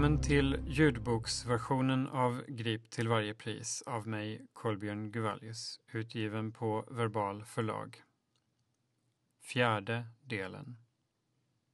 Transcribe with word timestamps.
Välkommen 0.00 0.22
till 0.22 0.58
ljudboksversionen 0.66 2.08
av 2.08 2.42
Grip 2.48 2.90
till 2.90 3.08
varje 3.08 3.34
pris 3.34 3.82
av 3.86 4.08
mig, 4.08 4.46
Kolbjörn 4.52 5.12
Guvallius, 5.12 5.80
utgiven 5.92 6.52
på 6.52 6.84
Verbal 6.90 7.44
förlag. 7.44 8.02
Fjärde 9.42 10.06
delen. 10.22 10.76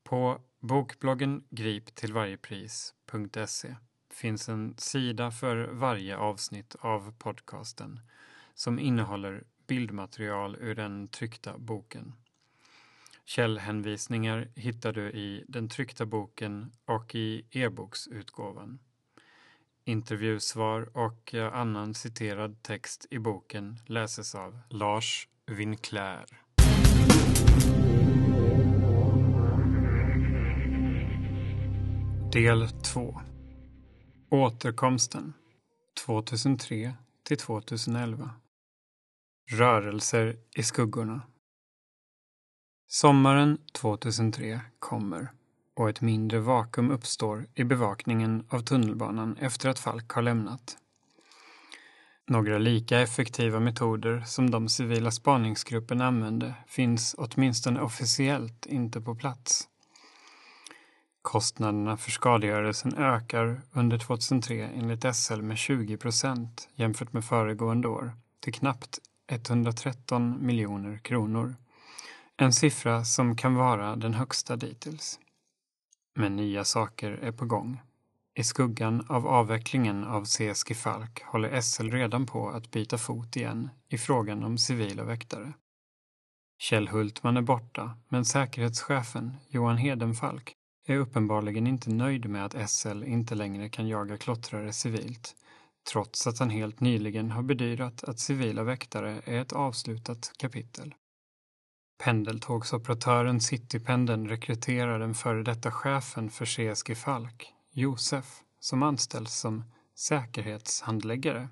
På 0.05 0.41
bokbloggen 0.61 1.45
griptillvarjepris.se 1.51 3.77
finns 4.11 4.49
en 4.49 4.75
sida 4.79 5.31
för 5.31 5.69
varje 5.73 6.17
avsnitt 6.17 6.77
av 6.81 7.15
podcasten 7.19 8.01
som 8.55 8.79
innehåller 8.79 9.45
bildmaterial 9.67 10.57
ur 10.61 10.75
den 10.75 11.09
tryckta 11.09 11.59
boken. 11.59 12.13
Källhänvisningar 13.29 14.49
hittar 14.55 14.93
du 14.93 15.11
i 15.11 15.45
den 15.49 15.69
tryckta 15.69 16.07
boken 16.07 16.73
och 16.85 17.15
i 17.15 17.47
e-boksutgåvan. 17.51 18.79
Intervjusvar 19.85 20.97
och 20.97 21.35
eh, 21.35 21.55
annan 21.55 21.95
citerad 21.95 22.63
text 22.63 23.07
i 23.11 23.19
boken 23.19 23.79
läses 23.87 24.35
av 24.35 24.59
Lars 24.69 25.29
Winclair. 25.47 26.27
Del 32.33 32.69
2 32.69 33.21
Återkomsten 34.31 35.33
2003 36.07 36.95
till 37.23 37.39
2011 37.39 38.31
Rörelser 39.51 40.37
i 40.57 40.63
skuggorna 40.63 41.23
Sommaren 42.89 43.59
2003 43.73 44.61
kommer 44.79 45.33
och 45.77 45.89
ett 45.91 46.01
mindre 46.01 46.39
vakuum 46.41 46.91
uppstår 46.91 47.47
i 47.55 47.65
bevakningen 47.65 48.45
av 48.49 48.61
tunnelbanan 48.61 49.37
efter 49.41 49.69
att 49.69 49.79
Falk 49.79 50.13
har 50.13 50.23
lämnat. 50.23 50.77
Några 52.27 52.59
lika 52.59 53.01
effektiva 53.01 53.61
metoder 53.61 54.23
som 54.27 54.51
de 54.51 54.69
civila 54.69 55.11
spaningsgruppen 55.11 56.01
använde 56.01 56.55
finns 56.67 57.15
åtminstone 57.19 57.81
officiellt 57.81 58.67
inte 58.67 59.01
på 59.01 59.15
plats. 59.15 59.69
Kostnaderna 61.23 61.97
för 61.97 62.11
skadegörelsen 62.11 62.95
ökar 62.95 63.63
under 63.73 63.99
2003 63.99 64.69
enligt 64.75 65.17
SL 65.17 65.43
med 65.43 65.59
20 65.59 65.97
procent 65.97 66.69
jämfört 66.75 67.13
med 67.13 67.25
föregående 67.25 67.89
år 67.89 68.13
till 68.41 68.55
knappt 68.55 68.99
113 69.29 70.47
miljoner 70.47 70.99
kronor. 70.99 71.55
En 72.39 72.53
siffra 72.53 73.05
som 73.05 73.37
kan 73.37 73.55
vara 73.55 73.97
den 73.97 74.15
högsta 74.15 74.57
dittills. 74.57 75.21
Men 76.15 76.37
nya 76.37 76.65
saker 76.65 77.11
är 77.11 77.33
på 77.33 77.45
gång. 77.45 77.81
I 78.35 78.45
skuggan 78.45 79.07
av 79.09 79.27
avvecklingen 79.27 80.05
av 80.05 80.25
CSG 80.25 80.75
Falk 80.75 81.23
håller 81.23 81.61
SL 81.61 81.91
redan 81.91 82.27
på 82.27 82.49
att 82.49 82.71
byta 82.71 82.99
fot 82.99 83.37
igen 83.37 83.71
i 83.89 83.99
frågan 83.99 84.45
om 84.45 84.59
civila 84.59 85.05
väktare. 85.05 85.53
Kjell 86.59 86.89
Hultman 86.89 87.37
är 87.37 87.43
borta, 87.43 87.99
men 88.09 88.25
säkerhetschefen 88.25 89.37
Johan 89.49 89.77
Hedenfalk 89.77 90.53
är 90.87 90.97
uppenbarligen 90.97 91.67
inte 91.67 91.91
nöjd 91.91 92.29
med 92.29 92.45
att 92.45 92.71
SL 92.71 93.05
inte 93.05 93.35
längre 93.35 93.69
kan 93.69 93.89
jaga 93.89 94.17
klottrare 94.17 94.73
civilt, 94.73 95.37
trots 95.93 96.27
att 96.27 96.39
han 96.39 96.51
helt 96.51 96.81
nyligen 96.81 97.31
har 97.31 97.43
bedyrat 97.43 98.05
att 98.05 98.19
civila 98.19 98.63
väktare 98.63 99.23
är 99.25 99.41
ett 99.41 99.53
avslutat 99.53 100.33
kapitel. 100.39 100.95
Pendeltågsoperatören 101.99 103.41
Citypendeln 103.41 104.29
rekryterar 104.29 104.99
den 104.99 105.15
före 105.15 105.43
detta 105.43 105.71
chefen 105.71 106.31
för 106.31 106.45
CSG 106.45 106.97
Falk, 106.97 107.53
Josef, 107.73 108.43
som 108.61 108.83
anställs 108.83 109.35
som 109.35 109.65
säkerhetshandläggare. 109.95 111.49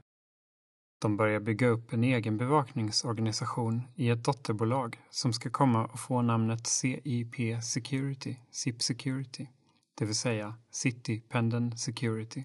De 1.01 1.17
börjar 1.17 1.41
bygga 1.41 1.69
upp 1.69 1.93
en 1.93 2.05
egen 2.05 2.37
bevakningsorganisation 2.37 3.83
i 3.95 4.11
ett 4.11 4.25
dotterbolag 4.25 5.01
som 5.11 5.33
ska 5.33 5.51
komma 5.51 5.85
att 5.85 6.01
få 6.01 6.23
namnet 6.23 6.67
CIP 6.67 7.63
Security, 7.63 8.37
SIP 8.51 8.83
Security, 8.83 9.47
det 9.95 10.05
vill 10.05 10.15
säga 10.15 10.55
Citypendeln 10.71 11.79
Security. 11.79 12.45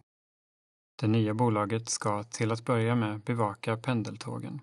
Det 1.00 1.07
nya 1.07 1.34
bolaget 1.34 1.90
ska 1.90 2.23
till 2.23 2.52
att 2.52 2.66
börja 2.66 2.96
med 2.96 3.22
bevaka 3.22 3.78
pendeltågen. 3.78 4.62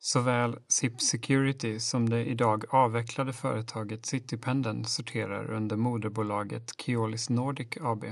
Såväl 0.00 0.58
SIP 0.68 1.00
Security 1.00 1.80
som 1.80 2.08
det 2.08 2.24
idag 2.24 2.64
avvecklade 2.70 3.32
företaget 3.32 4.06
Citypendeln 4.06 4.84
sorterar 4.84 5.50
under 5.50 5.76
moderbolaget 5.76 6.72
Keolis 6.80 7.30
Nordic 7.30 7.76
AB 7.80 8.04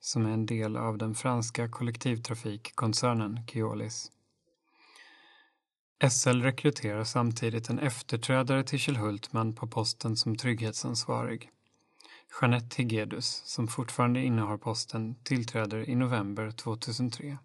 som 0.00 0.26
är 0.26 0.30
en 0.30 0.46
del 0.46 0.76
av 0.76 0.98
den 0.98 1.14
franska 1.14 1.68
kollektivtrafikkoncernen 1.68 3.46
Keolis. 3.46 4.12
SL 6.10 6.40
rekryterar 6.42 7.04
samtidigt 7.04 7.70
en 7.70 7.78
efterträdare 7.78 8.64
till 8.64 8.78
Kjell 8.78 8.96
Hultman 8.96 9.54
på 9.54 9.66
posten 9.66 10.16
som 10.16 10.36
trygghetsansvarig. 10.36 11.50
Jeanette 12.40 12.76
Hegedus, 12.82 13.42
som 13.44 13.68
fortfarande 13.68 14.22
innehar 14.22 14.56
posten, 14.56 15.14
tillträder 15.22 15.90
i 15.90 15.94
november 15.94 16.50
2003. 16.50 17.38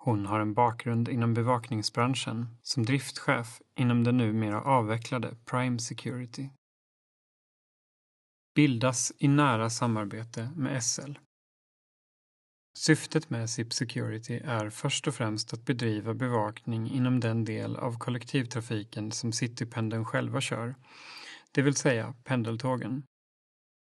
Hon 0.00 0.26
har 0.26 0.40
en 0.40 0.54
bakgrund 0.54 1.08
inom 1.08 1.34
bevakningsbranschen 1.34 2.46
som 2.62 2.84
driftchef 2.84 3.60
inom 3.74 4.04
den 4.04 4.16
numera 4.16 4.62
avvecklade 4.62 5.36
Prime 5.44 5.78
Security. 5.78 6.48
Bildas 8.54 9.12
i 9.18 9.28
nära 9.28 9.70
samarbete 9.70 10.50
med 10.56 10.84
SL. 10.84 11.12
Syftet 12.78 13.30
med 13.30 13.50
SIP 13.50 13.72
Security 13.72 14.40
är 14.44 14.70
först 14.70 15.06
och 15.06 15.14
främst 15.14 15.52
att 15.52 15.64
bedriva 15.64 16.14
bevakning 16.14 16.90
inom 16.90 17.20
den 17.20 17.44
del 17.44 17.76
av 17.76 17.98
kollektivtrafiken 17.98 19.12
som 19.12 19.32
Citypendeln 19.32 20.04
själva 20.04 20.40
kör, 20.40 20.74
det 21.52 21.62
vill 21.62 21.74
säga 21.74 22.14
pendeltågen. 22.24 23.02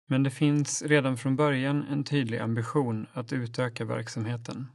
Men 0.09 0.23
det 0.23 0.31
finns 0.31 0.83
redan 0.83 1.17
från 1.17 1.37
början 1.37 1.83
en 1.83 2.05
tydlig 2.05 2.39
ambition 2.39 3.07
att 3.13 3.33
utöka 3.33 3.85
verksamheten. 3.85 4.67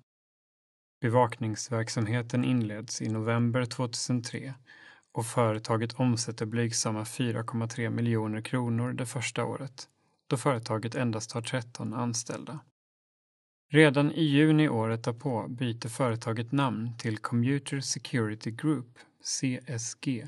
Bevakningsverksamheten 1.02 2.44
inleds 2.44 3.02
i 3.02 3.10
november 3.10 3.66
2003 3.66 4.54
och 5.12 5.26
företaget 5.26 5.94
omsätter 5.94 6.46
blygsamma 6.46 7.04
4,3 7.04 7.90
miljoner 7.90 8.42
kronor 8.42 8.94
det 8.94 9.06
första 9.06 9.46
året, 9.46 9.90
då 10.28 10.38
företaget 10.38 10.96
endast 10.96 11.32
har 11.32 11.42
13 11.42 11.94
anställda. 11.94 12.60
Redan 13.72 14.12
i 14.12 14.24
juni 14.24 14.70
året 14.70 15.04
därpå 15.04 15.48
byter 15.48 15.88
företaget 15.88 16.52
namn 16.52 16.98
till 16.98 17.18
Commuter 17.18 17.80
Security 17.80 18.52
Group, 18.52 19.00
CSG. 19.24 20.28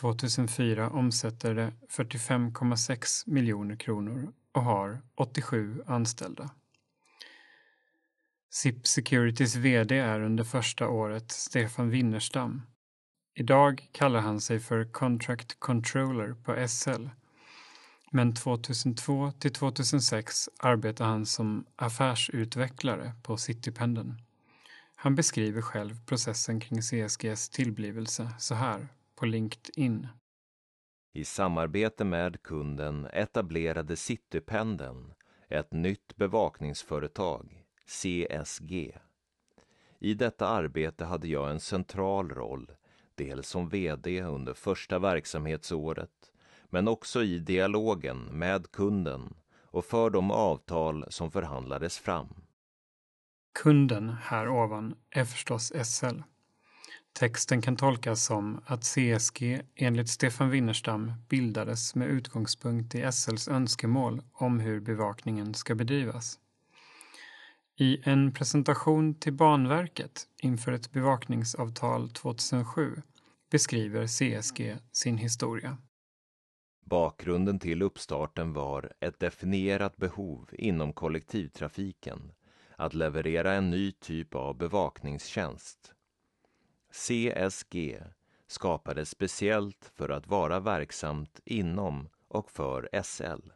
2004 0.00 0.90
omsätter 0.90 1.54
det 1.54 1.72
45,6 1.90 3.22
miljoner 3.26 3.76
kronor 3.76 4.32
och 4.52 4.62
har 4.62 5.02
87 5.14 5.82
anställda. 5.86 6.50
SIP 8.50 8.86
Securities 8.86 9.56
VD 9.56 9.98
är 9.98 10.20
under 10.20 10.44
första 10.44 10.88
året 10.88 11.32
Stefan 11.32 11.90
Winnerstam. 11.90 12.62
Idag 13.34 13.88
kallar 13.92 14.20
han 14.20 14.40
sig 14.40 14.60
för 14.60 14.92
Contract 14.92 15.60
Controller 15.60 16.34
på 16.34 16.68
SL. 16.68 17.08
Men 18.12 18.34
2002 18.34 19.30
till 19.30 19.52
2006 19.52 20.48
arbetar 20.58 21.04
han 21.04 21.26
som 21.26 21.66
affärsutvecklare 21.76 23.12
på 23.22 23.36
Citypendeln. 23.36 24.14
Han 24.94 25.14
beskriver 25.14 25.62
själv 25.62 26.04
processen 26.06 26.60
kring 26.60 26.82
CSGs 26.82 27.48
tillblivelse 27.48 28.30
så 28.38 28.54
här 28.54 28.88
på 29.16 29.26
LinkedIn. 29.26 30.06
I 31.14 31.24
samarbete 31.24 32.04
med 32.04 32.42
kunden 32.42 33.06
etablerade 33.12 33.96
Citypendeln 33.96 35.12
ett 35.48 35.72
nytt 35.72 36.16
bevakningsföretag 36.16 37.64
CSG. 37.88 38.98
I 39.98 40.14
detta 40.14 40.48
arbete 40.48 41.04
hade 41.04 41.28
jag 41.28 41.50
en 41.50 41.60
central 41.60 42.30
roll, 42.30 42.70
dels 43.14 43.48
som 43.48 43.68
VD 43.68 44.22
under 44.22 44.54
första 44.54 44.98
verksamhetsåret, 44.98 46.32
men 46.70 46.88
också 46.88 47.22
i 47.22 47.38
dialogen 47.38 48.18
med 48.18 48.70
kunden 48.70 49.34
och 49.62 49.84
för 49.84 50.10
de 50.10 50.30
avtal 50.30 51.04
som 51.08 51.30
förhandlades 51.30 51.98
fram. 51.98 52.28
Kunden 53.62 54.08
här 54.22 54.48
ovan 54.48 54.94
är 55.10 55.24
förstås 55.24 55.72
SL. 55.84 56.20
Texten 57.12 57.62
kan 57.62 57.76
tolkas 57.76 58.24
som 58.24 58.60
att 58.66 58.84
CSG 58.84 59.62
enligt 59.74 60.08
Stefan 60.08 60.50
Winnerstam 60.50 61.12
bildades 61.28 61.94
med 61.94 62.08
utgångspunkt 62.08 62.94
i 62.94 63.12
SLs 63.12 63.48
önskemål 63.48 64.22
om 64.32 64.60
hur 64.60 64.80
bevakningen 64.80 65.54
ska 65.54 65.74
bedrivas. 65.74 66.38
I 67.80 68.00
en 68.04 68.32
presentation 68.32 69.14
till 69.14 69.32
Banverket 69.32 70.28
inför 70.42 70.72
ett 70.72 70.92
bevakningsavtal 70.92 72.10
2007 72.10 73.02
beskriver 73.50 74.06
CSG 74.06 74.76
sin 74.92 75.18
historia. 75.18 75.78
Bakgrunden 76.84 77.58
till 77.58 77.82
uppstarten 77.82 78.52
var 78.52 78.92
ett 79.00 79.20
definierat 79.20 79.96
behov 79.96 80.50
inom 80.52 80.92
kollektivtrafiken 80.92 82.32
att 82.76 82.94
leverera 82.94 83.54
en 83.54 83.70
ny 83.70 83.92
typ 83.92 84.34
av 84.34 84.58
bevakningstjänst. 84.58 85.92
CSG 86.92 87.98
skapades 88.46 89.10
speciellt 89.10 89.92
för 89.94 90.08
att 90.08 90.26
vara 90.26 90.60
verksamt 90.60 91.40
inom 91.44 92.08
och 92.28 92.50
för 92.50 93.02
SL. 93.02 93.50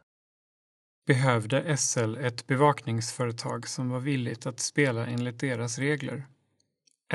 Behövde 1.05 1.77
SL 1.77 2.17
ett 2.17 2.47
bevakningsföretag 2.47 3.67
som 3.67 3.89
var 3.89 3.99
villigt 3.99 4.45
att 4.45 4.59
spela 4.59 5.07
enligt 5.07 5.39
deras 5.39 5.79
regler? 5.79 6.25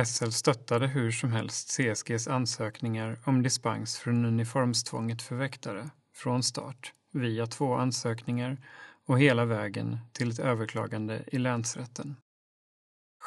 SL 0.05 0.31
stöttade 0.31 0.87
hur 0.87 1.11
som 1.11 1.32
helst 1.32 1.69
CSGs 1.69 2.29
ansökningar 2.29 3.19
om 3.25 3.43
dispens 3.43 3.99
från 3.99 4.25
uniformstvånget 4.25 5.23
för 5.23 5.37
väktare 5.37 5.90
från 6.14 6.43
start 6.43 6.93
via 7.12 7.46
två 7.46 7.75
ansökningar 7.75 8.58
och 9.06 9.20
hela 9.20 9.44
vägen 9.44 9.99
till 10.12 10.31
ett 10.31 10.38
överklagande 10.38 11.25
i 11.26 11.38
länsrätten. 11.38 12.17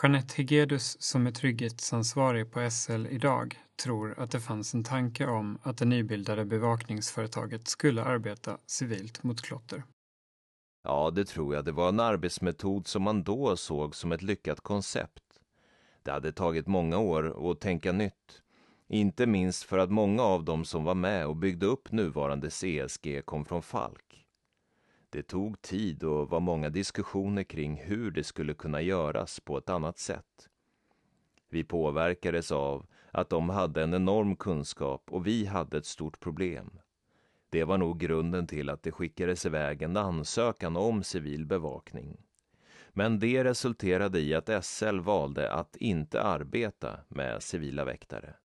Jeanette 0.03 0.33
Hegedus 0.37 1.01
som 1.01 1.27
är 1.27 1.31
trygghetsansvarig 1.31 2.51
på 2.51 2.69
SL 2.71 3.07
idag 3.09 3.59
tror 3.83 4.19
att 4.19 4.31
det 4.31 4.39
fanns 4.39 4.73
en 4.73 4.83
tanke 4.83 5.27
om 5.27 5.59
att 5.63 5.77
det 5.77 5.85
nybildade 5.85 6.45
bevakningsföretaget 6.45 7.67
skulle 7.67 8.03
arbeta 8.03 8.57
civilt 8.65 9.23
mot 9.23 9.41
klotter. 9.41 9.83
Ja, 10.83 11.11
det 11.11 11.25
tror 11.25 11.55
jag. 11.55 11.65
Det 11.65 11.71
var 11.71 11.89
en 11.89 11.99
arbetsmetod 11.99 12.87
som 12.87 13.03
man 13.03 13.23
då 13.23 13.57
såg 13.57 13.95
som 13.95 14.11
ett 14.11 14.21
lyckat 14.21 14.61
koncept. 14.61 15.23
Det 16.03 16.11
hade 16.11 16.31
tagit 16.31 16.67
många 16.67 16.97
år 16.97 17.51
att 17.51 17.61
tänka 17.61 17.91
nytt. 17.91 18.41
Inte 18.87 19.25
minst 19.25 19.63
för 19.63 19.77
att 19.77 19.91
många 19.91 20.23
av 20.23 20.43
dem 20.43 20.65
som 20.65 20.83
var 20.83 20.95
med 20.95 21.27
och 21.27 21.35
byggde 21.35 21.65
upp 21.65 21.91
nuvarande 21.91 22.49
CSG 22.49 23.21
kom 23.25 23.45
från 23.45 23.61
Falk. 23.61 24.27
Det 25.09 25.23
tog 25.23 25.61
tid 25.61 26.03
och 26.03 26.29
var 26.29 26.39
många 26.39 26.69
diskussioner 26.69 27.43
kring 27.43 27.75
hur 27.75 28.11
det 28.11 28.23
skulle 28.23 28.53
kunna 28.53 28.81
göras 28.81 29.39
på 29.39 29.57
ett 29.57 29.69
annat 29.69 29.99
sätt. 29.99 30.49
Vi 31.49 31.63
påverkades 31.63 32.51
av 32.51 32.85
att 33.11 33.29
de 33.29 33.49
hade 33.49 33.83
en 33.83 33.93
enorm 33.93 34.35
kunskap 34.35 35.03
och 35.11 35.27
vi 35.27 35.45
hade 35.45 35.77
ett 35.77 35.85
stort 35.85 36.19
problem. 36.19 36.79
Det 37.51 37.63
var 37.63 37.77
nog 37.77 37.99
grunden 37.99 38.47
till 38.47 38.69
att 38.69 38.83
det 38.83 38.91
skickades 38.91 39.45
iväg 39.45 39.81
en 39.81 39.97
ansökan 39.97 40.77
om 40.77 41.03
civil 41.03 41.45
bevakning. 41.45 42.17
Men 42.93 43.19
det 43.19 43.43
resulterade 43.43 44.19
i 44.19 44.35
att 44.35 44.65
SL 44.65 44.99
valde 44.99 45.53
att 45.53 45.75
inte 45.75 46.21
arbeta 46.21 46.99
med 47.07 47.43
civila 47.43 47.85
väktare. 47.85 48.35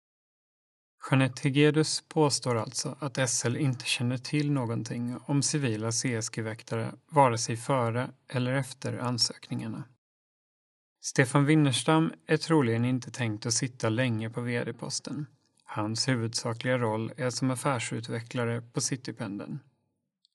Jeanette 1.11 1.43
Hegedus 1.43 2.05
påstår 2.09 2.55
alltså 2.55 2.97
att 3.01 3.31
SL 3.31 3.57
inte 3.57 3.85
känner 3.85 4.19
till 4.19 4.53
någonting 4.53 5.17
om 5.27 5.43
civila 5.43 5.91
CSG-väktare 5.91 6.93
vare 7.11 7.39
sig 7.39 7.57
före 7.57 8.11
eller 8.29 8.53
efter 8.53 8.99
ansökningarna. 8.99 9.85
Stefan 11.05 11.45
Winnerstam 11.45 12.13
är 12.27 12.37
troligen 12.37 12.85
inte 12.85 13.11
tänkt 13.11 13.47
att 13.47 13.53
sitta 13.53 13.89
länge 13.89 14.31
på 14.31 14.41
vd-posten. 14.41 15.27
Hans 15.67 16.09
huvudsakliga 16.09 16.79
roll 16.79 17.13
är 17.17 17.31
som 17.31 17.51
affärsutvecklare 17.51 18.63
på 18.63 18.81
Citypendeln. 18.81 19.59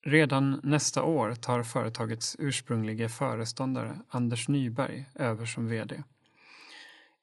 Redan 0.03 0.59
nästa 0.63 1.03
år 1.03 1.35
tar 1.35 1.63
företagets 1.63 2.35
ursprungliga 2.39 3.09
föreståndare 3.09 3.99
Anders 4.09 4.47
Nyberg 4.47 5.05
över 5.15 5.45
som 5.45 5.67
vd. 5.67 6.03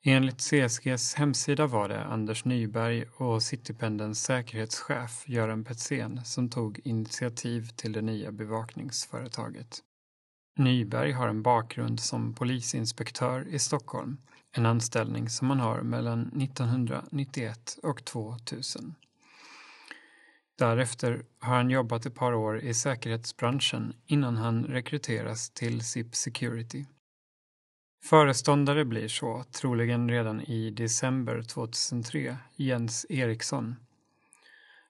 Enligt 0.02 0.40
CSGs 0.40 1.14
hemsida 1.14 1.66
var 1.66 1.88
det 1.88 2.04
Anders 2.04 2.44
Nyberg 2.44 3.04
och 3.16 3.42
Citypendelns 3.42 4.22
säkerhetschef 4.22 5.28
Göran 5.28 5.64
Petzén 5.64 6.24
som 6.24 6.50
tog 6.50 6.80
initiativ 6.84 7.68
till 7.76 7.92
det 7.92 8.02
nya 8.02 8.32
bevakningsföretaget. 8.32 9.82
Nyberg 10.58 11.12
har 11.12 11.28
en 11.28 11.42
bakgrund 11.42 12.00
som 12.00 12.34
polisinspektör 12.34 13.48
i 13.48 13.58
Stockholm, 13.58 14.16
en 14.52 14.66
anställning 14.66 15.28
som 15.28 15.50
han 15.50 15.60
har 15.60 15.82
mellan 15.82 16.42
1991 16.42 17.78
och 17.82 18.04
2000. 18.04 18.94
Därefter 20.58 21.24
har 21.38 21.56
han 21.56 21.70
jobbat 21.70 22.06
ett 22.06 22.14
par 22.14 22.32
år 22.32 22.60
i 22.60 22.74
säkerhetsbranschen 22.74 23.92
innan 24.06 24.36
han 24.36 24.64
rekryteras 24.64 25.50
till 25.50 25.84
SIP 25.84 26.14
Security. 26.14 26.84
Föreståndare 28.04 28.84
blir 28.84 29.08
så, 29.08 29.44
troligen 29.52 30.10
redan 30.10 30.40
i 30.40 30.70
december 30.70 31.42
2003, 31.42 32.36
Jens 32.56 33.06
Eriksson. 33.08 33.76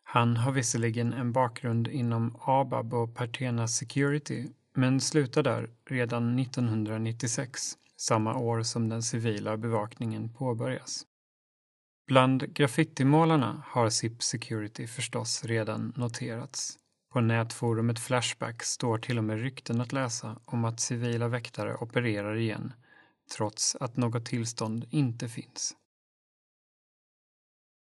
Han 0.03 0.37
har 0.37 0.53
visserligen 0.53 1.13
en 1.13 1.33
bakgrund 1.33 1.89
inom 1.89 2.37
ABAB 2.41 2.95
och 2.95 3.15
Partena 3.15 3.69
Security 3.69 4.47
men 4.79 5.01
slutar 5.01 5.43
där 5.43 5.71
redan 5.91 6.39
1996, 6.39 7.79
samma 7.97 8.39
år 8.39 8.63
som 8.63 8.89
den 8.89 9.03
civila 9.03 9.57
bevakningen 9.57 10.33
påbörjas. 10.33 11.07
Bland 12.07 12.55
graffitimålarna 12.55 13.63
har 13.67 13.91
SIP 13.91 14.23
Security 14.23 14.87
förstås 14.87 15.45
redan 15.45 15.93
noterats. 15.97 16.79
På 17.13 17.21
nätforumet 17.21 17.99
Flashback 17.99 18.63
står 18.63 18.99
till 18.99 19.19
och 19.19 19.25
med 19.25 19.41
rykten 19.41 19.81
att 19.81 19.93
läsa 19.93 20.41
om 20.45 20.65
att 20.65 20.81
civila 20.81 21.29
väktare 21.29 21.75
opererar 21.75 22.37
igen 22.37 22.73
trots 23.37 23.77
att 23.77 23.97
något 23.97 24.27
tillstånd 24.27 24.87
inte 24.91 25.29
finns. 25.29 25.77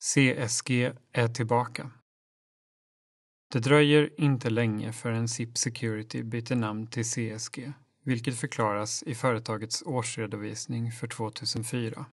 CSG 0.04 0.92
är 1.12 1.28
tillbaka. 1.28 1.90
Det 3.52 3.58
dröjer 3.58 4.20
inte 4.20 4.50
länge 4.50 4.92
förrän 4.92 5.28
SIP 5.28 5.58
Security 5.58 6.22
byter 6.22 6.54
namn 6.54 6.86
till 6.86 7.04
CSG, 7.04 7.72
vilket 8.02 8.36
förklaras 8.36 9.02
i 9.02 9.14
företagets 9.14 9.82
årsredovisning 9.86 10.92
för 10.92 11.06
2004. 11.06 12.06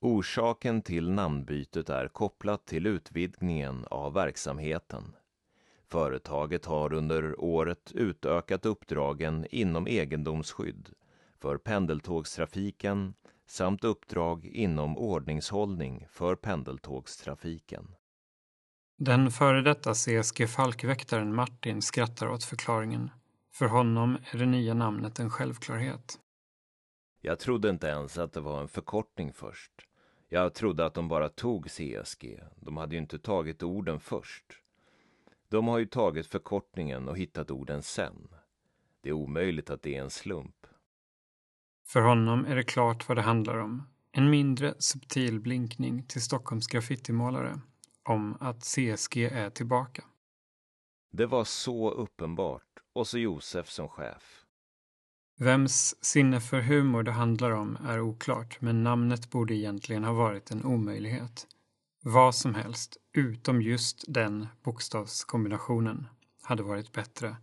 Orsaken 0.00 0.82
till 0.82 1.10
namnbytet 1.10 1.88
är 1.88 2.08
kopplat 2.08 2.66
till 2.66 2.86
utvidgningen 2.86 3.84
av 3.90 4.12
verksamheten. 4.12 5.16
Företaget 5.88 6.64
har 6.64 6.92
under 6.92 7.40
året 7.40 7.92
utökat 7.94 8.66
uppdragen 8.66 9.46
inom 9.50 9.86
egendomsskydd 9.86 10.88
för 11.38 11.58
pendeltågstrafiken 11.58 13.14
samt 13.46 13.84
uppdrag 13.84 14.46
inom 14.46 14.98
ordningshållning 14.98 16.06
för 16.10 16.34
pendeltågstrafiken. 16.34 17.94
Den 19.04 19.30
före 19.30 19.62
detta 19.62 19.94
CSG 19.94 20.46
Falkväktaren 20.48 21.34
Martin 21.34 21.82
skrattar 21.82 22.28
åt 22.28 22.44
förklaringen. 22.44 23.10
För 23.52 23.66
honom 23.66 24.18
är 24.30 24.38
det 24.38 24.46
nya 24.46 24.74
namnet 24.74 25.18
en 25.18 25.30
självklarhet. 25.30 26.18
Jag 27.20 27.38
trodde 27.38 27.70
inte 27.70 27.86
ens 27.86 28.18
att 28.18 28.32
det 28.32 28.40
var 28.40 28.60
en 28.60 28.68
förkortning 28.68 29.32
först. 29.32 29.72
Jag 30.28 30.54
trodde 30.54 30.86
att 30.86 30.94
de 30.94 31.08
bara 31.08 31.28
tog 31.28 31.70
CSG. 31.70 32.40
De 32.56 32.76
hade 32.76 32.94
ju 32.94 33.00
inte 33.00 33.18
tagit 33.18 33.62
orden 33.62 34.00
först. 34.00 34.44
De 35.48 35.68
har 35.68 35.78
ju 35.78 35.86
tagit 35.86 36.26
förkortningen 36.26 37.08
och 37.08 37.18
hittat 37.18 37.50
orden 37.50 37.82
sen. 37.82 38.28
Det 39.00 39.08
är 39.08 39.12
omöjligt 39.12 39.70
att 39.70 39.82
det 39.82 39.96
är 39.96 40.02
en 40.02 40.10
slump. 40.10 40.66
För 41.86 42.00
honom 42.00 42.44
är 42.44 42.56
det 42.56 42.64
klart 42.64 43.08
vad 43.08 43.18
det 43.18 43.22
handlar 43.22 43.58
om. 43.58 43.88
En 44.12 44.30
mindre 44.30 44.74
subtil 44.78 45.40
blinkning 45.40 46.02
till 46.02 46.22
Stockholms 46.22 46.66
graffitimålare 46.66 47.60
om 48.04 48.36
att 48.40 48.64
CSG 48.64 49.16
är 49.16 49.50
tillbaka. 49.50 50.04
Det 51.12 51.26
var 51.26 51.44
så 51.44 51.90
uppenbart, 51.90 52.68
och 52.92 53.06
så 53.06 53.18
Josef 53.18 53.70
som 53.70 53.88
chef. 53.88 54.44
Vems 55.38 56.04
sinne 56.04 56.40
för 56.40 56.60
humor 56.60 57.02
det 57.02 57.12
handlar 57.12 57.50
om 57.50 57.78
är 57.84 58.00
oklart, 58.00 58.60
men 58.60 58.82
namnet 58.82 59.30
borde 59.30 59.54
egentligen 59.54 60.04
ha 60.04 60.12
varit 60.12 60.50
en 60.50 60.64
omöjlighet. 60.64 61.46
Vad 62.04 62.34
som 62.34 62.54
helst, 62.54 62.96
utom 63.12 63.62
just 63.62 64.04
den 64.08 64.46
bokstavskombinationen, 64.62 66.06
hade 66.42 66.62
varit 66.62 66.92
bättre 66.92 67.36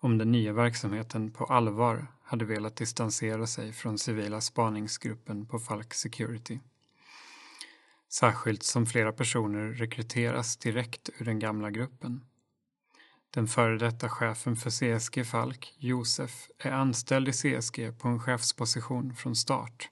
om 0.00 0.18
den 0.18 0.32
nya 0.32 0.52
verksamheten 0.52 1.32
på 1.32 1.44
allvar 1.44 2.06
hade 2.22 2.44
velat 2.44 2.76
distansera 2.76 3.46
sig 3.46 3.72
från 3.72 3.98
civila 3.98 4.40
spaningsgruppen 4.40 5.46
på 5.46 5.58
Falk 5.58 5.94
Security. 5.94 6.60
Särskilt 8.12 8.62
som 8.62 8.86
flera 8.86 9.12
personer 9.12 9.72
rekryteras 9.72 10.56
direkt 10.56 11.10
ur 11.18 11.24
den 11.24 11.38
gamla 11.38 11.70
gruppen. 11.70 12.24
Den 13.30 13.48
före 13.48 13.78
detta 13.78 14.08
chefen 14.08 14.56
för 14.56 14.70
CSG 14.70 15.24
Falk, 15.24 15.74
Josef, 15.78 16.48
är 16.58 16.70
anställd 16.70 17.28
i 17.28 17.32
CSG 17.32 17.98
på 17.98 18.08
en 18.08 18.20
chefsposition 18.20 19.14
från 19.14 19.36
start. 19.36 19.88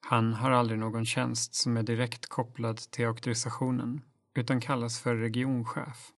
Han 0.00 0.34
har 0.34 0.50
aldrig 0.50 0.78
någon 0.78 1.06
tjänst 1.06 1.54
som 1.54 1.76
är 1.76 1.82
direkt 1.82 2.26
kopplad 2.26 2.76
till 2.76 3.06
auktorisationen, 3.06 4.02
utan 4.34 4.60
kallas 4.60 5.00
för 5.00 5.16
regionchef. 5.16 6.12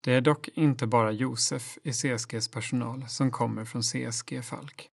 Det 0.00 0.12
är 0.12 0.20
dock 0.20 0.48
inte 0.48 0.86
bara 0.86 1.12
Josef 1.12 1.78
i 1.82 1.92
CSGs 1.92 2.48
personal 2.48 3.08
som 3.08 3.30
kommer 3.30 3.64
från 3.64 3.82
CSG 3.82 4.42
Falk. 4.42 4.88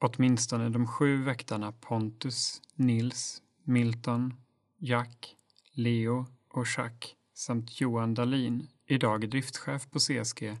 Åtminstone 0.00 0.68
de 0.68 0.86
sju 0.86 1.22
väktarna 1.22 1.72
Pontus, 1.72 2.62
Nils, 2.74 3.42
Milton, 3.68 4.34
Jack, 4.78 5.36
Leo 5.72 6.26
och 6.48 6.66
Jacques 6.76 7.14
samt 7.34 7.80
Johan 7.80 8.14
Dalin 8.14 8.68
idag 8.86 9.30
driftchef 9.30 9.90
på 9.90 9.98
CSG, 9.98 10.56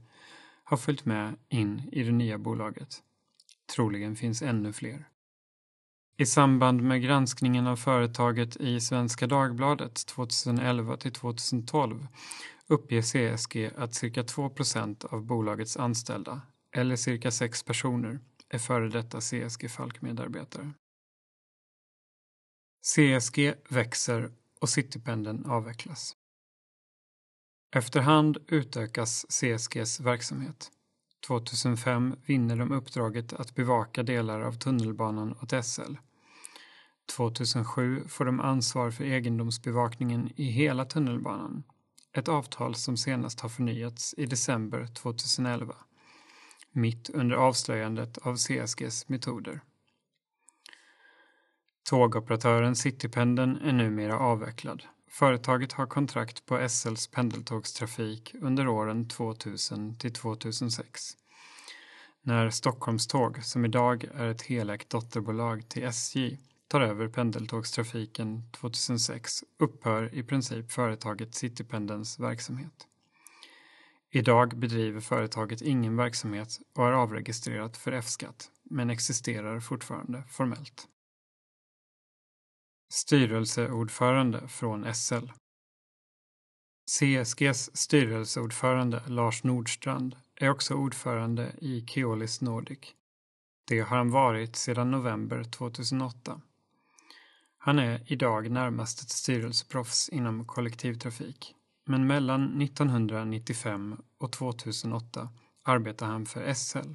har 0.64 0.76
följt 0.76 1.04
med 1.04 1.36
in 1.48 1.82
i 1.92 2.02
det 2.02 2.12
nya 2.12 2.38
bolaget. 2.38 3.02
Troligen 3.74 4.16
finns 4.16 4.42
ännu 4.42 4.72
fler. 4.72 5.08
I 6.16 6.26
samband 6.26 6.82
med 6.82 7.02
granskningen 7.02 7.66
av 7.66 7.76
företaget 7.76 8.56
i 8.56 8.80
Svenska 8.80 9.26
Dagbladet 9.26 10.06
2011 10.06 10.96
till 10.96 11.12
2012 11.12 12.06
uppger 12.66 13.02
CSG 13.02 13.70
att 13.76 13.94
cirka 13.94 14.22
2% 14.22 15.06
av 15.06 15.24
bolagets 15.24 15.76
anställda, 15.76 16.40
eller 16.72 16.96
cirka 16.96 17.30
sex 17.30 17.62
personer, 17.62 18.20
är 18.48 18.58
före 18.58 18.88
detta 18.88 19.20
CSG 19.20 19.70
Falk-medarbetare. 19.70 20.72
CSG 22.86 23.54
växer 23.68 24.30
och 24.60 24.68
Citypendeln 24.68 25.46
avvecklas. 25.46 26.16
Efterhand 27.76 28.38
utökas 28.48 29.26
CSGs 29.28 30.00
verksamhet. 30.00 30.70
2005 31.26 32.16
vinner 32.26 32.56
de 32.56 32.72
uppdraget 32.72 33.32
att 33.32 33.54
bevaka 33.54 34.02
delar 34.02 34.40
av 34.40 34.52
tunnelbanan 34.52 35.34
åt 35.42 35.64
SL. 35.64 35.94
2007 37.16 38.04
får 38.08 38.24
de 38.24 38.40
ansvar 38.40 38.90
för 38.90 39.04
egendomsbevakningen 39.04 40.32
i 40.36 40.44
hela 40.44 40.84
tunnelbanan. 40.84 41.62
Ett 42.12 42.28
avtal 42.28 42.74
som 42.74 42.96
senast 42.96 43.40
har 43.40 43.48
förnyats 43.48 44.14
i 44.18 44.26
december 44.26 44.86
2011. 44.86 45.74
Mitt 46.72 47.10
under 47.10 47.36
avslöjandet 47.36 48.18
av 48.18 48.36
CSGs 48.36 49.08
metoder. 49.08 49.60
Tågoperatören 51.88 52.76
Citypendeln 52.76 53.56
är 53.56 53.72
numera 53.72 54.18
avvecklad. 54.18 54.82
Företaget 55.10 55.72
har 55.72 55.86
kontrakt 55.86 56.46
på 56.46 56.68
SLs 56.68 57.06
pendeltågstrafik 57.06 58.34
under 58.40 58.68
åren 58.68 59.08
2000 59.08 59.98
till 59.98 60.12
2006. 60.12 61.16
När 62.22 62.50
Stockholmståg, 62.50 63.44
som 63.44 63.64
idag 63.64 64.04
är 64.14 64.28
ett 64.28 64.42
helägt 64.42 64.90
dotterbolag 64.90 65.68
till 65.68 65.84
SJ, 65.84 66.38
tar 66.68 66.80
över 66.80 67.08
pendeltågstrafiken 67.08 68.42
2006 68.50 69.44
upphör 69.58 70.14
i 70.14 70.22
princip 70.22 70.72
företaget 70.72 71.34
Citypendelns 71.34 72.18
verksamhet. 72.18 72.86
Idag 74.10 74.58
bedriver 74.58 75.00
företaget 75.00 75.62
ingen 75.62 75.96
verksamhet 75.96 76.58
och 76.74 76.86
är 76.86 76.92
avregistrerat 76.92 77.76
för 77.76 77.92
F-skatt, 77.92 78.50
men 78.62 78.90
existerar 78.90 79.60
fortfarande 79.60 80.22
formellt. 80.30 80.88
Styrelseordförande 82.88 84.48
från 84.48 84.94
SL 84.94 85.28
CSGs 86.90 87.76
styrelseordförande 87.76 89.02
Lars 89.06 89.44
Nordstrand 89.44 90.16
är 90.34 90.50
också 90.50 90.74
ordförande 90.74 91.52
i 91.58 91.86
Keolis 91.86 92.40
Nordic. 92.40 92.78
Det 93.68 93.80
har 93.80 93.96
han 93.96 94.10
varit 94.10 94.56
sedan 94.56 94.90
november 94.90 95.44
2008. 95.44 96.40
Han 97.58 97.78
är 97.78 98.12
idag 98.12 98.50
närmast 98.50 99.02
ett 99.02 99.10
styrelseproffs 99.10 100.08
inom 100.08 100.46
kollektivtrafik, 100.46 101.54
men 101.86 102.06
mellan 102.06 102.62
1995 102.62 103.96
och 104.18 104.32
2008 104.32 105.28
arbetade 105.64 106.10
han 106.12 106.26
för 106.26 106.54
SL. 106.54 106.94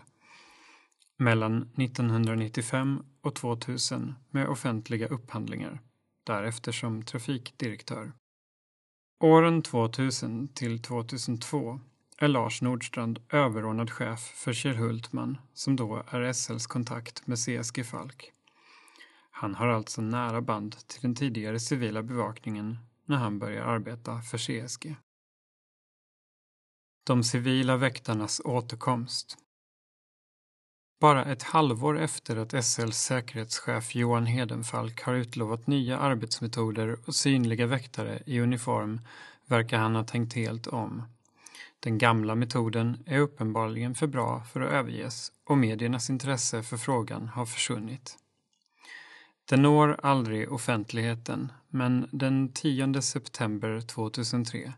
Mellan 1.21 1.61
1995 1.61 3.03
och 3.21 3.35
2000 3.35 4.13
med 4.29 4.47
offentliga 4.47 5.07
upphandlingar, 5.07 5.81
därefter 6.25 6.71
som 6.71 7.05
trafikdirektör. 7.05 8.13
Åren 9.23 9.61
2000 9.61 10.47
till 10.47 10.81
2002 10.81 11.79
är 12.17 12.27
Lars 12.27 12.61
Nordstrand 12.61 13.19
överordnad 13.29 13.91
chef 13.91 14.19
för 14.19 14.53
Kjell 14.53 14.75
Hultman 14.75 15.37
som 15.53 15.75
då 15.75 16.03
är 16.07 16.33
SLs 16.33 16.67
kontakt 16.67 17.27
med 17.27 17.37
CSG 17.37 17.85
Falk. 17.85 18.31
Han 19.31 19.55
har 19.55 19.67
alltså 19.67 20.01
nära 20.01 20.41
band 20.41 20.87
till 20.87 21.01
den 21.01 21.15
tidigare 21.15 21.59
civila 21.59 22.03
bevakningen 22.03 22.77
när 23.05 23.17
han 23.17 23.39
börjar 23.39 23.63
arbeta 23.63 24.21
för 24.21 24.37
CSG. 24.37 24.95
De 27.03 27.23
civila 27.23 27.77
väktarnas 27.77 28.41
återkomst 28.45 29.37
bara 31.01 31.25
ett 31.25 31.43
halvår 31.43 31.99
efter 31.99 32.37
att 32.37 32.65
SLs 32.65 32.97
säkerhetschef 32.97 33.95
Johan 33.95 34.25
Hedenfalk 34.25 35.01
har 35.01 35.13
utlovat 35.13 35.67
nya 35.67 35.97
arbetsmetoder 35.97 36.97
och 37.05 37.15
synliga 37.15 37.65
väktare 37.65 38.21
i 38.25 38.39
uniform 38.39 39.01
verkar 39.45 39.77
han 39.77 39.95
ha 39.95 40.03
tänkt 40.03 40.33
helt 40.33 40.67
om. 40.67 41.03
Den 41.79 41.97
gamla 41.97 42.35
metoden 42.35 43.03
är 43.05 43.19
uppenbarligen 43.19 43.95
för 43.95 44.07
bra 44.07 44.43
för 44.43 44.61
att 44.61 44.71
överges 44.71 45.31
och 45.45 45.57
mediernas 45.57 46.09
intresse 46.09 46.63
för 46.63 46.77
frågan 46.77 47.27
har 47.27 47.45
försvunnit. 47.45 48.17
Den 49.49 49.61
når 49.61 49.99
aldrig 50.03 50.51
offentligheten, 50.51 51.51
men 51.69 52.09
den 52.11 52.51
10 52.53 53.01
september 53.01 53.81
2003, 53.81 54.73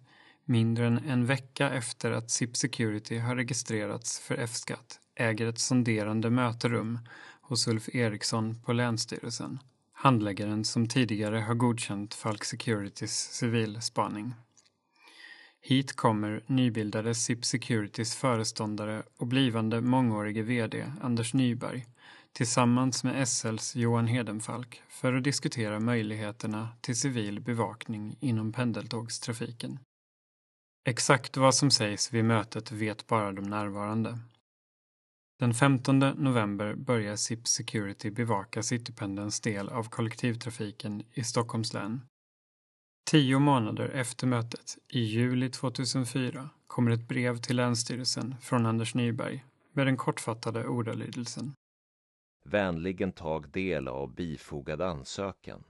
mindre 0.45 0.87
än 0.87 0.97
en 0.97 1.25
vecka 1.25 1.69
efter 1.69 2.11
att 2.11 2.31
SIP 2.31 2.57
Security 2.57 3.17
har 3.17 3.35
registrerats 3.35 4.19
för 4.19 4.35
F-skatt, 4.35 4.99
äger 5.15 5.47
ett 5.47 5.59
sonderande 5.59 6.29
möterum 6.29 6.99
hos 7.41 7.67
Ulf 7.67 7.95
Eriksson 7.95 8.61
på 8.65 8.73
Länsstyrelsen, 8.73 9.59
handläggaren 9.93 10.65
som 10.65 10.87
tidigare 10.87 11.39
har 11.39 11.53
godkänt 11.53 12.13
Falk 12.13 12.43
Securities 12.43 13.13
civilspaning. 13.31 14.33
Hit 15.61 15.95
kommer 15.95 16.43
nybildade 16.47 17.15
SIP 17.15 17.45
Securities 17.45 18.15
föreståndare 18.15 19.03
och 19.17 19.27
blivande 19.27 19.81
mångårige 19.81 20.41
VD 20.41 20.91
Anders 21.01 21.33
Nyberg 21.33 21.85
tillsammans 22.33 23.03
med 23.03 23.27
SLs 23.27 23.75
Johan 23.75 24.07
Hedenfalk 24.07 24.81
för 24.89 25.13
att 25.13 25.23
diskutera 25.23 25.79
möjligheterna 25.79 26.69
till 26.81 26.95
civil 26.95 27.39
bevakning 27.39 28.17
inom 28.19 28.51
pendeltågstrafiken. 28.51 29.79
Exakt 30.85 31.37
vad 31.37 31.55
som 31.55 31.71
sägs 31.71 32.13
vid 32.13 32.25
mötet 32.25 32.71
vet 32.71 33.07
bara 33.07 33.31
de 33.31 33.41
närvarande. 33.41 34.19
Den 35.43 35.53
15 35.53 35.99
november 35.99 36.75
börjar 36.75 37.15
SIP 37.15 37.47
Security 37.47 38.11
bevaka 38.11 38.63
Citypendelns 38.63 39.41
del 39.41 39.69
av 39.69 39.83
kollektivtrafiken 39.83 41.03
i 41.13 41.23
Stockholms 41.23 41.73
län. 41.73 42.01
Tio 43.05 43.39
månader 43.39 43.89
efter 43.89 44.27
mötet, 44.27 44.77
i 44.89 44.99
juli 44.99 45.49
2004, 45.49 46.49
kommer 46.67 46.91
ett 46.91 47.07
brev 47.07 47.37
till 47.37 47.55
Länsstyrelsen 47.55 48.35
från 48.41 48.65
Anders 48.65 48.95
Nyberg 48.95 49.45
med 49.73 49.87
den 49.87 49.97
kortfattade 49.97 50.67
ordalydelsen. 50.67 51.53
Vänligen 52.45 53.11
tag 53.11 53.49
del 53.49 53.87
av 53.87 54.15
bifogad 54.15 54.81
ansökan. 54.81 55.63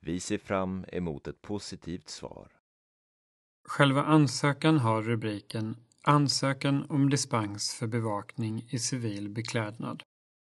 Vi 0.00 0.20
ser 0.20 0.38
fram 0.38 0.84
emot 0.88 1.28
ett 1.28 1.42
positivt 1.42 2.08
svar. 2.08 2.48
Själva 3.68 4.04
ansökan 4.04 4.78
har 4.78 5.02
rubriken 5.02 5.76
Ansökan 6.08 6.86
om 6.88 7.10
dispens 7.10 7.74
för 7.74 7.86
bevakning 7.86 8.66
i 8.70 8.78
civil 8.78 9.28
beklädnad 9.28 10.02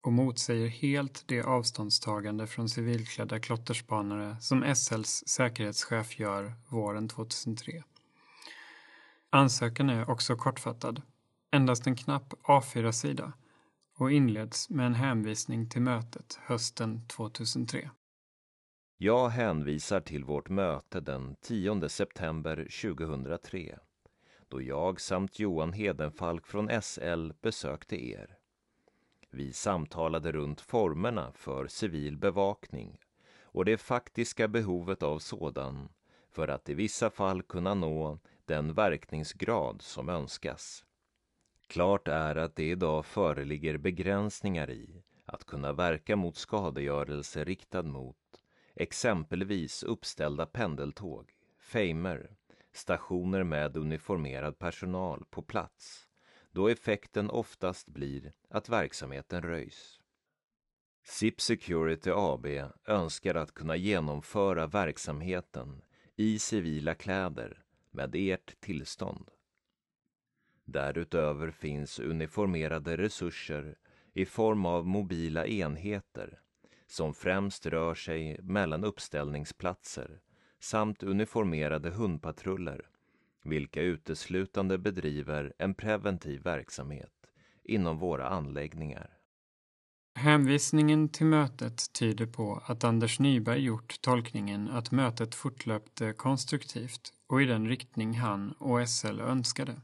och 0.05 0.13
motsäger 0.13 0.67
helt 0.67 1.23
det 1.27 1.41
avståndstagande 1.41 2.47
från 2.47 2.69
civilklädda 2.69 3.39
klotterspanare 3.39 4.37
som 4.39 4.75
SLs 4.75 5.27
säkerhetschef 5.27 6.19
gör 6.19 6.53
våren 6.67 7.07
2003. 7.07 7.83
Ansökan 9.29 9.89
är 9.89 10.09
också 10.09 10.35
kortfattad, 10.35 11.01
endast 11.51 11.87
en 11.87 11.95
knapp 11.95 12.33
A4-sida 12.43 13.33
och 13.97 14.11
inleds 14.11 14.69
med 14.69 14.85
en 14.85 14.95
hänvisning 14.95 15.69
till 15.69 15.81
mötet 15.81 16.39
hösten 16.41 17.07
2003. 17.07 17.89
Jag 18.97 19.29
hänvisar 19.29 20.01
till 20.01 20.23
vårt 20.23 20.49
möte 20.49 20.99
den 20.99 21.35
10 21.41 21.89
september 21.89 22.55
2003 22.55 23.79
då 24.49 24.61
jag 24.61 25.01
samt 25.01 25.39
Johan 25.39 25.73
Hedenfalk 25.73 26.47
från 26.47 26.81
SL 26.81 27.31
besökte 27.41 28.05
er. 28.05 28.37
Vi 29.29 29.53
samtalade 29.53 30.31
runt 30.31 30.61
formerna 30.61 31.31
för 31.35 31.67
civil 31.67 32.17
bevakning 32.17 32.97
och 33.41 33.65
det 33.65 33.77
faktiska 33.77 34.47
behovet 34.47 35.03
av 35.03 35.19
sådan 35.19 35.89
för 36.31 36.47
att 36.47 36.69
i 36.69 36.73
vissa 36.73 37.09
fall 37.09 37.41
kunna 37.41 37.73
nå 37.73 38.19
den 38.45 38.73
verkningsgrad 38.73 39.81
som 39.81 40.09
önskas. 40.09 40.85
Klart 41.67 42.07
är 42.07 42.35
att 42.35 42.55
det 42.55 42.69
idag 42.69 43.05
föreligger 43.05 43.77
begränsningar 43.77 44.69
i 44.69 45.03
att 45.25 45.45
kunna 45.45 45.73
verka 45.73 46.15
mot 46.15 46.37
skadegörelse 46.37 47.43
riktad 47.43 47.83
mot 47.83 48.17
exempelvis 48.75 49.83
uppställda 49.83 50.45
pendeltåg, 50.45 51.31
fejmer, 51.59 52.35
stationer 52.71 53.43
med 53.43 53.77
uniformerad 53.77 54.59
personal 54.59 55.25
på 55.29 55.41
plats 55.41 56.09
då 56.51 56.67
effekten 56.67 57.29
oftast 57.29 57.87
blir 57.87 58.33
att 58.49 58.69
verksamheten 58.69 59.41
röjs. 59.41 59.99
SIP 61.03 61.41
Security 61.41 62.11
AB 62.13 62.45
önskar 62.85 63.35
att 63.35 63.53
kunna 63.53 63.75
genomföra 63.75 64.67
verksamheten 64.67 65.81
i 66.15 66.39
civila 66.39 66.95
kläder 66.95 67.63
med 67.91 68.15
ert 68.15 68.59
tillstånd. 68.59 69.31
Därutöver 70.65 71.51
finns 71.51 71.99
uniformerade 71.99 72.97
resurser 72.97 73.77
i 74.13 74.25
form 74.25 74.65
av 74.65 74.87
mobila 74.87 75.45
enheter 75.45 76.39
som 76.87 77.13
främst 77.13 77.65
rör 77.65 77.95
sig 77.95 78.37
mellan 78.41 78.83
uppställningsplatser 78.83 80.19
samt 80.59 81.03
uniformerade 81.03 81.89
hundpatruller 81.89 82.81
vilka 83.43 83.81
uteslutande 83.81 84.77
bedriver 84.77 85.53
en 85.57 85.73
preventiv 85.73 86.43
verksamhet 86.43 87.13
inom 87.63 87.97
våra 87.97 88.29
anläggningar. 88.29 89.09
Hänvisningen 90.15 91.09
till 91.09 91.25
mötet 91.25 91.93
tyder 91.93 92.25
på 92.25 92.63
att 92.65 92.83
Anders 92.83 93.19
Nyberg 93.19 93.59
gjort 93.59 94.01
tolkningen 94.01 94.69
att 94.69 94.91
mötet 94.91 95.35
fortlöpte 95.35 96.13
konstruktivt 96.13 97.13
och 97.27 97.41
i 97.41 97.45
den 97.45 97.67
riktning 97.67 98.13
han 98.13 98.51
och 98.51 98.89
SL 98.89 99.19
önskade. 99.19 99.81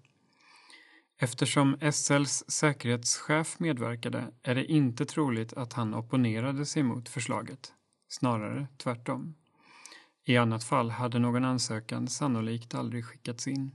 Eftersom 1.17 1.77
SLs 1.91 2.51
säkerhetschef 2.51 3.59
medverkade 3.59 4.31
är 4.43 4.55
det 4.55 4.65
inte 4.65 5.05
troligt 5.05 5.53
att 5.53 5.73
han 5.73 5.93
opponerade 5.93 6.65
sig 6.65 6.83
mot 6.83 7.09
förslaget, 7.09 7.73
snarare 8.07 8.67
tvärtom. 8.77 9.35
I 10.27 10.37
annat 10.37 10.63
fall 10.63 10.89
hade 10.89 11.19
någon 11.19 11.45
ansökan 11.45 12.07
sannolikt 12.07 12.75
aldrig 12.75 13.05
skickats 13.05 13.47
in. 13.47 13.71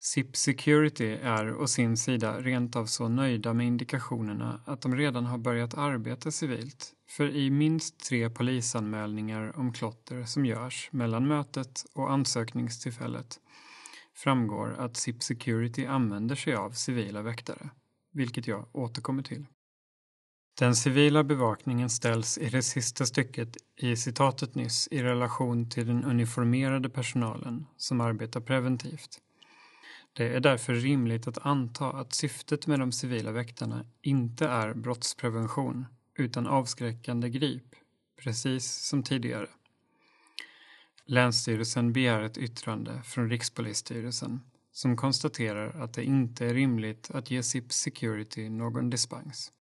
SIP 0.00 0.36
Security 0.36 1.06
är 1.22 1.54
å 1.54 1.66
sin 1.66 1.96
sida 1.96 2.40
rent 2.40 2.76
av 2.76 2.86
så 2.86 3.08
nöjda 3.08 3.52
med 3.54 3.66
indikationerna 3.66 4.60
att 4.64 4.80
de 4.80 4.96
redan 4.96 5.26
har 5.26 5.38
börjat 5.38 5.74
arbeta 5.74 6.30
civilt, 6.30 6.92
för 7.08 7.30
i 7.30 7.50
minst 7.50 8.00
tre 8.00 8.30
polisanmälningar 8.30 9.58
om 9.58 9.72
klotter 9.72 10.24
som 10.24 10.46
görs 10.46 10.88
mellan 10.92 11.28
mötet 11.28 11.84
och 11.94 12.12
ansökningstillfället 12.12 13.40
framgår 14.14 14.74
att 14.78 14.96
SIP 14.96 15.22
Security 15.22 15.86
använder 15.86 16.36
sig 16.36 16.54
av 16.54 16.70
civila 16.70 17.22
väktare, 17.22 17.70
vilket 18.12 18.46
jag 18.46 18.68
återkommer 18.72 19.22
till. 19.22 19.46
Den 20.58 20.76
civila 20.76 21.24
bevakningen 21.24 21.90
ställs 21.90 22.38
i 22.38 22.48
det 22.48 22.62
sista 22.62 23.06
stycket 23.06 23.56
i 23.76 23.96
citatet 23.96 24.54
nyss 24.54 24.88
i 24.90 25.02
relation 25.02 25.70
till 25.70 25.86
den 25.86 26.04
uniformerade 26.04 26.88
personalen 26.90 27.66
som 27.76 28.00
arbetar 28.00 28.40
preventivt. 28.40 29.20
Det 30.12 30.28
är 30.28 30.40
därför 30.40 30.74
rimligt 30.74 31.26
att 31.26 31.46
anta 31.46 31.86
att 31.92 32.14
syftet 32.14 32.66
med 32.66 32.80
de 32.80 32.92
civila 32.92 33.32
väktarna 33.32 33.86
inte 34.02 34.46
är 34.46 34.74
brottsprevention 34.74 35.86
utan 36.18 36.46
avskräckande 36.46 37.28
grip, 37.28 37.74
precis 38.22 38.72
som 38.72 39.02
tidigare. 39.02 39.48
Länsstyrelsen 41.04 41.92
begär 41.92 42.22
ett 42.22 42.38
yttrande 42.38 43.02
från 43.02 43.30
Rikspolisstyrelsen 43.30 44.40
som 44.72 44.96
konstaterar 44.96 45.82
att 45.82 45.94
det 45.94 46.04
inte 46.04 46.46
är 46.46 46.54
rimligt 46.54 47.10
att 47.10 47.30
ge 47.30 47.42
SIP 47.42 47.72
Security 47.72 48.48
någon 48.48 48.90
dispens. 48.90 49.52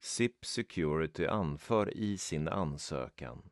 SIP 0.00 0.44
Security 0.44 1.26
anför 1.26 1.96
i 1.96 2.18
sin 2.18 2.48
ansökan 2.48 3.50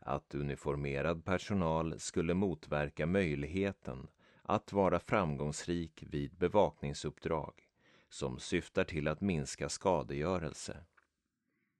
att 0.00 0.34
uniformerad 0.34 1.24
personal 1.24 2.00
skulle 2.00 2.34
motverka 2.34 3.06
möjligheten 3.06 4.08
att 4.42 4.72
vara 4.72 5.00
framgångsrik 5.00 6.04
vid 6.06 6.36
bevakningsuppdrag 6.36 7.68
som 8.08 8.38
syftar 8.38 8.84
till 8.84 9.08
att 9.08 9.20
minska 9.20 9.68
skadegörelse. 9.68 10.84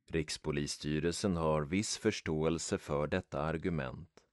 Rikspolisstyrelsen 0.07 1.37
har 1.37 1.63
viss 1.63 1.99
förståelse 1.99 2.79
för 2.79 3.07
detta 3.07 3.43
argument 3.43 4.25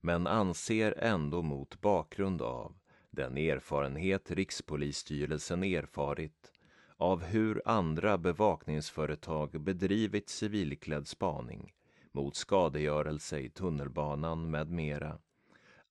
men 0.00 0.26
anser 0.26 0.94
ändå 0.98 1.42
mot 1.42 1.80
bakgrund 1.80 2.42
av 2.42 2.78
den 3.10 3.36
erfarenhet 3.36 4.30
Rikspolisstyrelsen 4.30 5.62
erfarit 5.64 6.52
av 6.98 7.22
hur 7.22 7.62
andra 7.64 8.18
bevakningsföretag 8.18 9.60
bedrivit 9.60 10.28
civilklädd 10.28 11.08
spaning 11.08 11.72
mot 12.12 12.36
skadegörelse 12.36 13.38
i 13.38 13.50
tunnelbanan 13.50 14.50
med 14.50 14.70
mera 14.70 15.18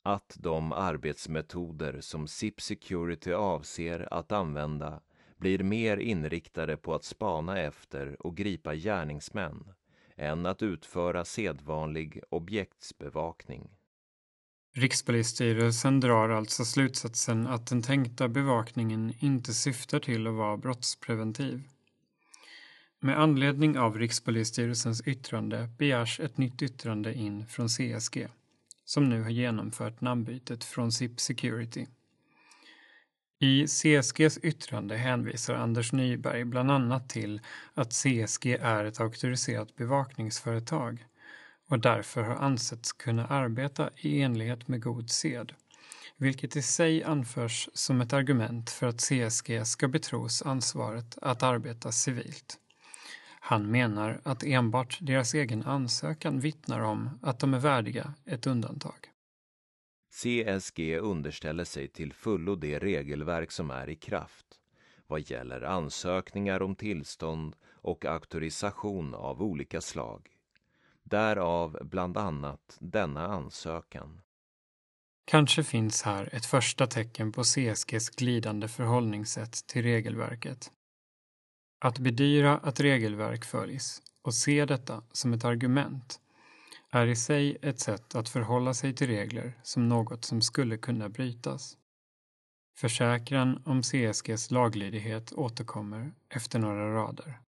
att 0.03 0.37
de 0.39 0.73
arbetsmetoder 0.73 2.01
som 2.01 2.27
SIP 2.27 2.61
Security 2.61 3.31
avser 3.33 4.13
att 4.13 4.31
använda 4.31 5.01
blir 5.37 5.63
mer 5.63 5.97
inriktade 5.97 6.77
på 6.77 6.93
att 6.93 7.03
spana 7.03 7.59
efter 7.59 8.25
och 8.25 8.37
gripa 8.37 8.75
gärningsmän 8.75 9.73
än 10.15 10.45
att 10.45 10.63
utföra 10.63 11.25
sedvanlig 11.25 12.21
objektsbevakning. 12.29 13.76
Rikspolisstyrelsen 14.77 15.99
drar 15.99 16.29
alltså 16.29 16.65
slutsatsen 16.65 17.47
att 17.47 17.67
den 17.67 17.81
tänkta 17.81 18.27
bevakningen 18.27 19.13
inte 19.19 19.53
syftar 19.53 19.99
till 19.99 20.27
att 20.27 20.33
vara 20.33 20.57
brottspreventiv. 20.57 21.63
Med 22.99 23.19
anledning 23.19 23.77
av 23.77 23.97
Rikspolisstyrelsens 23.97 25.01
yttrande 25.07 25.69
begärs 25.77 26.19
ett 26.19 26.37
nytt 26.37 26.61
yttrande 26.61 27.13
in 27.13 27.47
från 27.47 27.67
CSG, 27.67 28.27
som 28.85 29.09
nu 29.09 29.21
har 29.23 29.29
genomfört 29.29 30.01
namnbytet 30.01 30.63
från 30.63 30.91
SIP 30.91 31.19
Security. 31.19 31.85
I 33.39 33.67
CSGs 33.67 34.37
yttrande 34.37 34.97
hänvisar 34.97 35.55
Anders 35.55 35.93
Nyberg 35.93 36.45
bland 36.45 36.71
annat 36.71 37.09
till 37.09 37.41
att 37.73 37.93
CSG 37.93 38.45
är 38.61 38.85
ett 38.85 38.99
auktoriserat 38.99 39.75
bevakningsföretag 39.75 41.05
och 41.67 41.79
därför 41.79 42.23
har 42.23 42.35
ansetts 42.35 42.93
kunna 42.93 43.27
arbeta 43.27 43.89
i 43.97 44.21
enlighet 44.21 44.67
med 44.67 44.81
god 44.81 45.09
sed, 45.09 45.53
vilket 46.17 46.55
i 46.55 46.61
sig 46.61 47.03
anförs 47.03 47.69
som 47.73 48.01
ett 48.01 48.13
argument 48.13 48.69
för 48.69 48.87
att 48.87 49.01
CSG 49.01 49.65
ska 49.65 49.87
betros 49.87 50.41
ansvaret 50.41 51.17
att 51.21 51.43
arbeta 51.43 51.91
civilt. 51.91 52.59
Han 53.39 53.71
menar 53.71 54.21
att 54.23 54.43
enbart 54.43 54.97
deras 55.01 55.33
egen 55.33 55.63
ansökan 55.63 56.39
vittnar 56.39 56.79
om 56.79 57.19
att 57.21 57.39
de 57.39 57.53
är 57.53 57.59
värdiga 57.59 58.13
ett 58.25 58.47
undantag. 58.47 58.99
CSG 60.11 60.97
underställer 60.97 61.63
sig 61.63 61.87
till 61.87 62.13
fullo 62.13 62.55
det 62.55 62.79
regelverk 62.79 63.51
som 63.51 63.71
är 63.71 63.89
i 63.89 63.95
kraft 63.95 64.47
vad 65.07 65.29
gäller 65.29 65.61
ansökningar 65.61 66.61
om 66.61 66.75
tillstånd 66.75 67.55
och 67.71 68.05
auktorisation 68.05 69.13
av 69.13 69.41
olika 69.41 69.81
slag. 69.81 70.36
Därav 71.09 71.77
bland 71.81 72.17
annat 72.17 72.77
denna 72.79 73.27
ansökan. 73.27 74.21
Kanske 75.25 75.63
finns 75.63 76.01
här 76.01 76.29
ett 76.35 76.45
första 76.45 76.87
tecken 76.87 77.31
på 77.31 77.43
CSGs 77.43 78.09
glidande 78.09 78.67
förhållningssätt 78.67 79.67
till 79.67 79.83
regelverket. 79.83 80.71
Att 81.79 81.99
bedyra 81.99 82.57
att 82.57 82.79
regelverk 82.79 83.45
följs 83.45 84.01
och 84.21 84.33
se 84.33 84.65
detta 84.65 85.03
som 85.11 85.33
ett 85.33 85.45
argument 85.45 86.19
är 86.91 87.07
i 87.07 87.15
sig 87.15 87.57
ett 87.61 87.79
sätt 87.79 88.15
att 88.15 88.29
förhålla 88.29 88.73
sig 88.73 88.93
till 88.93 89.07
regler 89.07 89.59
som 89.63 89.89
något 89.89 90.25
som 90.25 90.41
skulle 90.41 90.77
kunna 90.77 91.09
brytas. 91.09 91.77
Försäkran 92.77 93.61
om 93.65 93.81
CSGs 93.81 94.51
laglydighet 94.51 95.33
återkommer 95.33 96.13
efter 96.29 96.59
några 96.59 96.93
rader. 96.93 97.41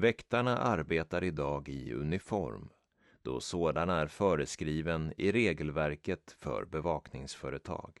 Väktarna 0.00 0.58
arbetar 0.58 1.24
idag 1.24 1.68
i 1.68 1.92
uniform, 1.92 2.68
då 3.22 3.40
sådan 3.40 3.90
är 3.90 4.06
föreskriven 4.06 5.12
i 5.16 5.32
regelverket 5.32 6.36
för 6.38 6.64
bevakningsföretag. 6.64 7.98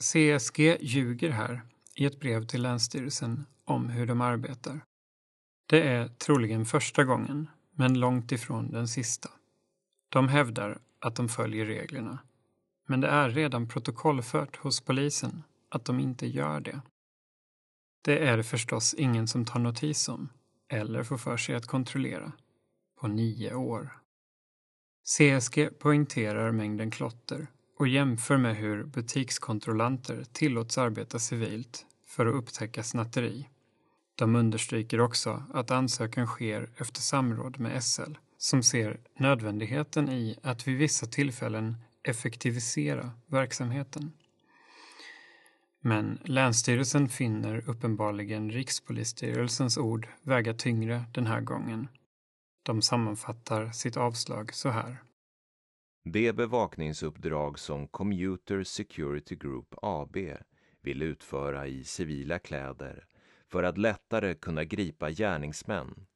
CSG 0.00 0.76
ljuger 0.80 1.30
här 1.30 1.62
i 1.94 2.04
ett 2.04 2.20
brev 2.20 2.46
till 2.46 2.62
Länsstyrelsen 2.62 3.46
om 3.64 3.88
hur 3.88 4.06
de 4.06 4.20
arbetar. 4.20 4.80
Det 5.66 5.82
är 5.88 6.08
troligen 6.08 6.64
första 6.64 7.04
gången, 7.04 7.50
men 7.70 8.00
långt 8.00 8.32
ifrån 8.32 8.70
den 8.70 8.88
sista. 8.88 9.30
De 10.08 10.28
hävdar 10.28 10.78
att 10.98 11.16
de 11.16 11.28
följer 11.28 11.66
reglerna, 11.66 12.18
men 12.86 13.00
det 13.00 13.08
är 13.08 13.30
redan 13.30 13.68
protokollfört 13.68 14.56
hos 14.56 14.80
polisen 14.80 15.42
att 15.68 15.84
de 15.84 16.00
inte 16.00 16.26
gör 16.26 16.60
det. 16.60 16.80
Det 18.02 18.18
är 18.18 18.36
det 18.36 18.44
förstås 18.44 18.94
ingen 18.94 19.28
som 19.28 19.44
tar 19.44 19.60
notis 19.60 20.08
om, 20.08 20.28
eller 20.68 21.02
får 21.02 21.18
för 21.18 21.36
sig 21.36 21.54
att 21.54 21.66
kontrollera, 21.66 22.32
på 23.00 23.08
nio 23.08 23.54
år. 23.54 23.90
CSG 25.04 25.78
poängterar 25.78 26.52
mängden 26.52 26.90
klotter 26.90 27.46
och 27.78 27.88
jämför 27.88 28.36
med 28.36 28.56
hur 28.56 28.84
butikskontrollanter 28.84 30.24
tillåts 30.32 30.78
arbeta 30.78 31.18
civilt 31.18 31.86
för 32.06 32.26
att 32.26 32.34
upptäcka 32.34 32.82
snatteri. 32.82 33.48
De 34.14 34.36
understryker 34.36 35.00
också 35.00 35.42
att 35.54 35.70
ansökan 35.70 36.26
sker 36.26 36.70
efter 36.76 37.00
samråd 37.00 37.58
med 37.58 37.84
SL 37.84 38.12
som 38.38 38.62
ser 38.62 39.00
nödvändigheten 39.18 40.08
i 40.08 40.38
att 40.42 40.68
vid 40.68 40.78
vissa 40.78 41.06
tillfällen 41.06 41.76
effektivisera 42.02 43.10
verksamheten. 43.26 44.12
Men 45.80 46.18
Länsstyrelsen 46.24 47.08
finner 47.08 47.70
uppenbarligen 47.70 48.50
Rikspolisstyrelsens 48.50 49.78
ord 49.78 50.08
väga 50.22 50.54
tyngre 50.54 51.04
den 51.14 51.26
här 51.26 51.40
gången. 51.40 51.88
De 52.62 52.82
sammanfattar 52.82 53.70
sitt 53.70 53.96
avslag 53.96 54.54
så 54.54 54.68
här. 54.68 55.02
Det 56.04 56.32
bevakningsuppdrag 56.32 57.58
som 57.58 57.88
Commuter 57.88 58.62
Security 58.62 59.36
Group 59.36 59.74
AB 59.82 60.16
vill 60.82 61.02
utföra 61.02 61.66
i 61.66 61.84
civila 61.84 62.38
kläder 62.38 63.06
för 63.48 63.62
att 63.62 63.78
lättare 63.78 64.34
kunna 64.34 64.64
gripa 64.64 65.10
gärningsmän 65.10 66.06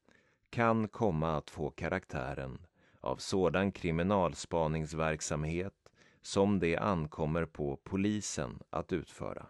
kan 0.51 0.89
komma 0.89 1.37
att 1.37 1.51
få 1.51 1.71
karaktären 1.71 2.67
av 3.01 3.17
sådan 3.17 3.73
kriminalspaningsverksamhet 3.73 5.80
som 6.23 6.59
det 6.59 6.77
ankommer 6.77 7.45
på 7.45 7.77
polisen 7.77 8.59
att 8.71 8.93
utföra. 8.93 9.47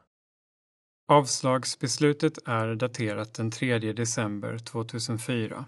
Avslagsbeslutet 1.08 2.38
är 2.44 2.74
daterat 2.74 3.34
den 3.34 3.50
3 3.50 3.78
december 3.78 4.58
2004. 4.58 5.64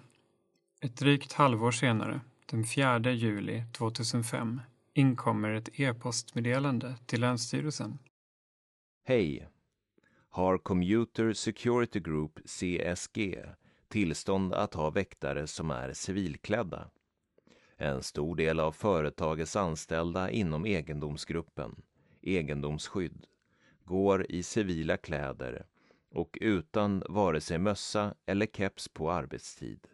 Ett 0.81 0.97
drygt 0.97 1.33
halvår 1.33 1.71
senare, 1.71 2.21
den 2.47 2.65
4 2.65 3.11
juli 3.11 3.65
2005, 3.73 4.61
inkommer 4.95 5.51
ett 5.51 5.81
e-postmeddelande 5.81 6.97
till 7.07 7.21
Länsstyrelsen. 7.21 7.99
Hej! 9.05 9.49
Har 10.29 10.59
Commuter 10.59 11.33
Security 11.33 12.01
Group, 12.01 12.38
CSG, 12.45 13.38
tillstånd 13.88 14.55
att 14.55 14.75
ha 14.75 14.91
väktare 14.91 15.47
som 15.47 15.71
är 15.71 15.93
civilklädda? 15.93 16.91
En 17.85 18.03
stor 18.03 18.37
del 18.37 18.61
av 18.61 18.73
företagets 18.73 19.57
anställda 19.57 20.31
inom 20.31 20.66
egendomsgruppen, 20.66 21.83
egendomsskydd, 22.21 23.27
går 23.85 24.27
i 24.31 24.42
civila 24.42 24.97
kläder 24.97 25.66
och 26.11 26.38
utan 26.40 27.03
vare 27.09 27.40
sig 27.40 27.59
mössa 27.59 28.14
eller 28.27 28.47
keps 28.47 28.88
på 28.88 29.11
arbetstid. 29.11 29.87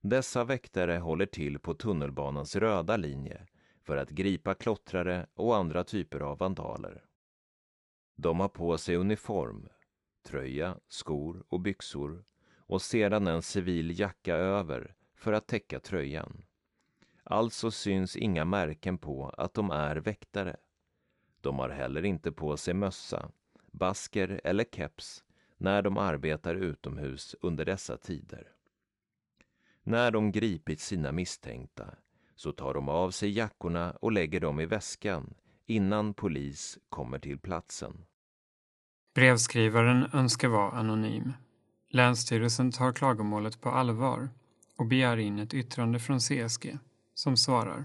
Dessa 0.00 0.44
väktare 0.44 0.96
håller 0.98 1.26
till 1.26 1.58
på 1.58 1.74
tunnelbanans 1.74 2.56
röda 2.56 2.96
linje 2.96 3.46
för 3.82 3.96
att 3.96 4.10
gripa 4.10 4.54
klottrare 4.54 5.26
och 5.34 5.56
andra 5.56 5.84
typer 5.84 6.20
av 6.20 6.38
vandaler. 6.38 7.04
De 8.16 8.40
har 8.40 8.48
på 8.48 8.78
sig 8.78 8.96
uniform, 8.96 9.68
tröja, 10.26 10.76
skor 10.88 11.44
och 11.48 11.60
byxor 11.60 12.24
och 12.56 12.82
sedan 12.82 13.26
en 13.26 13.42
civil 13.42 14.00
jacka 14.00 14.34
över 14.36 14.94
för 15.14 15.32
att 15.32 15.46
täcka 15.46 15.80
tröjan. 15.80 16.42
Alltså 17.30 17.70
syns 17.70 18.16
inga 18.16 18.44
märken 18.44 18.98
på 18.98 19.28
att 19.28 19.54
de 19.54 19.70
är 19.70 19.96
väktare. 19.96 20.56
De 21.40 21.58
har 21.58 21.68
heller 21.68 22.04
inte 22.04 22.32
på 22.32 22.56
sig 22.56 22.74
mössa, 22.74 23.30
basker 23.72 24.40
eller 24.44 24.64
keps 24.64 25.24
när 25.56 25.82
de 25.82 25.98
arbetar 25.98 26.54
utomhus 26.54 27.34
under 27.40 27.64
dessa 27.64 27.96
tider. 27.96 28.48
När 29.82 30.10
de 30.10 30.32
gripit 30.32 30.80
sina 30.80 31.12
misstänkta 31.12 31.86
så 32.34 32.52
tar 32.52 32.74
de 32.74 32.88
av 32.88 33.10
sig 33.10 33.30
jackorna 33.30 33.90
och 33.90 34.12
lägger 34.12 34.40
dem 34.40 34.60
i 34.60 34.66
väskan 34.66 35.34
innan 35.66 36.14
polis 36.14 36.78
kommer 36.88 37.18
till 37.18 37.38
platsen. 37.38 38.04
Brevskrivaren 39.14 40.10
önskar 40.12 40.48
vara 40.48 40.70
anonym. 40.70 41.32
Länsstyrelsen 41.88 42.72
tar 42.72 42.92
klagomålet 42.92 43.60
på 43.60 43.70
allvar 43.70 44.28
och 44.76 44.86
begär 44.86 45.16
in 45.16 45.38
ett 45.38 45.54
yttrande 45.54 45.98
från 45.98 46.20
CSG 46.20 46.78
som 47.18 47.36
svarar. 47.36 47.84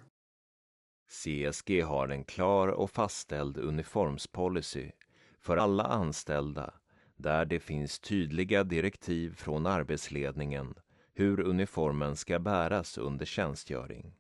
CSG 1.10 1.82
har 1.82 2.08
en 2.08 2.24
klar 2.24 2.68
och 2.68 2.92
fastställd 2.92 3.58
uniformspolicy 3.58 4.92
för 5.40 5.58
alla 5.58 5.84
anställda 5.84 6.74
där 7.16 7.46
det 7.46 7.60
finns 7.60 8.00
tydliga 8.00 8.64
direktiv 8.64 9.36
från 9.36 9.66
arbetsledningen 9.66 10.74
hur 11.14 11.40
uniformen 11.40 12.16
ska 12.16 12.40
bäras 12.40 12.98
under 12.98 13.26
tjänstgöring. 13.26 14.14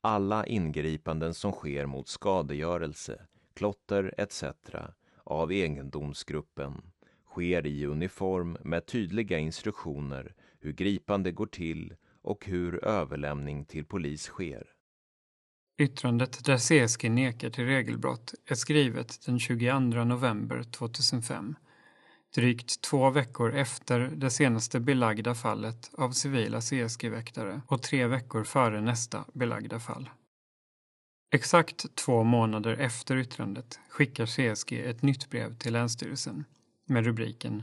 Alla 0.00 0.46
ingripanden 0.46 1.34
som 1.34 1.52
sker 1.52 1.86
mot 1.86 2.08
skadegörelse, 2.08 3.26
klotter 3.54 4.14
etc. 4.18 4.44
av 5.24 5.52
egendomsgruppen 5.52 6.82
sker 7.26 7.66
i 7.66 7.86
uniform 7.86 8.56
med 8.64 8.86
tydliga 8.86 9.38
instruktioner 9.38 10.34
hur 10.60 10.72
gripande 10.72 11.32
går 11.32 11.46
till 11.46 11.94
och 12.22 12.46
hur 12.46 12.84
överlämning 12.84 13.64
till 13.64 13.84
polis 13.84 14.22
sker. 14.22 14.66
Yttrandet 15.80 16.44
där 16.44 16.58
CSG 16.58 17.10
nekar 17.10 17.50
till 17.50 17.64
regelbrott 17.64 18.34
är 18.46 18.54
skrivet 18.54 19.26
den 19.26 19.38
22 19.38 19.78
november 19.78 20.62
2005, 20.62 21.54
drygt 22.34 22.80
två 22.80 23.10
veckor 23.10 23.54
efter 23.54 24.00
det 24.00 24.30
senaste 24.30 24.80
belagda 24.80 25.34
fallet 25.34 25.90
av 25.94 26.10
civila 26.10 26.60
CSG-väktare 26.60 27.60
och 27.66 27.82
tre 27.82 28.06
veckor 28.06 28.44
före 28.44 28.80
nästa 28.80 29.24
belagda 29.32 29.80
fall. 29.80 30.10
Exakt 31.32 31.94
två 31.94 32.24
månader 32.24 32.76
efter 32.76 33.16
yttrandet 33.16 33.80
skickar 33.88 34.26
CSG 34.26 34.72
ett 34.72 35.02
nytt 35.02 35.30
brev 35.30 35.58
till 35.58 35.72
Länsstyrelsen 35.72 36.44
med 36.86 37.04
rubriken 37.04 37.62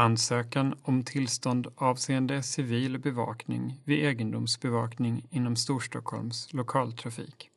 Ansökan 0.00 0.78
om 0.82 1.04
tillstånd 1.04 1.66
avseende 1.76 2.42
civil 2.42 2.98
bevakning 2.98 3.80
vid 3.84 4.04
egendomsbevakning 4.04 5.26
inom 5.30 5.56
Storstockholms 5.56 6.52
lokaltrafik. 6.52 7.50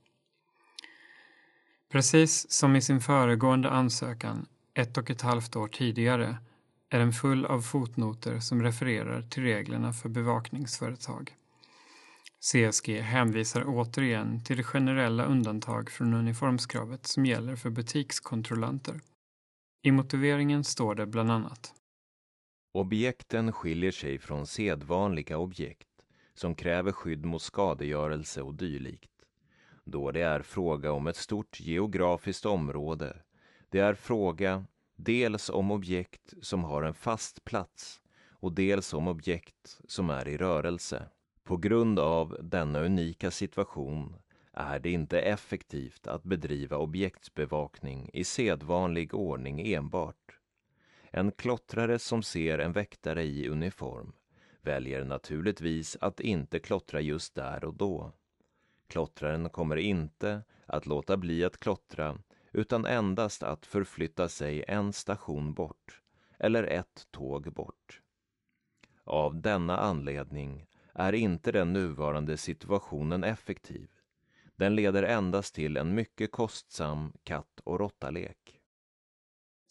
Precis 1.91 2.51
som 2.51 2.75
i 2.75 2.81
sin 2.81 3.01
föregående 3.01 3.69
ansökan 3.69 4.45
ett 4.73 4.97
och 4.97 5.09
ett 5.09 5.21
halvt 5.21 5.55
år 5.55 5.67
tidigare 5.67 6.37
är 6.89 6.99
den 6.99 7.13
full 7.13 7.45
av 7.45 7.61
fotnoter 7.61 8.39
som 8.39 8.63
refererar 8.63 9.21
till 9.21 9.43
reglerna 9.43 9.93
för 9.93 10.09
bevakningsföretag. 10.09 11.35
CSG 12.39 13.01
hänvisar 13.01 13.63
återigen 13.67 14.43
till 14.43 14.57
det 14.57 14.63
generella 14.63 15.25
undantag 15.25 15.89
från 15.89 16.13
uniformskravet 16.13 17.07
som 17.07 17.25
gäller 17.25 17.55
för 17.55 17.69
butikskontrollanter. 17.69 19.01
I 19.81 19.91
motiveringen 19.91 20.63
står 20.63 20.95
det 20.95 21.05
bland 21.05 21.31
annat 21.31 21.73
Objekten 22.73 23.51
skiljer 23.51 23.91
sig 23.91 24.19
från 24.19 24.47
sedvanliga 24.47 25.37
objekt 25.37 25.87
som 26.33 26.55
kräver 26.55 26.91
skydd 26.91 27.25
mot 27.25 27.41
skadegörelse 27.41 28.41
och 28.41 28.53
dylikt, 28.53 29.11
då 29.83 30.11
det 30.11 30.21
är 30.21 30.41
fråga 30.41 30.91
om 30.91 31.07
ett 31.07 31.15
stort 31.15 31.59
geografiskt 31.59 32.45
område. 32.45 33.21
Det 33.69 33.79
är 33.79 33.93
fråga 33.93 34.65
dels 34.95 35.49
om 35.49 35.71
objekt 35.71 36.33
som 36.41 36.63
har 36.63 36.83
en 36.83 36.93
fast 36.93 37.43
plats 37.43 38.01
och 38.29 38.53
dels 38.53 38.93
om 38.93 39.07
objekt 39.07 39.79
som 39.87 40.09
är 40.09 40.27
i 40.27 40.37
rörelse. 40.37 41.09
På 41.43 41.57
grund 41.57 41.99
av 41.99 42.37
denna 42.41 42.79
unika 42.79 43.31
situation 43.31 44.15
är 44.53 44.79
det 44.79 44.91
inte 44.91 45.21
effektivt 45.21 46.07
att 46.07 46.23
bedriva 46.23 46.77
objektsbevakning 46.77 48.09
i 48.13 48.23
sedvanlig 48.23 49.13
ordning 49.13 49.73
enbart. 49.73 50.20
En 51.11 51.31
klottrare 51.31 51.99
som 51.99 52.23
ser 52.23 52.59
en 52.59 52.71
väktare 52.71 53.23
i 53.23 53.49
uniform 53.49 54.13
väljer 54.61 55.03
naturligtvis 55.03 55.97
att 56.01 56.19
inte 56.19 56.59
klottra 56.59 57.01
just 57.01 57.35
där 57.35 57.63
och 57.63 57.73
då. 57.73 58.13
Klottraren 58.87 59.49
kommer 59.49 59.77
inte 59.77 60.43
att 60.65 60.85
låta 60.85 61.17
bli 61.17 61.43
att 61.43 61.57
klottra 61.57 62.17
utan 62.51 62.85
endast 62.85 63.43
att 63.43 63.65
förflytta 63.65 64.29
sig 64.29 64.63
en 64.67 64.93
station 64.93 65.53
bort 65.53 66.01
eller 66.39 66.63
ett 66.63 67.07
tåg 67.11 67.53
bort. 67.53 68.01
Av 69.03 69.41
denna 69.41 69.77
anledning 69.77 70.67
är 70.93 71.13
inte 71.13 71.51
den 71.51 71.73
nuvarande 71.73 72.37
situationen 72.37 73.23
effektiv. 73.23 73.89
Den 74.55 74.75
leder 74.75 75.03
endast 75.03 75.55
till 75.55 75.77
en 75.77 75.95
mycket 75.95 76.31
kostsam 76.31 77.13
katt 77.23 77.59
och 77.63 77.79
råttalek. 77.79 78.60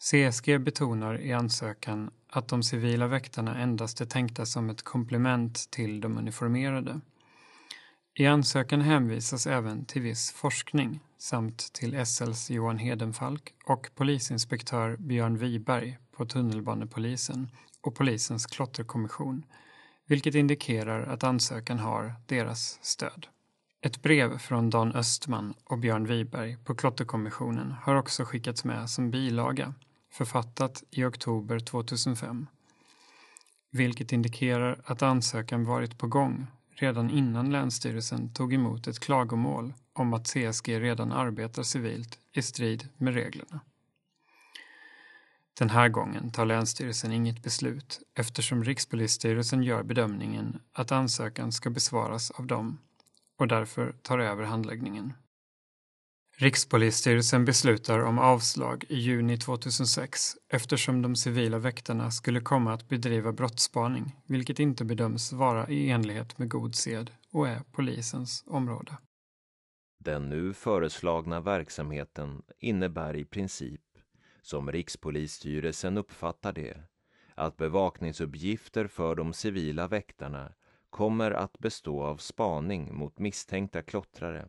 CSG 0.01 0.59
betonar 0.59 1.21
i 1.21 1.33
ansökan 1.33 2.11
att 2.29 2.47
de 2.47 2.63
civila 2.63 3.07
väktarna 3.07 3.57
endast 3.57 4.01
är 4.01 4.05
tänkta 4.05 4.45
som 4.45 4.69
ett 4.69 4.81
komplement 4.81 5.71
till 5.71 6.01
de 6.01 6.17
uniformerade. 6.17 7.01
I 8.13 8.25
ansökan 8.25 8.81
hänvisas 8.81 9.47
även 9.47 9.85
till 9.85 10.01
viss 10.01 10.31
forskning 10.31 10.99
samt 11.17 11.73
till 11.73 12.05
SLs 12.05 12.49
Johan 12.49 12.77
Hedenfalk 12.77 13.53
och 13.65 13.89
polisinspektör 13.95 14.97
Björn 14.97 15.37
Wiberg 15.37 15.97
på 16.11 16.25
tunnelbanepolisen 16.25 17.49
och 17.81 17.95
polisens 17.95 18.45
klotterkommission, 18.45 19.45
vilket 20.07 20.35
indikerar 20.35 21.03
att 21.03 21.23
ansökan 21.23 21.79
har 21.79 22.15
deras 22.25 22.79
stöd. 22.81 23.27
Ett 23.81 24.01
brev 24.01 24.37
från 24.37 24.69
Dan 24.69 24.95
Östman 24.95 25.53
och 25.63 25.79
Björn 25.79 26.05
Wiberg 26.05 26.57
på 26.57 26.75
klotterkommissionen 26.75 27.71
har 27.71 27.95
också 27.95 28.25
skickats 28.25 28.65
med 28.65 28.89
som 28.89 29.11
bilaga 29.11 29.73
författat 30.11 30.83
i 30.91 31.03
oktober 31.03 31.59
2005, 31.59 32.47
vilket 33.71 34.11
indikerar 34.11 34.81
att 34.85 35.01
ansökan 35.01 35.65
varit 35.65 35.97
på 35.97 36.07
gång 36.07 36.47
redan 36.69 37.09
innan 37.09 37.51
Länsstyrelsen 37.51 38.33
tog 38.33 38.53
emot 38.53 38.87
ett 38.87 38.99
klagomål 38.99 39.73
om 39.93 40.13
att 40.13 40.27
CSG 40.27 40.79
redan 40.79 41.11
arbetar 41.11 41.63
civilt 41.63 42.19
i 42.33 42.41
strid 42.41 42.89
med 42.97 43.13
reglerna. 43.13 43.59
Den 45.53 45.69
här 45.69 45.89
gången 45.89 46.31
tar 46.31 46.45
Länsstyrelsen 46.45 47.11
inget 47.11 47.43
beslut 47.43 47.99
eftersom 48.13 48.63
Rikspolisstyrelsen 48.63 49.63
gör 49.63 49.83
bedömningen 49.83 50.59
att 50.73 50.91
ansökan 50.91 51.51
ska 51.51 51.69
besvaras 51.69 52.31
av 52.31 52.47
dem 52.47 52.77
och 53.37 53.47
därför 53.47 53.91
tar 54.01 54.19
över 54.19 54.43
handläggningen. 54.43 55.13
Rikspolisstyrelsen 56.41 57.45
beslutar 57.45 57.99
om 57.99 58.19
avslag 58.19 58.85
i 58.89 58.95
juni 58.95 59.37
2006 59.37 60.35
eftersom 60.49 61.01
de 61.01 61.15
civila 61.15 61.59
väktarna 61.59 62.11
skulle 62.11 62.41
komma 62.41 62.73
att 62.73 62.89
bedriva 62.89 63.31
brottsspaning, 63.31 64.15
vilket 64.25 64.59
inte 64.59 64.85
bedöms 64.85 65.33
vara 65.33 65.69
i 65.69 65.89
enlighet 65.89 66.37
med 66.37 66.49
god 66.49 66.75
sed 66.75 67.11
och 67.31 67.47
är 67.47 67.59
polisens 67.71 68.43
område. 68.47 68.97
Den 69.99 70.29
nu 70.29 70.53
föreslagna 70.53 71.41
verksamheten 71.41 72.41
innebär 72.59 73.15
i 73.15 73.25
princip, 73.25 73.81
som 74.41 74.71
Rikspolisstyrelsen 74.71 75.97
uppfattar 75.97 76.53
det, 76.53 76.77
att 77.35 77.57
bevakningsuppgifter 77.57 78.87
för 78.87 79.15
de 79.15 79.33
civila 79.33 79.87
väktarna 79.87 80.53
kommer 80.89 81.31
att 81.31 81.59
bestå 81.59 82.03
av 82.03 82.17
spaning 82.17 82.95
mot 82.95 83.19
misstänkta 83.19 83.81
klottrare 83.81 84.47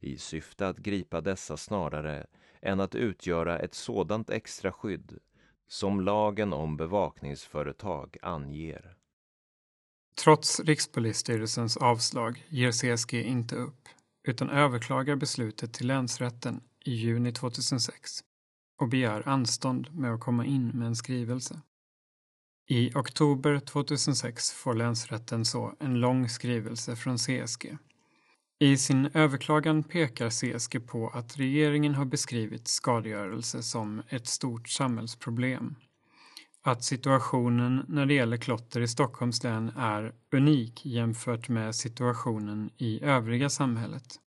i 0.00 0.18
syfte 0.18 0.68
att 0.68 0.78
gripa 0.78 1.20
dessa 1.20 1.56
snarare 1.56 2.26
än 2.62 2.80
att 2.80 2.94
utgöra 2.94 3.58
ett 3.58 3.74
sådant 3.74 4.30
extra 4.30 4.72
skydd 4.72 5.18
som 5.68 6.00
lagen 6.00 6.52
om 6.52 6.76
bevakningsföretag 6.76 8.16
anger. 8.22 8.96
Trots 10.24 10.60
Rikspolisstyrelsens 10.60 11.76
avslag 11.76 12.46
ger 12.48 12.72
CSG 12.72 13.14
inte 13.14 13.56
upp 13.56 13.88
utan 14.28 14.50
överklagar 14.50 15.16
beslutet 15.16 15.74
till 15.74 15.86
länsrätten 15.86 16.60
i 16.84 16.90
juni 16.90 17.32
2006 17.32 18.20
och 18.80 18.88
begär 18.88 19.28
anstånd 19.28 19.94
med 19.94 20.12
att 20.14 20.20
komma 20.20 20.46
in 20.46 20.68
med 20.68 20.86
en 20.86 20.96
skrivelse. 20.96 21.60
I 22.68 22.94
oktober 22.94 23.58
2006 23.60 24.52
får 24.52 24.74
länsrätten 24.74 25.44
så 25.44 25.74
en 25.80 26.00
lång 26.00 26.28
skrivelse 26.28 26.96
från 26.96 27.18
CSG. 27.18 27.76
I 28.58 28.76
sin 28.76 29.08
överklagan 29.14 29.82
pekar 29.82 30.30
CSG 30.30 30.86
på 30.86 31.08
att 31.08 31.38
regeringen 31.38 31.94
har 31.94 32.04
beskrivit 32.04 32.68
skadegörelse 32.68 33.62
som 33.62 34.02
ett 34.08 34.26
stort 34.26 34.68
samhällsproblem. 34.68 35.74
Att 36.62 36.84
situationen 36.84 37.84
när 37.88 38.06
det 38.06 38.14
gäller 38.14 38.36
klotter 38.36 38.80
i 38.80 38.88
Stockholms 38.88 39.44
län 39.44 39.72
är 39.76 40.12
unik 40.32 40.86
jämfört 40.86 41.48
med 41.48 41.74
situationen 41.74 42.70
i 42.76 43.02
övriga 43.02 43.48
samhället. 43.50 44.20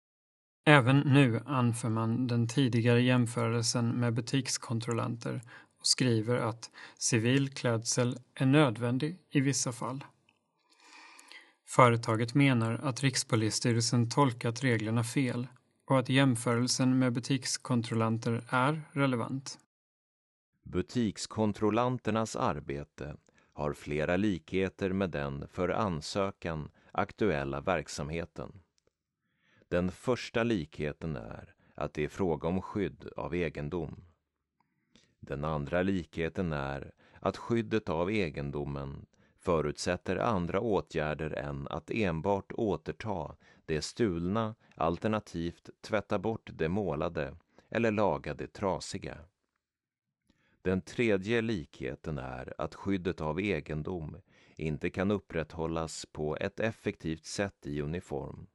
Även 0.65 0.99
nu 0.99 1.41
anför 1.45 1.89
man 1.89 2.27
den 2.27 2.47
tidigare 2.47 3.01
jämförelsen 3.01 3.89
med 3.89 4.13
butikskontrollanter 4.13 5.41
och 5.79 5.87
skriver 5.87 6.37
att 6.37 6.71
civil 6.97 7.49
klädsel 7.49 8.17
är 8.35 8.45
nödvändig 8.45 9.17
i 9.29 9.41
vissa 9.41 9.71
fall. 9.71 10.03
Företaget 11.67 12.33
menar 12.33 12.73
att 12.73 13.03
Rikspolisstyrelsen 13.03 14.09
tolkat 14.09 14.63
reglerna 14.63 15.03
fel 15.03 15.47
och 15.85 15.99
att 15.99 16.09
jämförelsen 16.09 16.99
med 16.99 17.13
butikskontrollanter 17.13 18.43
är 18.49 18.81
relevant. 18.91 19.59
Butikskontrollanternas 20.63 22.35
arbete 22.35 23.15
har 23.53 23.73
flera 23.73 24.17
likheter 24.17 24.93
med 24.93 25.09
den 25.09 25.47
för 25.47 25.69
ansökan 25.69 26.69
aktuella 26.91 27.61
verksamheten. 27.61 28.59
Den 29.67 29.91
första 29.91 30.43
likheten 30.43 31.15
är 31.15 31.53
att 31.75 31.93
det 31.93 32.03
är 32.03 32.09
fråga 32.09 32.47
om 32.47 32.61
skydd 32.61 33.09
av 33.17 33.35
egendom. 33.35 34.03
Den 35.19 35.43
andra 35.43 35.81
likheten 35.81 36.53
är 36.53 36.91
att 37.19 37.37
skyddet 37.37 37.89
av 37.89 38.09
egendomen 38.11 39.05
förutsätter 39.39 40.17
andra 40.17 40.59
åtgärder 40.59 41.31
än 41.31 41.67
att 41.67 41.91
enbart 41.91 42.51
återta 42.51 43.35
det 43.65 43.81
stulna 43.81 44.55
alternativt 44.75 45.69
tvätta 45.81 46.19
bort 46.19 46.49
det 46.53 46.69
målade 46.69 47.35
eller 47.69 47.91
laga 47.91 48.33
det 48.33 48.53
trasiga. 48.53 49.17
Den 50.61 50.81
tredje 50.81 51.41
likheten 51.41 52.17
är 52.17 52.53
att 52.57 52.75
skyddet 52.75 53.21
av 53.21 53.39
egendom 53.39 54.17
inte 54.55 54.89
kan 54.89 55.11
upprätthållas 55.11 56.05
på 56.11 56.37
ett 56.37 56.59
effektivt 56.59 57.25
sätt 57.25 57.67
i 57.67 57.81
uniform. 57.81 58.47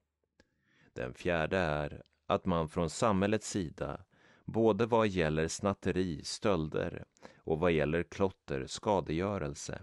Den 0.92 1.14
fjärde 1.14 1.59
är 1.59 2.03
att 2.27 2.47
man 2.47 2.68
från 2.68 2.90
samhällets 2.90 3.51
sida 3.51 4.05
både 4.45 4.87
vad 4.87 5.09
gäller 5.09 5.49
snatteri, 5.49 6.25
stölder 6.25 7.05
och 7.37 7.61
vad 7.61 7.73
gäller 7.73 8.03
klotter, 8.03 8.66
skadegörelse 8.66 9.83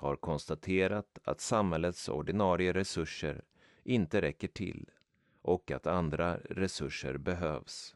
har 0.00 0.16
konstaterat 0.16 1.18
att 1.24 1.40
samhällets 1.40 2.08
ordinarie 2.08 2.72
resurser 2.72 3.44
inte 3.84 4.20
räcker 4.20 4.48
till 4.48 4.90
och 5.42 5.70
att 5.70 5.86
andra 5.86 6.36
resurser 6.36 7.16
behövs. 7.16 7.94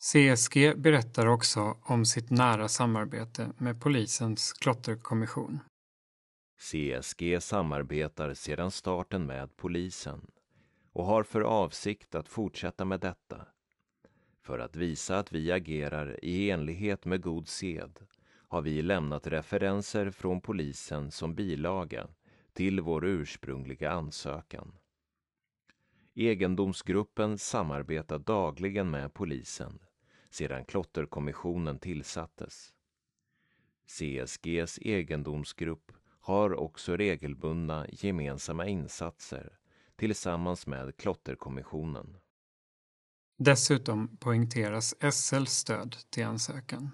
CSG 0.00 0.76
berättar 0.76 1.26
också 1.26 1.78
om 1.82 2.04
sitt 2.04 2.30
nära 2.30 2.68
samarbete 2.68 3.52
med 3.58 3.80
polisens 3.80 4.52
klotterkommission. 4.52 5.60
CSG 6.58 7.42
samarbetar 7.42 8.34
sedan 8.34 8.70
starten 8.70 9.26
med 9.26 9.56
polisen 9.56 10.30
och 10.92 11.04
har 11.04 11.22
för 11.22 11.40
avsikt 11.40 12.14
att 12.14 12.28
fortsätta 12.28 12.84
med 12.84 13.00
detta. 13.00 13.46
För 14.42 14.58
att 14.58 14.76
visa 14.76 15.18
att 15.18 15.32
vi 15.32 15.52
agerar 15.52 16.24
i 16.24 16.50
enlighet 16.50 17.04
med 17.04 17.22
god 17.22 17.48
sed 17.48 17.98
har 18.48 18.62
vi 18.62 18.82
lämnat 18.82 19.26
referenser 19.26 20.10
från 20.10 20.40
polisen 20.40 21.10
som 21.10 21.34
bilaga 21.34 22.08
till 22.52 22.80
vår 22.80 23.06
ursprungliga 23.06 23.90
ansökan. 23.90 24.78
Egendomsgruppen 26.14 27.38
samarbetar 27.38 28.18
dagligen 28.18 28.90
med 28.90 29.14
polisen 29.14 29.78
sedan 30.30 30.64
klotterkommissionen 30.64 31.78
tillsattes. 31.78 32.74
CSGs 33.86 34.78
egendomsgrupp 34.78 35.92
har 36.20 36.54
också 36.54 36.96
regelbundna 36.96 37.86
gemensamma 37.90 38.66
insatser 38.66 39.58
tillsammans 39.96 40.66
med 40.66 40.96
klotterkommissionen. 40.96 42.16
Dessutom 43.38 44.16
poängteras 44.16 44.94
SLs 45.12 45.52
stöd 45.52 45.96
till 46.10 46.24
ansökan. 46.24 46.90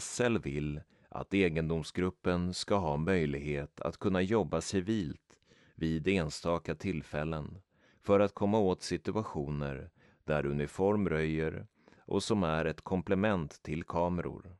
SL 0.00 0.38
vill 0.38 0.80
att 1.08 1.34
egendomsgruppen 1.34 2.54
ska 2.54 2.76
ha 2.76 2.96
möjlighet 2.96 3.80
att 3.80 3.98
kunna 3.98 4.22
jobba 4.22 4.60
civilt 4.60 5.38
vid 5.74 6.08
enstaka 6.08 6.74
tillfällen 6.74 7.58
för 8.02 8.20
att 8.20 8.34
komma 8.34 8.58
åt 8.58 8.82
situationer 8.82 9.90
där 10.24 10.46
uniform 10.46 11.08
röjer 11.08 11.66
och 11.98 12.22
som 12.22 12.42
är 12.42 12.64
ett 12.64 12.80
komplement 12.80 13.62
till 13.62 13.84
kameror. 13.84 14.56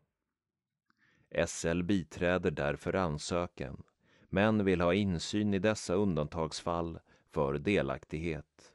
SL 1.46 1.82
biträder 1.82 2.50
därför 2.50 2.94
ansökan 2.94 3.82
men 4.28 4.64
vill 4.64 4.80
ha 4.80 4.94
insyn 4.94 5.54
i 5.54 5.58
dessa 5.58 5.94
undantagsfall 5.94 6.98
för 7.30 7.58
delaktighet. 7.58 8.72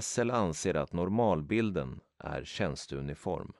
SL 0.00 0.30
anser 0.30 0.74
att 0.74 0.92
normalbilden 0.92 2.00
är 2.18 2.44
tjänsteuniform. 2.44 3.52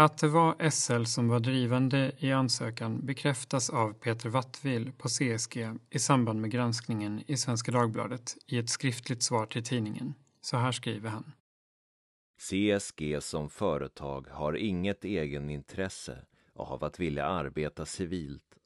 Att 0.00 0.18
det 0.18 0.28
var 0.28 0.70
SL 0.70 1.04
som 1.04 1.28
var 1.28 1.40
drivande 1.40 2.12
i 2.18 2.32
ansökan 2.32 3.06
bekräftas 3.06 3.70
av 3.70 3.92
Peter 3.92 4.28
Wattvill 4.28 4.92
på 4.98 5.08
CSG 5.08 5.68
i 5.90 5.98
samband 5.98 6.40
med 6.40 6.50
granskningen 6.50 7.22
i 7.26 7.36
Svenska 7.36 7.72
Dagbladet 7.72 8.36
i 8.46 8.58
ett 8.58 8.68
skriftligt 8.68 9.22
svar 9.22 9.46
till 9.46 9.64
tidningen. 9.64 10.14
Så 10.40 10.56
här 10.56 10.72
skriver 10.72 11.10
han. 11.10 11.32
CSG 12.36 13.22
som 13.22 13.50
företag 13.50 14.26
har 14.30 14.56
inget 14.56 15.04
egenintresse 15.04 16.18
av 16.54 16.84
att 16.84 17.00
vilja 17.00 17.26
arbeta 17.26 17.86
civilt. 17.86 18.58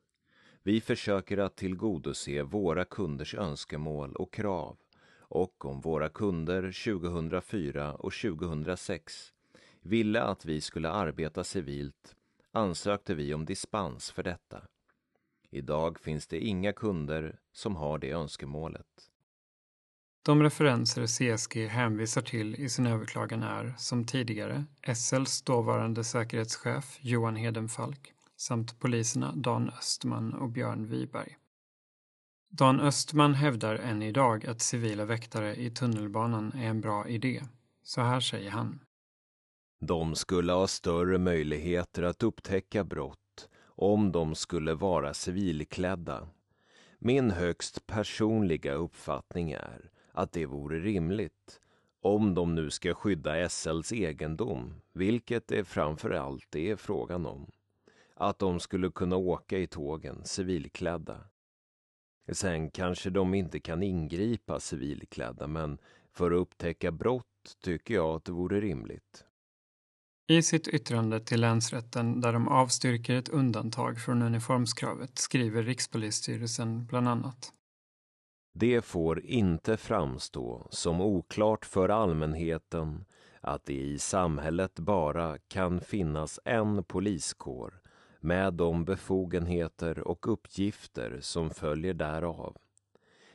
Vi 0.63 0.81
försöker 0.81 1.39
att 1.39 1.57
tillgodose 1.57 2.43
våra 2.43 2.85
kunders 2.85 3.35
önskemål 3.35 4.17
och 4.17 4.33
krav 4.33 4.77
och 5.19 5.65
om 5.65 5.81
våra 5.81 6.09
kunder 6.09 6.63
2004 6.63 7.95
och 7.95 8.13
2006 8.13 9.32
ville 9.83 10.23
att 10.23 10.45
vi 10.45 10.61
skulle 10.61 10.91
arbeta 10.91 11.45
civilt 11.45 12.17
ansökte 12.53 13.15
vi 13.15 13.35
om 13.35 13.45
dispens 13.45 14.11
för 14.11 14.23
detta. 14.23 14.63
Idag 15.51 16.01
finns 16.01 16.27
det 16.27 16.41
inga 16.41 16.73
kunder 16.73 17.39
som 17.53 17.77
har 17.77 17.99
det 17.99 18.11
önskemålet. 18.11 18.87
De 20.25 20.43
referenser 20.43 21.07
CSG 21.07 21.69
hänvisar 21.69 22.23
till 22.23 22.55
i 22.55 22.69
sin 22.69 22.87
överklagan 22.87 23.43
är, 23.43 23.75
som 23.79 24.05
tidigare, 24.05 24.65
SLs 24.95 25.43
dåvarande 25.43 26.05
säkerhetschef 26.05 26.99
Johan 27.01 27.37
Hedenfalk 27.37 28.13
samt 28.37 28.81
poliserna 28.81 29.33
Dan 29.37 29.69
Östman 29.69 30.35
och 30.35 30.49
Björn 30.49 30.87
Wiberg. 30.87 31.37
Dan 32.51 32.81
Östman 32.81 33.35
hävdar 33.35 33.75
än 33.75 34.03
idag 34.03 34.47
att 34.47 34.61
civila 34.61 35.05
väktare 35.05 35.57
i 35.57 35.71
tunnelbanan 35.71 36.53
är 36.53 36.67
en 36.67 36.81
bra 36.81 37.09
idé. 37.09 37.43
Så 37.83 38.01
här 38.01 38.21
säger 38.21 38.51
han. 38.51 38.81
De 39.85 40.15
skulle 40.15 40.53
ha 40.53 40.67
större 40.67 41.19
möjligheter 41.19 42.03
att 42.03 42.23
upptäcka 42.23 42.85
brott 42.85 43.49
om 43.65 44.13
de 44.13 44.35
skulle 44.35 44.75
vara 44.75 45.15
civilklädda. 45.15 46.29
Min 46.99 47.31
högst 47.31 47.87
personliga 47.87 48.75
uppfattning 48.75 49.53
är 49.53 49.91
att 50.13 50.33
det 50.33 50.47
vore 50.47 50.81
rimligt 50.81 51.61
Om 52.01 52.35
de 52.35 52.55
nu 52.55 52.71
ska 52.71 52.95
skydda 52.95 53.49
SLs 53.49 53.93
egendom, 53.93 54.75
vilket 54.93 55.49
det 55.49 55.65
framför 55.65 56.11
allt 56.11 56.57
är 56.57 56.77
frågan 56.77 57.27
om. 57.27 57.51
Att 58.15 58.39
de 58.39 58.61
skulle 58.61 58.91
kunna 58.91 59.17
åka 59.17 59.59
i 59.59 59.67
tågen 59.67 60.25
civilklädda. 60.25 61.21
Sen 62.33 62.71
kanske 62.71 63.11
de 63.11 63.35
inte 63.35 63.61
kan 63.61 63.83
ingripa 63.83 64.61
civilklädda, 64.61 65.47
men 65.47 65.79
för 66.13 66.31
att 66.31 66.41
upptäcka 66.41 66.93
brott 66.93 67.57
tycker 67.63 67.95
jag 67.95 68.17
att 68.17 68.25
det 68.25 68.33
vore 68.33 68.61
rimligt. 68.61 69.25
I 70.27 70.43
sitt 70.43 70.69
yttrande 70.69 71.21
till 71.21 71.41
länsrätten 71.41 72.21
där 72.21 72.33
de 72.33 72.49
avstyrker 72.49 73.15
ett 73.15 73.29
undantag 73.29 73.99
från 73.99 74.23
uniformskravet 74.23 75.19
skriver 75.19 75.63
Rikspolisstyrelsen 75.63 76.87
bland 76.87 77.09
annat. 77.09 77.53
Det 78.55 78.85
får 78.85 79.21
inte 79.27 79.77
framstå 79.77 80.67
som 80.71 81.01
oklart 81.01 81.65
för 81.65 81.89
allmänheten 81.89 83.05
att 83.41 83.65
det 83.65 83.81
i 83.81 83.99
samhället 83.99 84.75
bara 84.75 85.39
kan 85.39 85.81
finnas 85.81 86.41
en 86.45 86.85
poliskår 86.85 87.81
med 88.21 88.55
de 88.55 88.85
befogenheter 88.85 89.99
och 89.99 90.33
uppgifter 90.33 91.19
som 91.21 91.51
följer 91.51 91.95
därav. 91.95 92.57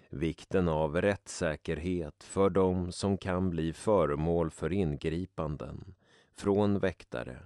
Vikten 0.09 0.67
av 0.67 1.01
rättssäkerhet 1.01 2.23
för 2.23 2.49
dem 2.49 2.91
som 2.91 3.17
kan 3.17 3.49
bli 3.49 3.73
föremål 3.73 4.51
för 4.51 4.73
ingripanden 4.73 5.95
från 6.37 6.79
väktare 6.79 7.37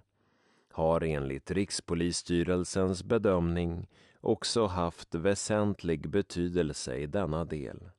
har 0.72 1.04
enligt 1.04 1.52
Rikspolisstyrelsens 1.52 3.04
bedömning 3.04 3.88
också 4.22 4.66
haft 4.66 5.16
väsentlig 5.16 6.10
betydelse 6.10 6.96
i 6.96 7.08
denna 7.08 7.46
del. 7.46 7.90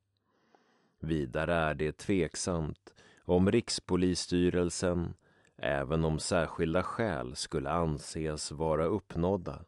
Vidare 1.00 1.55
är 1.55 1.74
det 1.74 1.92
tveksamt 1.98 2.94
om 3.24 3.50
Rikspolisstyrelsen, 3.50 5.14
även 5.57 6.05
om 6.05 6.18
särskilda 6.18 6.83
skäl 6.83 7.37
skulle 7.37 7.70
anses 7.70 8.52
vara 8.52 8.85
uppnådda, 8.85 9.64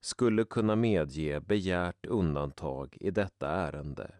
skulle 0.00 0.44
kunna 0.44 0.76
medge 0.76 1.40
begärt 1.40 2.06
undantag 2.06 2.96
i 3.00 3.10
detta 3.10 3.48
ärende 3.48 4.10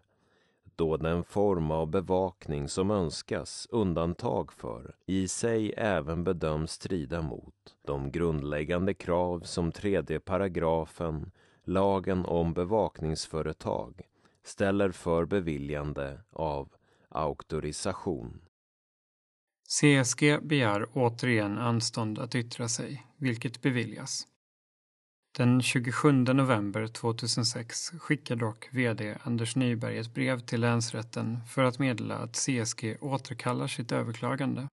då 0.75 0.97
den 0.97 1.23
form 1.23 1.71
av 1.71 1.87
bevakning 1.87 2.69
som 2.69 2.91
önskas 2.91 3.67
undantag 3.71 4.53
för 4.53 4.95
i 5.05 5.27
sig 5.27 5.73
även 5.77 6.23
bedöms 6.23 6.71
strida 6.71 7.21
mot 7.21 7.75
de 7.87 8.11
grundläggande 8.11 8.93
krav 8.93 9.39
som 9.39 9.71
tredje 9.71 10.19
paragrafen 10.19 11.31
lagen 11.63 12.25
om 12.25 12.53
bevakningsföretag 12.53 14.01
ställer 14.43 14.91
för 14.91 15.25
beviljande 15.25 16.21
av 16.31 16.69
auktorisation. 17.09 18.41
CSG 19.67 20.39
begär 20.41 20.87
återigen 20.93 21.57
anstånd 21.57 22.19
att 22.19 22.35
yttra 22.35 22.67
sig, 22.67 23.05
vilket 23.17 23.61
beviljas. 23.61 24.27
Den 25.37 25.61
27 25.61 26.11
november 26.11 26.87
2006 26.87 27.89
skickar 27.89 28.35
dock 28.35 28.69
VD 28.71 29.17
Anders 29.23 29.55
Nyberg 29.55 29.97
ett 29.97 30.13
brev 30.13 30.39
till 30.39 30.61
länsrätten 30.61 31.39
för 31.45 31.63
att 31.63 31.79
meddela 31.79 32.17
att 32.17 32.35
CSG 32.35 32.97
återkallar 33.01 33.67
sitt 33.67 33.91
överklagande. 33.91 34.67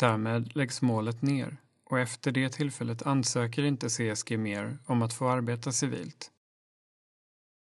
Därmed 0.00 0.56
läggs 0.56 0.82
målet 0.82 1.22
ner 1.22 1.56
och 1.84 1.98
efter 1.98 2.32
det 2.32 2.48
tillfället 2.48 3.02
ansöker 3.02 3.62
inte 3.62 3.88
CSG 3.88 4.38
mer 4.38 4.78
om 4.86 5.02
att 5.02 5.14
få 5.14 5.28
arbeta 5.28 5.72
civilt. 5.72 6.30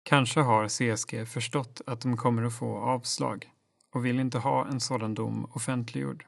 Kanske 0.03 0.39
har 0.39 0.67
CSG 0.67 1.27
förstått 1.27 1.81
att 1.85 2.01
de 2.01 2.17
kommer 2.17 2.43
att 2.43 2.57
få 2.57 2.77
avslag 2.77 3.49
och 3.93 4.05
vill 4.05 4.19
inte 4.19 4.37
ha 4.37 4.67
en 4.67 4.79
sådan 4.79 5.13
dom 5.13 5.45
offentliggjord. 5.45 6.25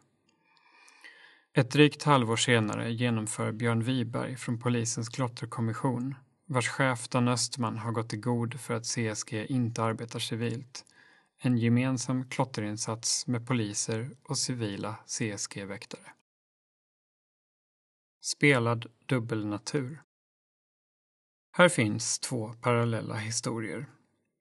Ett 1.57 1.71
drygt 1.71 2.03
halvår 2.03 2.35
senare 2.35 2.91
genomför 2.91 3.51
Björn 3.51 3.83
Wiberg 3.83 4.35
från 4.35 4.59
polisens 4.59 5.09
klotterkommission, 5.09 6.15
vars 6.45 6.67
chef 6.69 7.07
Dan 7.09 7.27
Östman 7.27 7.77
har 7.77 7.91
gått 7.91 8.13
i 8.13 8.17
god 8.17 8.59
för 8.59 8.73
att 8.73 8.85
CSG 8.85 9.45
inte 9.49 9.83
arbetar 9.83 10.19
civilt, 10.19 10.85
en 11.41 11.57
gemensam 11.57 12.29
klotterinsats 12.29 13.27
med 13.27 13.47
poliser 13.47 14.09
och 14.23 14.37
civila 14.37 14.95
CSG-väktare. 15.05 16.11
Spelad 18.21 18.85
dubbelnatur. 19.05 20.01
Här 21.51 21.69
finns 21.69 22.19
två 22.19 22.53
parallella 22.61 23.15
historier. 23.15 23.85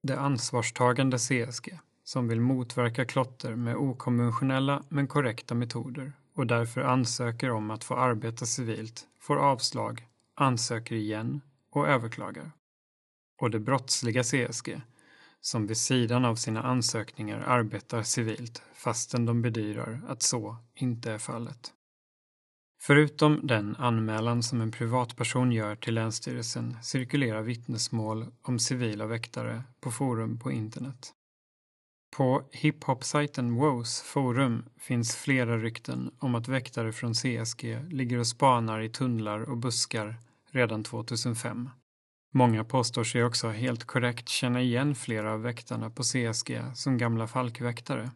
Det 0.03 0.19
ansvarstagande 0.19 1.19
CSG, 1.19 1.79
som 2.05 2.29
vill 2.29 2.41
motverka 2.41 3.05
klotter 3.05 3.55
med 3.55 3.77
okonventionella 3.77 4.85
men 4.89 5.09
korrekta 5.09 5.55
metoder 5.55 6.13
och 6.37 6.47
därför 6.47 6.81
ansöker 6.81 7.51
om 7.51 7.71
att 7.71 7.85
få 7.85 7.97
arbeta 7.97 8.47
civilt, 8.47 9.07
får 9.21 9.37
avslag, 9.37 10.07
ansöker 10.35 10.95
igen 10.95 11.41
och 11.71 11.89
överklagar. 11.89 12.53
Och 13.41 13.51
det 13.51 13.61
brottsliga 13.61 14.23
CSG, 14.23 14.81
som 15.41 15.67
vid 15.67 15.77
sidan 15.77 16.25
av 16.25 16.35
sina 16.35 16.63
ansökningar 16.63 17.41
arbetar 17.41 18.03
civilt 18.03 18.63
fastän 18.75 19.27
de 19.27 19.43
bedyrar 19.43 20.01
att 20.09 20.23
så 20.23 20.57
inte 20.75 21.13
är 21.13 21.19
fallet. 21.19 21.73
Förutom 22.81 23.41
den 23.47 23.77
anmälan 23.77 24.43
som 24.43 24.61
en 24.61 24.71
privatperson 24.71 25.53
gör 25.53 25.77
till 25.77 25.95
Länsstyrelsen 25.95 26.77
cirkulerar 26.83 27.43
vittnesmål 27.43 28.27
om 28.43 28.59
civila 28.59 29.07
väktare 29.07 29.63
på 29.81 29.91
forum 29.91 30.39
på 30.39 30.53
internet. 30.53 31.13
På 32.17 32.43
hiphop-sajten 32.53 33.55
Woes 33.55 34.03
forum 34.03 34.65
finns 34.79 35.17
flera 35.17 35.59
rykten 35.59 36.11
om 36.19 36.35
att 36.35 36.49
väktare 36.49 36.93
från 36.93 37.15
CSG 37.15 37.79
ligger 37.91 38.19
och 38.19 38.27
spanar 38.27 38.81
i 38.81 38.89
tunnlar 38.89 39.41
och 39.41 39.57
buskar 39.57 40.17
redan 40.51 40.85
2005. 40.85 41.71
Många 42.33 42.65
påstår 42.65 43.05
sig 43.05 43.25
också 43.25 43.49
helt 43.49 43.85
korrekt 43.85 44.29
känna 44.29 44.61
igen 44.61 44.95
flera 44.95 45.33
av 45.33 45.43
väktarna 45.43 45.91
på 45.91 46.03
CSG 46.03 46.63
som 46.75 46.99
gamla 46.99 47.27
Falkväktare. 47.27 48.11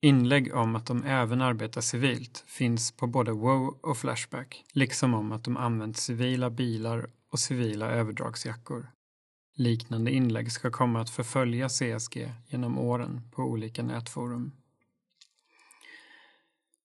Inlägg 0.00 0.54
om 0.54 0.76
att 0.76 0.86
de 0.86 1.04
även 1.04 1.40
arbetar 1.40 1.80
civilt 1.80 2.44
finns 2.46 2.92
på 2.92 3.06
både 3.06 3.32
WoW 3.32 3.78
och 3.80 3.96
Flashback, 3.96 4.64
liksom 4.72 5.14
om 5.14 5.32
att 5.32 5.44
de 5.44 5.56
använt 5.56 5.96
civila 5.96 6.50
bilar 6.50 7.06
och 7.30 7.38
civila 7.38 7.90
överdragsjackor. 7.90 8.86
Liknande 9.56 10.10
inlägg 10.10 10.52
ska 10.52 10.70
komma 10.70 11.00
att 11.00 11.10
förfölja 11.10 11.68
CSG 11.68 12.32
genom 12.46 12.78
åren 12.78 13.20
på 13.30 13.42
olika 13.42 13.82
nätforum. 13.82 14.52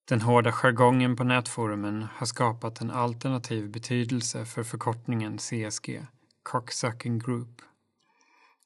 Den 0.05 0.21
hårda 0.21 0.51
jargongen 0.51 1.15
på 1.15 1.23
nätforumen 1.23 2.07
har 2.13 2.25
skapat 2.25 2.81
en 2.81 2.91
alternativ 2.91 3.71
betydelse 3.71 4.45
för 4.45 4.63
förkortningen 4.63 5.37
CSG, 5.37 6.05
Cocksucking 6.43 7.19
Group. 7.19 7.61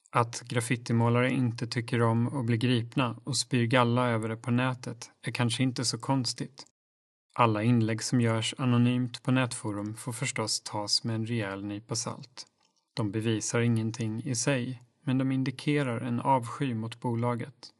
Att 0.10 0.42
graffitimålare 0.42 1.32
inte 1.32 1.68
tycker 1.68 2.02
om 2.02 2.39
att 2.39 2.46
bli 2.46 2.58
gripna 2.58 3.16
och 3.24 3.38
spyr 3.38 3.66
galla 3.66 4.10
över 4.10 4.30
det 4.30 4.38
på 4.38 4.52
nätet 4.52 5.12
är 5.22 5.32
kanske 5.32 5.63
inte 5.63 5.86
så 5.86 5.98
konstigt. 5.98 6.66
Alla 7.36 7.63
inlägg 7.63 8.04
som 8.04 8.22
görs 8.22 8.56
anonymt 8.58 9.24
på 9.24 9.32
nätforum 9.32 9.96
får 9.96 10.13
förstås 10.13 10.62
tas 10.62 11.04
med 11.04 11.16
en 11.16 11.26
rejäl 11.26 11.66
nypa 11.66 11.96
salt. 11.96 12.48
De 12.94 13.12
bevisar 13.12 13.62
ingenting 13.62 14.24
i 14.24 14.36
sig, 14.36 14.84
men 15.04 15.18
de 15.18 15.32
indikerar 15.32 16.02
en 16.02 16.20
avsky 16.20 16.74
mot 16.74 17.00
bolaget. 17.00 17.74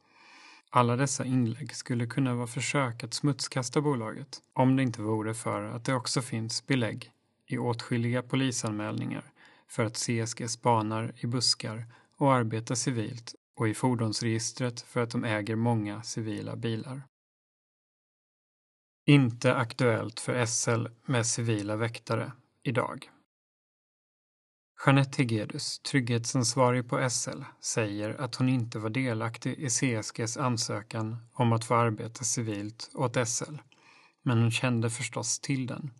Alla 0.70 0.96
dessa 0.96 1.24
inlägg 1.24 1.74
skulle 1.74 2.06
kunna 2.06 2.34
vara 2.34 2.46
försök 2.46 3.04
att 3.04 3.14
smutskasta 3.14 3.80
bolaget, 3.80 4.42
om 4.52 4.76
det 4.76 4.82
inte 4.82 5.02
vore 5.02 5.34
för 5.34 5.62
att 5.62 5.84
det 5.84 5.94
också 5.94 6.22
finns 6.22 6.66
belägg 6.66 7.10
i 7.46 7.58
åtskilliga 7.58 8.22
polisanmälningar 8.22 9.32
för 9.68 9.84
att 9.84 9.96
CSG 9.96 10.50
spanar 10.50 11.12
i 11.16 11.26
buskar 11.26 11.86
och 12.16 12.34
arbetar 12.34 12.74
civilt 12.74 13.34
och 13.56 13.68
i 13.68 13.74
fordonsregistret 13.74 14.80
för 14.80 15.02
att 15.02 15.10
de 15.10 15.24
äger 15.24 15.56
många 15.56 16.02
civila 16.02 16.56
bilar. 16.56 17.02
Inte 19.06 19.54
aktuellt 19.54 20.20
för 20.20 20.46
SL 20.46 20.86
med 21.06 21.26
civila 21.26 21.76
väktare 21.76 22.32
idag. 22.62 23.10
Jeanette 24.86 25.22
Hegedus, 25.22 25.78
trygghetsansvarig 25.78 26.88
på 26.88 27.10
SL, 27.10 27.42
säger 27.60 28.20
att 28.20 28.34
hon 28.34 28.48
inte 28.48 28.78
var 28.78 28.90
delaktig 28.90 29.58
i 29.58 29.68
CSGs 29.68 30.36
ansökan 30.36 31.16
om 31.32 31.52
att 31.52 31.64
få 31.64 31.74
arbeta 31.74 32.24
civilt 32.24 32.90
åt 32.94 33.28
SL, 33.28 33.54
men 34.22 34.38
hon 34.38 34.50
kände 34.50 34.90
förstås 34.90 35.40
till 35.40 35.66
den. 35.66 35.90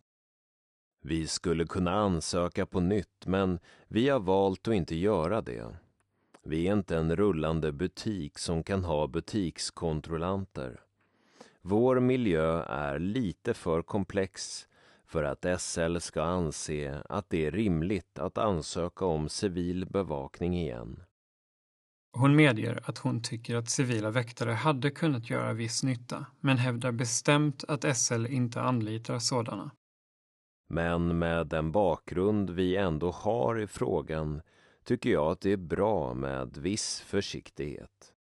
Vi 1.02 1.26
skulle 1.26 1.66
kunna 1.66 1.92
ansöka 1.94 2.66
på 2.66 2.80
nytt, 2.80 3.26
men 3.26 3.58
vi 3.88 4.08
har 4.08 4.20
valt 4.20 4.68
att 4.68 4.74
inte 4.74 4.96
göra 4.96 5.42
det. 5.42 5.76
Vi 6.44 6.68
är 6.68 6.72
inte 6.72 6.96
en 6.96 7.16
rullande 7.16 7.72
butik 7.72 8.38
som 8.38 8.62
kan 8.62 8.84
ha 8.84 9.06
butikskontrollanter. 9.06 10.80
Vår 11.62 12.00
miljö 12.00 12.62
är 12.62 12.98
lite 12.98 13.54
för 13.54 13.82
komplex 13.82 14.66
för 15.14 15.24
att 15.24 15.60
SL 15.60 15.98
ska 15.98 16.22
anse 16.22 17.02
att 17.08 17.30
det 17.30 17.46
är 17.46 17.50
rimligt 17.50 18.18
att 18.18 18.38
ansöka 18.38 19.04
om 19.04 19.28
civil 19.28 19.86
bevakning 19.86 20.58
igen. 20.58 21.02
Hon 22.12 22.36
medger 22.36 22.82
att 22.84 22.98
hon 22.98 23.22
tycker 23.22 23.56
att 23.56 23.70
civila 23.70 24.10
väktare 24.10 24.52
hade 24.52 24.90
kunnat 24.90 25.30
göra 25.30 25.52
viss 25.52 25.82
nytta, 25.82 26.26
men 26.40 26.58
hävdar 26.58 26.92
bestämt 26.92 27.64
att 27.68 27.96
SL 27.96 28.26
inte 28.26 28.60
anlitar 28.60 29.18
sådana. 29.18 29.70
Men 30.68 31.18
med 31.18 31.46
den 31.46 31.72
bakgrund 31.72 32.50
vi 32.50 32.76
ändå 32.76 33.10
har 33.10 33.60
i 33.60 33.66
frågan 33.66 34.42
tycker 34.84 35.10
jag 35.10 35.32
att 35.32 35.40
det 35.40 35.52
är 35.52 35.56
bra 35.56 36.14
med 36.14 36.56
viss 36.56 37.00
försiktighet. 37.00 38.14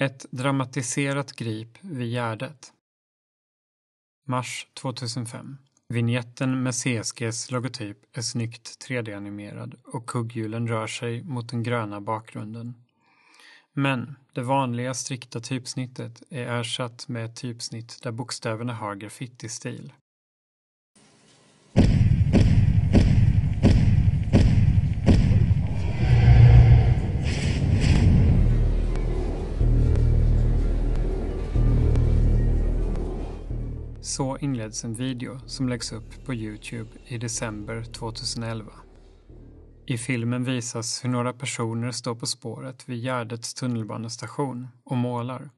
Ett 0.00 0.26
dramatiserat 0.30 1.32
grip 1.32 1.78
vid 1.80 2.12
Gärdet. 2.12 2.72
Mars 4.24 4.66
2005. 4.74 5.58
Vinjetten 5.88 6.62
med 6.62 6.74
CSGs 6.74 7.50
logotyp 7.50 8.16
är 8.16 8.22
snyggt 8.22 8.86
3D-animerad 8.88 9.74
och 9.84 10.06
kugghjulen 10.06 10.68
rör 10.68 10.86
sig 10.86 11.22
mot 11.22 11.48
den 11.48 11.62
gröna 11.62 12.00
bakgrunden. 12.00 12.74
Men 13.72 14.16
det 14.32 14.42
vanliga 14.42 14.94
strikta 14.94 15.40
typsnittet 15.40 16.22
är 16.30 16.46
ersatt 16.46 17.08
med 17.08 17.24
ett 17.24 17.36
typsnitt 17.36 17.98
där 18.02 18.12
bokstäverna 18.12 18.74
har 18.74 18.94
graffitistil. 18.94 19.92
Så 34.12 34.38
inleds 34.38 34.84
en 34.84 34.94
video 34.94 35.40
som 35.46 35.68
läggs 35.68 35.92
upp 35.92 36.24
på 36.24 36.34
Youtube 36.34 36.90
i 37.06 37.18
december 37.18 37.84
2011. 37.84 38.72
I 39.86 39.98
filmen 39.98 40.44
visas 40.44 41.04
hur 41.04 41.08
några 41.08 41.32
personer 41.32 41.90
står 41.90 42.14
på 42.14 42.26
spåret 42.26 42.88
vid 42.88 42.98
Gärdets 42.98 43.54
tunnelbanestation 43.54 44.68
och 44.84 44.96
målar. 44.96 45.50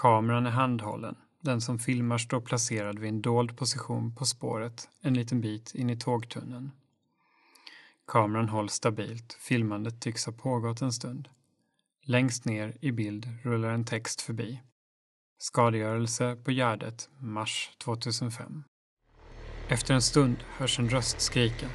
Kameran 0.00 0.46
är 0.46 0.50
handhållen. 0.50 1.16
Den 1.40 1.60
som 1.60 1.78
filmar 1.78 2.18
står 2.18 2.40
placerad 2.40 2.98
vid 2.98 3.08
en 3.08 3.22
dold 3.22 3.56
position 3.56 4.14
på 4.14 4.24
spåret 4.24 4.88
en 5.02 5.14
liten 5.14 5.40
bit 5.40 5.74
in 5.74 5.90
i 5.90 5.96
tågtunneln. 5.96 6.70
Kameran 8.06 8.48
hålls 8.48 8.72
stabilt. 8.72 9.32
Filmandet 9.40 10.00
tycks 10.00 10.26
ha 10.26 10.32
pågått 10.32 10.82
en 10.82 10.92
stund. 10.92 11.28
Längst 12.02 12.44
ner 12.44 12.76
i 12.80 12.92
bild 12.92 13.28
rullar 13.42 13.68
en 13.68 13.84
text 13.84 14.20
förbi. 14.20 14.60
Skadegörelse 15.42 16.36
på 16.44 16.50
Gärdet, 16.50 17.08
mars 17.18 17.70
2005. 17.84 18.64
Efter 19.68 19.94
en 19.94 20.02
stund 20.02 20.36
hörs 20.56 20.78
en 20.78 20.88
röst 20.88 21.20
skrika. 21.20 21.66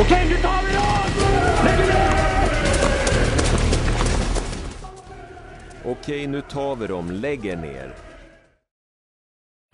Okej, 0.00 0.28
nu 0.28 0.36
tar 0.36 0.62
vi 0.62 0.72
dem! 0.72 1.64
Lägg 1.64 1.78
ner! 1.78 2.18
Okej, 5.84 6.26
nu 6.26 6.40
tar 6.40 6.76
vi 6.76 6.86
dem, 6.86 7.10
lägg 7.10 7.46
er 7.46 7.56
ner. 7.56 7.94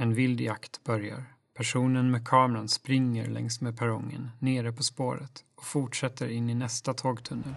En 0.03 0.15
vild 0.15 0.41
jakt 0.41 0.85
börjar. 0.85 1.25
Personen 1.57 2.11
med 2.11 2.29
kameran 2.29 2.69
springer 2.69 3.27
längs 3.27 3.61
med 3.61 3.79
perrongen, 3.79 4.31
nere 4.39 4.73
på 4.73 4.83
spåret 4.83 5.45
och 5.57 5.65
fortsätter 5.65 6.29
in 6.29 6.51
i 6.51 6.55
nästa 6.55 6.95
tågtunnel. 6.95 7.55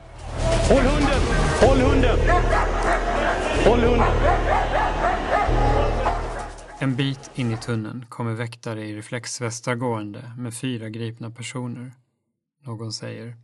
Håll 0.70 0.84
hunden! 0.84 1.22
Håll 1.62 1.78
hunden! 1.78 2.18
Håll 3.66 3.80
hunden! 3.80 4.08
En 6.80 6.96
bit 6.96 7.32
in 7.36 7.52
i 7.52 7.58
tunneln 7.58 8.06
kommer 8.10 8.34
väktare 8.34 8.86
i 8.86 8.96
reflexvästar 8.96 9.76
gående 9.76 10.32
med 10.38 10.54
fyra 10.54 10.90
gripna 10.90 11.32
personer. 11.32 11.92
Någon 12.64 12.94
säger. 12.94 13.36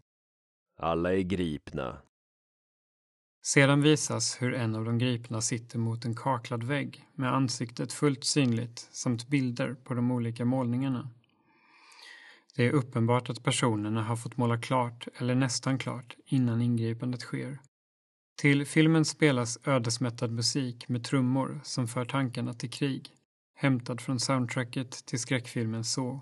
Alla 0.79 1.13
är 1.13 1.21
gripna. 1.21 1.97
Sedan 3.45 3.81
visas 3.81 4.41
hur 4.41 4.53
en 4.53 4.75
av 4.75 4.85
de 4.85 4.97
gripna 4.97 5.41
sitter 5.41 5.79
mot 5.79 6.05
en 6.05 6.15
kaklad 6.15 6.63
vägg 6.63 7.05
med 7.15 7.33
ansiktet 7.33 7.93
fullt 7.93 8.23
synligt 8.23 8.89
samt 8.91 9.27
bilder 9.27 9.75
på 9.83 9.93
de 9.93 10.11
olika 10.11 10.45
målningarna. 10.45 11.09
Det 12.55 12.67
är 12.67 12.71
uppenbart 12.71 13.29
att 13.29 13.43
personerna 13.43 14.03
har 14.03 14.15
fått 14.15 14.37
måla 14.37 14.57
klart 14.57 15.07
eller 15.17 15.35
nästan 15.35 15.77
klart 15.77 16.15
innan 16.25 16.61
ingripandet 16.61 17.21
sker. 17.21 17.59
Till 18.35 18.65
filmen 18.65 19.05
spelas 19.05 19.57
ödesmättad 19.63 20.31
musik 20.31 20.89
med 20.89 21.03
trummor 21.03 21.61
som 21.63 21.87
för 21.87 22.05
tankarna 22.05 22.53
till 22.53 22.69
krig, 22.71 23.09
hämtad 23.55 24.01
från 24.01 24.19
soundtracket 24.19 25.05
till 25.05 25.19
skräckfilmen 25.19 25.83
Så. 25.83 26.21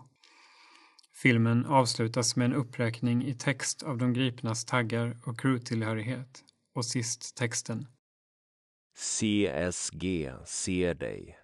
Filmen 1.14 1.66
avslutas 1.66 2.36
med 2.36 2.46
en 2.46 2.54
uppräkning 2.54 3.26
i 3.26 3.34
text 3.34 3.84
av 3.84 3.98
de 3.98 4.14
gripnas 4.14 4.66
taggar 4.66 5.18
och 5.24 5.40
crewtillhörighet 5.40 6.44
och 6.76 6.86
sist 6.86 7.36
texten. 7.36 7.88
CSG 8.96 10.32
ser 10.46 10.94
dig. 10.94 11.38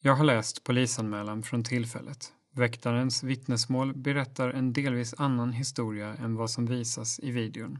Jag 0.00 0.14
har 0.14 0.24
läst 0.24 0.64
polisanmälan 0.64 1.42
från 1.42 1.64
tillfället. 1.64 2.32
Väktarens 2.50 3.22
vittnesmål 3.22 3.94
berättar 3.94 4.50
en 4.50 4.72
delvis 4.72 5.14
annan 5.18 5.52
historia 5.52 6.14
än 6.14 6.36
vad 6.36 6.50
som 6.50 6.66
visas 6.66 7.20
i 7.20 7.30
videon. 7.30 7.78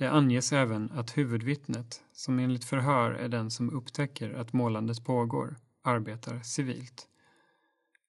Det 0.00 0.10
anges 0.10 0.52
även 0.52 0.90
att 0.92 1.18
huvudvittnet, 1.18 2.02
som 2.12 2.38
enligt 2.38 2.64
förhör 2.64 3.10
är 3.10 3.28
den 3.28 3.50
som 3.50 3.74
upptäcker 3.74 4.32
att 4.32 4.52
målandet 4.52 5.04
pågår, 5.04 5.56
arbetar 5.82 6.40
civilt. 6.40 7.08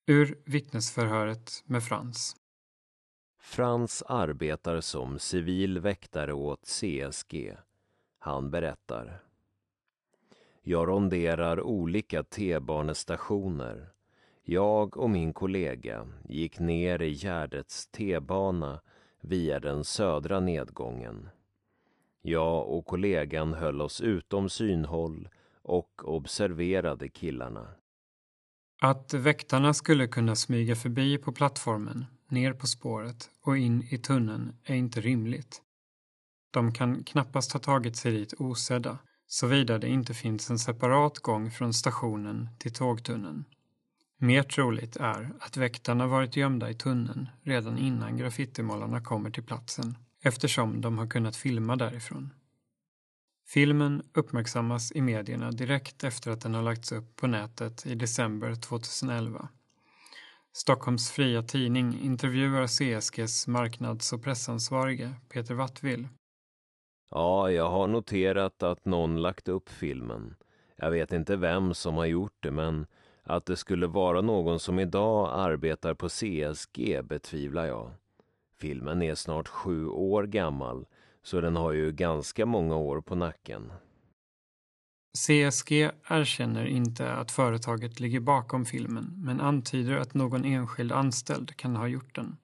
Ur 0.06 0.38
vittnesförhöret 0.44 1.62
med 1.66 1.84
Frans. 1.84 2.36
Frans 3.40 4.02
arbetar 4.06 4.80
som 4.80 5.18
civil 5.18 5.80
väktare 5.80 6.32
åt 6.32 6.66
CSG. 6.66 7.56
Han 8.18 8.50
berättar. 8.50 9.22
Jag 10.62 10.88
ronderar 10.88 11.60
olika 11.60 12.22
T-banestationer. 12.22 13.88
Jag 14.42 14.96
och 14.96 15.10
min 15.10 15.32
kollega 15.32 16.08
gick 16.28 16.58
ner 16.58 17.02
i 17.02 17.12
Gärdets 17.12 17.86
T-bana 17.86 18.80
via 19.20 19.60
den 19.60 19.84
södra 19.84 20.40
nedgången. 20.40 21.28
Jag 22.22 22.68
och 22.68 22.86
kollegan 22.86 23.54
höll 23.54 23.80
oss 23.80 24.00
utom 24.00 24.48
synhåll 24.48 25.28
och 25.62 26.02
observerade 26.04 27.08
killarna. 27.08 27.68
Att 28.80 29.14
väktarna 29.14 29.74
skulle 29.74 30.06
kunna 30.06 30.36
smyga 30.36 30.76
förbi 30.76 31.18
på 31.18 31.32
plattformen, 31.32 32.04
ner 32.28 32.52
på 32.52 32.66
spåret 32.66 33.30
och 33.42 33.58
in 33.58 33.82
i 33.90 33.98
tunneln 33.98 34.56
är 34.64 34.74
inte 34.74 35.00
rimligt. 35.00 35.62
De 36.50 36.72
kan 36.72 37.04
knappast 37.04 37.52
ha 37.52 37.60
tagit 37.60 37.96
sig 37.96 38.12
dit 38.12 38.34
osedda, 38.38 38.98
såvida 39.26 39.78
det 39.78 39.88
inte 39.88 40.14
finns 40.14 40.50
en 40.50 40.58
separat 40.58 41.18
gång 41.18 41.50
från 41.50 41.74
stationen 41.74 42.48
till 42.58 42.72
tågtunneln. 42.72 43.44
Mer 44.18 44.42
troligt 44.42 44.96
är 44.96 45.32
att 45.40 45.56
väktarna 45.56 46.06
varit 46.06 46.36
gömda 46.36 46.70
i 46.70 46.74
tunneln 46.74 47.28
redan 47.42 47.78
innan 47.78 48.16
graffitimålarna 48.16 49.00
kommer 49.00 49.30
till 49.30 49.42
platsen, 49.42 49.96
eftersom 50.22 50.80
de 50.80 50.98
har 50.98 51.06
kunnat 51.06 51.36
filma 51.36 51.76
därifrån. 51.76 52.30
Filmen 53.48 54.02
uppmärksammas 54.14 54.92
i 54.92 55.00
medierna 55.00 55.50
direkt 55.50 56.04
efter 56.04 56.30
att 56.30 56.40
den 56.40 56.54
har 56.54 56.62
lagts 56.62 56.92
upp 56.92 57.16
på 57.16 57.26
nätet 57.26 57.86
i 57.86 57.94
december 57.94 58.54
2011. 58.54 59.48
Stockholms 60.52 61.10
Fria 61.10 61.42
Tidning 61.42 62.00
intervjuar 62.00 62.66
CSGs 62.66 63.46
marknads 63.46 64.12
och 64.12 64.22
pressansvarige 64.22 65.14
Peter 65.28 65.54
Wattvill. 65.54 66.08
Ja, 67.10 67.50
jag 67.50 67.70
har 67.70 67.86
noterat 67.86 68.62
att 68.62 68.84
någon 68.84 69.22
lagt 69.22 69.48
upp 69.48 69.68
filmen. 69.68 70.34
Jag 70.76 70.90
vet 70.90 71.12
inte 71.12 71.36
vem 71.36 71.74
som 71.74 71.94
har 71.94 72.06
gjort 72.06 72.36
det, 72.40 72.50
men 72.50 72.86
att 73.22 73.46
det 73.46 73.56
skulle 73.56 73.86
vara 73.86 74.20
någon 74.20 74.60
som 74.60 74.78
idag 74.78 75.30
arbetar 75.32 75.94
på 75.94 76.08
CSG 76.08 77.04
betvivlar 77.04 77.66
jag. 77.66 77.90
Filmen 78.62 79.02
är 79.02 79.14
snart 79.14 79.48
sju 79.48 79.86
år 79.86 80.26
gammal, 80.26 80.86
så 81.22 81.40
den 81.40 81.56
har 81.56 81.72
ju 81.72 81.92
ganska 81.92 82.46
många 82.46 82.76
år 82.76 83.00
på 83.00 83.14
nacken. 83.14 83.72
CSG 85.18 85.72
erkänner 86.08 86.66
inte 86.66 87.12
att 87.12 87.30
företaget 87.30 88.00
ligger 88.00 88.20
bakom 88.20 88.64
filmen 88.64 89.14
men 89.16 89.40
antyder 89.40 89.96
att 89.96 90.14
någon 90.14 90.44
enskild 90.44 90.92
anställd 90.92 91.56
kan 91.56 91.76
ha 91.76 91.88
gjort 91.88 92.14
den. 92.14 92.36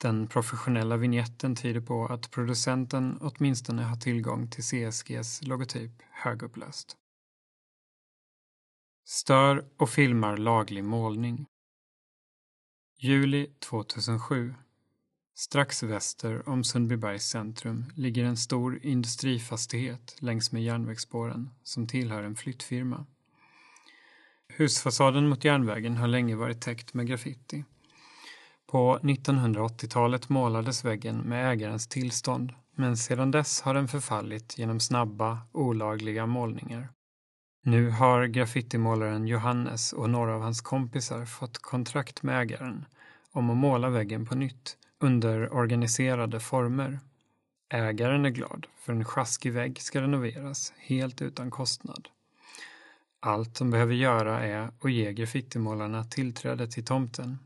Den 0.00 0.26
professionella 0.26 0.96
vignetten 0.96 1.56
tyder 1.56 1.80
på 1.80 2.06
att 2.06 2.30
producenten 2.30 3.18
åtminstone 3.20 3.82
har 3.82 3.96
tillgång 3.96 4.48
till 4.50 4.64
CSGs 4.64 5.42
logotyp 5.42 5.92
högupplöst. 6.10 6.96
Stör 9.04 9.64
och 9.76 9.90
filmar 9.90 10.36
laglig 10.36 10.84
målning. 10.84 11.46
Juli 12.98 13.46
2007. 13.58 14.54
Strax 15.40 15.82
väster 15.82 16.48
om 16.48 16.64
Sundbybergs 16.64 17.28
centrum 17.28 17.84
ligger 17.94 18.24
en 18.24 18.36
stor 18.36 18.80
industrifastighet 18.82 20.16
längs 20.18 20.52
med 20.52 20.62
järnvägsspåren 20.62 21.50
som 21.62 21.86
tillhör 21.86 22.22
en 22.22 22.36
flyttfirma. 22.36 23.06
Husfasaden 24.48 25.28
mot 25.28 25.44
järnvägen 25.44 25.96
har 25.96 26.08
länge 26.08 26.36
varit 26.36 26.60
täckt 26.60 26.94
med 26.94 27.06
graffiti. 27.06 27.64
På 28.66 28.98
1980-talet 29.02 30.28
målades 30.28 30.84
väggen 30.84 31.18
med 31.18 31.52
ägarens 31.52 31.88
tillstånd, 31.88 32.52
men 32.76 32.96
sedan 32.96 33.30
dess 33.30 33.60
har 33.60 33.74
den 33.74 33.88
förfallit 33.88 34.58
genom 34.58 34.80
snabba, 34.80 35.38
olagliga 35.52 36.26
målningar. 36.26 36.88
Nu 37.64 37.90
har 37.90 38.26
graffitimålaren 38.26 39.26
Johannes 39.26 39.92
och 39.92 40.10
några 40.10 40.34
av 40.34 40.42
hans 40.42 40.60
kompisar 40.60 41.24
fått 41.24 41.58
kontrakt 41.58 42.22
med 42.22 42.40
ägaren 42.40 42.84
om 43.32 43.50
att 43.50 43.56
måla 43.56 43.90
väggen 43.90 44.26
på 44.26 44.34
nytt 44.34 44.76
under 45.00 45.54
organiserade 45.54 46.40
former. 46.40 46.98
Ägaren 47.72 48.24
är 48.24 48.30
glad, 48.30 48.66
för 48.76 48.92
en 48.92 49.04
sjaskig 49.04 49.52
vägg 49.52 49.82
ska 49.82 50.00
renoveras 50.00 50.72
helt 50.76 51.22
utan 51.22 51.50
kostnad. 51.50 52.08
Allt 53.20 53.58
de 53.58 53.70
behöver 53.70 53.94
göra 53.94 54.40
är 54.40 54.70
att 54.80 54.92
ge 54.92 55.12
graffitimålarna 55.12 56.04
tillträde 56.04 56.66
till 56.66 56.84
tomten. 56.84 57.38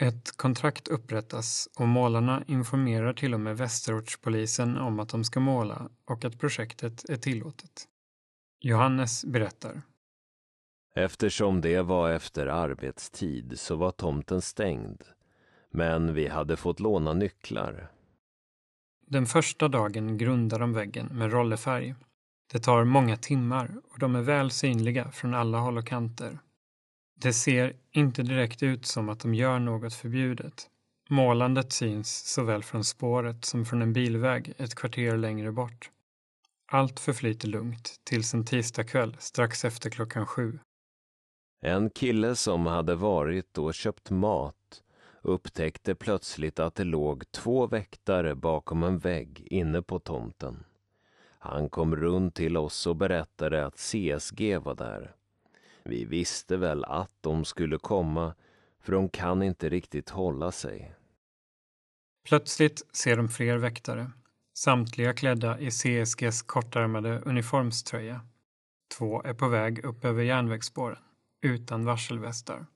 Ett 0.00 0.36
kontrakt 0.36 0.88
upprättas 0.88 1.68
och 1.76 1.88
målarna 1.88 2.44
informerar 2.46 3.12
till 3.12 3.34
och 3.34 3.40
med 3.40 3.56
Västerortspolisen 3.56 4.76
om 4.76 5.00
att 5.00 5.08
de 5.08 5.24
ska 5.24 5.40
måla 5.40 5.88
och 6.04 6.24
att 6.24 6.38
projektet 6.38 7.04
är 7.08 7.16
tillåtet. 7.16 7.88
Johannes 8.60 9.24
berättar. 9.24 9.82
Eftersom 10.94 11.60
det 11.60 11.82
var 11.82 12.10
efter 12.10 12.46
arbetstid 12.46 13.60
så 13.60 13.76
var 13.76 13.90
tomten 13.90 14.42
stängd. 14.42 15.02
Men 15.76 16.14
vi 16.14 16.28
hade 16.28 16.56
fått 16.56 16.80
låna 16.80 17.12
nycklar. 17.12 17.90
Den 19.06 19.26
första 19.26 19.68
dagen 19.68 20.18
grundar 20.18 20.58
de 20.58 20.72
väggen 20.72 21.06
med 21.06 21.32
rollerfärg. 21.32 21.94
Det 22.52 22.58
tar 22.58 22.84
många 22.84 23.16
timmar 23.16 23.70
och 23.90 23.98
de 23.98 24.16
är 24.16 24.22
väl 24.22 24.50
synliga 24.50 25.10
från 25.10 25.34
alla 25.34 25.58
håll 25.58 25.78
och 25.78 25.86
kanter. 25.86 26.38
Det 27.20 27.32
ser 27.32 27.76
inte 27.90 28.22
direkt 28.22 28.62
ut 28.62 28.86
som 28.86 29.08
att 29.08 29.20
de 29.20 29.34
gör 29.34 29.58
något 29.58 29.94
förbjudet. 29.94 30.70
Målandet 31.10 31.72
syns 31.72 32.32
såväl 32.32 32.62
från 32.62 32.84
spåret 32.84 33.44
som 33.44 33.64
från 33.64 33.82
en 33.82 33.92
bilväg 33.92 34.54
ett 34.58 34.74
kvarter 34.74 35.16
längre 35.16 35.52
bort. 35.52 35.90
Allt 36.72 37.00
förflyter 37.00 37.48
lugnt 37.48 38.00
tills 38.04 38.34
en 38.34 38.44
tisdagkväll 38.44 39.16
strax 39.18 39.64
efter 39.64 39.90
klockan 39.90 40.26
sju. 40.26 40.58
En 41.62 41.90
kille 41.90 42.36
som 42.36 42.66
hade 42.66 42.94
varit 42.94 43.58
och 43.58 43.74
köpt 43.74 44.10
mat 44.10 44.56
upptäckte 45.24 45.94
plötsligt 45.94 46.58
att 46.58 46.74
det 46.74 46.84
låg 46.84 47.30
två 47.30 47.66
väktare 47.66 48.34
bakom 48.34 48.82
en 48.82 48.98
vägg 48.98 49.46
inne 49.50 49.82
på 49.82 49.98
tomten. 49.98 50.64
Han 51.38 51.68
kom 51.68 51.96
runt 51.96 52.34
till 52.34 52.56
oss 52.56 52.86
och 52.86 52.96
berättade 52.96 53.66
att 53.66 53.78
CSG 53.78 54.58
var 54.58 54.74
där. 54.74 55.14
Vi 55.82 56.04
visste 56.04 56.56
väl 56.56 56.84
att 56.84 57.12
de 57.20 57.44
skulle 57.44 57.78
komma, 57.78 58.34
för 58.80 58.92
de 58.92 59.08
kan 59.08 59.42
inte 59.42 59.68
riktigt 59.68 60.10
hålla 60.10 60.52
sig. 60.52 60.94
Plötsligt 62.24 62.96
ser 62.96 63.16
de 63.16 63.28
fler 63.28 63.56
väktare, 63.56 64.10
samtliga 64.54 65.12
klädda 65.12 65.58
i 65.58 65.70
CSGs 65.70 66.42
kortärmade 66.42 67.20
uniformströja. 67.20 68.20
Två 68.98 69.22
är 69.22 69.34
på 69.34 69.48
väg 69.48 69.84
upp 69.84 70.04
över 70.04 70.22
järnvägsspåren, 70.22 70.98
utan 71.42 71.84
varselvästar. 71.84 72.66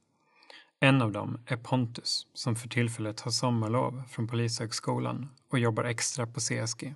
En 0.81 1.03
av 1.03 1.13
dem 1.13 1.39
är 1.47 1.57
Pontus, 1.57 2.27
som 2.35 2.57
för 2.57 2.69
tillfället 2.69 3.21
har 3.21 3.31
sommarlov 3.31 4.03
från 4.09 4.29
Polishögskolan 4.29 5.29
och 5.51 5.59
jobbar 5.59 5.85
extra 5.85 6.27
på 6.27 6.41
CSG. 6.41 6.95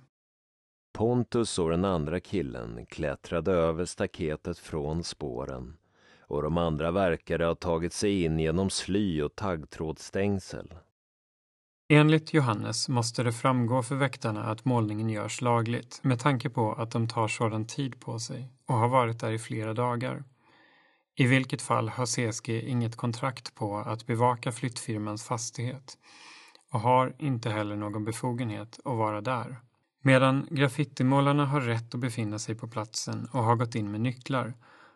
Pontus 0.93 1.59
och 1.59 1.69
den 1.69 1.85
andra 1.85 2.19
killen 2.19 2.85
klättrade 2.85 3.51
över 3.51 3.85
staketet 3.85 4.57
från 4.57 5.03
spåren 5.03 5.77
och 6.19 6.43
de 6.43 6.57
andra 6.57 6.91
verkade 6.91 7.45
ha 7.45 7.55
tagit 7.55 7.93
sig 7.93 8.23
in 8.23 8.39
genom 8.39 8.69
sly 8.69 9.21
och 9.21 9.35
taggtrådsstängsel. 9.35 10.73
Enligt 11.89 12.33
Johannes 12.33 12.89
måste 12.89 13.23
det 13.23 13.31
framgå 13.31 13.83
för 13.83 13.95
väktarna 13.95 14.43
att 14.43 14.65
målningen 14.65 15.09
görs 15.09 15.41
lagligt 15.41 15.99
med 16.03 16.19
tanke 16.19 16.49
på 16.49 16.73
att 16.73 16.91
de 16.91 17.07
tar 17.07 17.27
sådan 17.27 17.67
tid 17.67 17.99
på 17.99 18.19
sig 18.19 18.49
och 18.65 18.75
har 18.75 18.87
varit 18.87 19.19
där 19.19 19.31
i 19.31 19.39
flera 19.39 19.73
dagar. 19.73 20.23
I 21.15 21.27
vilket 21.27 21.61
fall 21.61 21.89
har 21.89 22.05
CSG 22.05 22.49
inget 22.49 22.95
kontrakt 22.95 23.55
på 23.55 23.77
att 23.77 24.05
bevaka 24.05 24.51
flyttfirmans 24.51 25.23
fastighet 25.23 25.97
och 26.71 26.79
har 26.79 27.15
inte 27.19 27.49
heller 27.49 27.75
någon 27.75 28.05
befogenhet 28.05 28.79
att 28.85 28.97
vara 28.97 29.21
där. 29.21 29.57
Medan 30.01 30.47
graffitimålarna 30.51 31.45
har 31.45 31.61
rätt 31.61 31.93
att 31.93 31.99
befinna 31.99 32.39
sig 32.39 32.55
på 32.55 32.67
platsen 32.67 33.27
och 33.31 33.43
har 33.43 33.55
gått 33.55 33.75
in 33.75 33.91
med 33.91 34.01
nycklar 34.01 34.53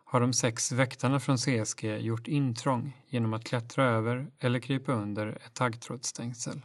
har 0.10 0.22
de 0.22 0.34
sex 0.34 0.72
väktarna 0.72 1.20
från 1.20 1.38
CSG 1.38 1.98
gjort 2.00 2.28
intrång 2.28 2.98
genom 3.08 3.34
att 3.34 3.44
klättra 3.44 3.86
över 3.86 4.32
eller 4.40 4.60
krypa 4.60 4.92
under 4.92 5.28
ett 5.28 5.54
taggtrådsstängsel. 5.54 6.62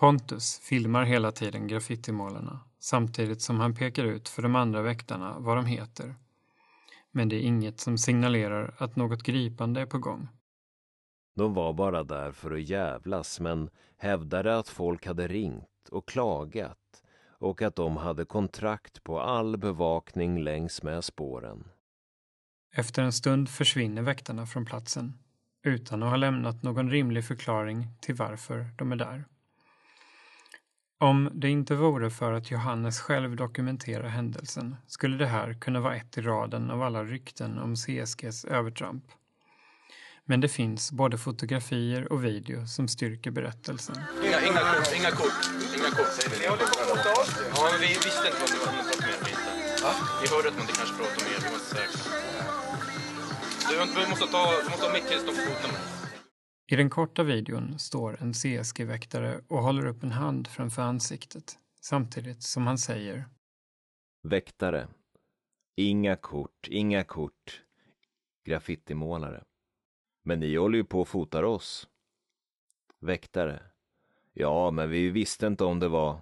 Pontus 0.00 0.58
filmar 0.58 1.04
hela 1.04 1.32
tiden 1.32 1.66
graffitimålarna 1.66 2.60
samtidigt 2.80 3.42
som 3.42 3.60
han 3.60 3.74
pekar 3.74 4.04
ut 4.04 4.28
för 4.28 4.42
de 4.42 4.56
andra 4.56 4.82
väktarna 4.82 5.38
vad 5.38 5.56
de 5.56 5.66
heter. 5.66 6.14
Men 7.12 7.28
det 7.28 7.36
är 7.36 7.40
inget 7.40 7.80
som 7.80 7.98
signalerar 7.98 8.74
att 8.78 8.96
något 8.96 9.22
gripande 9.22 9.80
är 9.80 9.86
på 9.86 9.98
gång. 9.98 10.28
De 11.36 11.54
var 11.54 11.72
bara 11.72 12.04
där 12.04 12.32
för 12.32 12.50
att 12.50 12.68
jävlas 12.68 13.40
men 13.40 13.70
hävdade 13.96 14.58
att 14.58 14.68
folk 14.68 15.06
hade 15.06 15.28
ringt 15.28 15.88
och 15.90 16.08
klagat 16.08 17.02
och 17.38 17.62
att 17.62 17.76
de 17.76 17.96
hade 17.96 18.24
kontrakt 18.24 19.04
på 19.04 19.20
all 19.20 19.56
bevakning 19.56 20.38
längs 20.42 20.82
med 20.82 21.04
spåren. 21.04 21.68
Efter 22.74 23.02
en 23.02 23.12
stund 23.12 23.48
försvinner 23.48 24.02
väktarna 24.02 24.46
från 24.46 24.64
platsen 24.64 25.18
utan 25.62 26.02
att 26.02 26.10
ha 26.10 26.16
lämnat 26.16 26.62
någon 26.62 26.90
rimlig 26.90 27.24
förklaring 27.24 27.86
till 28.00 28.14
varför 28.14 28.66
de 28.78 28.92
är 28.92 28.96
där. 28.96 29.24
Om 31.00 31.30
det 31.32 31.48
inte 31.48 31.74
vore 31.74 32.10
för 32.10 32.32
att 32.32 32.50
Johannes 32.50 33.00
själv 33.00 33.36
dokumenterar 33.36 34.08
händelsen 34.08 34.76
skulle 34.86 35.16
det 35.16 35.26
här 35.26 35.54
kunna 35.54 35.80
vara 35.80 35.96
ett 35.96 36.18
i 36.18 36.20
raden 36.20 36.70
av 36.70 36.82
alla 36.82 37.04
rykten 37.04 37.58
om 37.58 37.76
CSGs 37.76 38.44
övertramp. 38.44 39.04
Men 40.24 40.40
det 40.40 40.48
finns 40.48 40.92
både 40.92 41.18
fotografier 41.18 42.12
och 42.12 42.24
video 42.24 42.66
som 42.66 42.88
styrker 42.88 43.30
berättelsen. 43.30 43.96
Inga, 44.24 44.40
inga 44.40 44.60
kort, 44.60 44.96
inga 44.96 45.10
kort, 45.10 45.50
inga 45.78 45.90
kort 45.90 46.12
säger 46.16 46.30
vi. 46.36 46.42
Ni 46.42 46.48
håller 46.48 46.66
på 46.66 46.80
att 46.80 47.04
prata 47.04 47.08
Ja, 47.56 47.68
men 47.72 47.80
vi 47.80 47.86
visste 47.86 48.26
inte 48.28 48.40
vad 48.40 48.50
ni 48.50 48.58
var 48.64 48.72
eller 49.08 49.28
inte. 49.28 49.82
Va? 49.84 49.92
Vi 50.22 50.28
hörde 50.34 50.48
att 50.48 50.58
man 50.58 50.66
kanske 50.66 50.94
pratade 50.98 51.24
med 51.24 51.32
er, 51.36 51.40
vi 51.44 51.48
var 51.54 51.58
inte 51.60 51.70
säkra. 51.76 52.02
Du, 53.68 54.00
du 54.00 54.10
måste 54.10 54.26
ta, 54.34 54.42
du 54.64 54.70
måste 54.70 54.86
ha 54.86 54.92
för 55.36 55.46
foten. 55.46 55.97
I 56.70 56.76
den 56.76 56.90
korta 56.90 57.22
videon 57.22 57.78
står 57.78 58.22
en 58.22 58.32
CSG-väktare 58.32 59.40
och 59.48 59.62
håller 59.62 59.86
upp 59.86 60.02
en 60.02 60.12
hand 60.12 60.48
framför 60.48 60.82
ansiktet 60.82 61.58
samtidigt 61.80 62.42
som 62.42 62.66
han 62.66 62.78
säger 62.78 63.24
Väktare. 64.22 64.88
Inga 65.76 66.16
kort, 66.16 66.68
inga 66.68 67.04
kort. 67.04 67.62
Graffitimålare. 68.44 69.44
Men 70.22 70.40
ni 70.40 70.56
håller 70.56 70.78
ju 70.78 70.84
på 70.84 71.00
och 71.00 71.08
fotar 71.08 71.42
oss. 71.42 71.88
Väktare. 72.98 73.62
Ja, 74.32 74.70
men 74.70 74.90
vi 74.90 75.10
visste 75.10 75.46
inte 75.46 75.64
om 75.64 75.78
det 75.78 75.88
var 75.88 76.20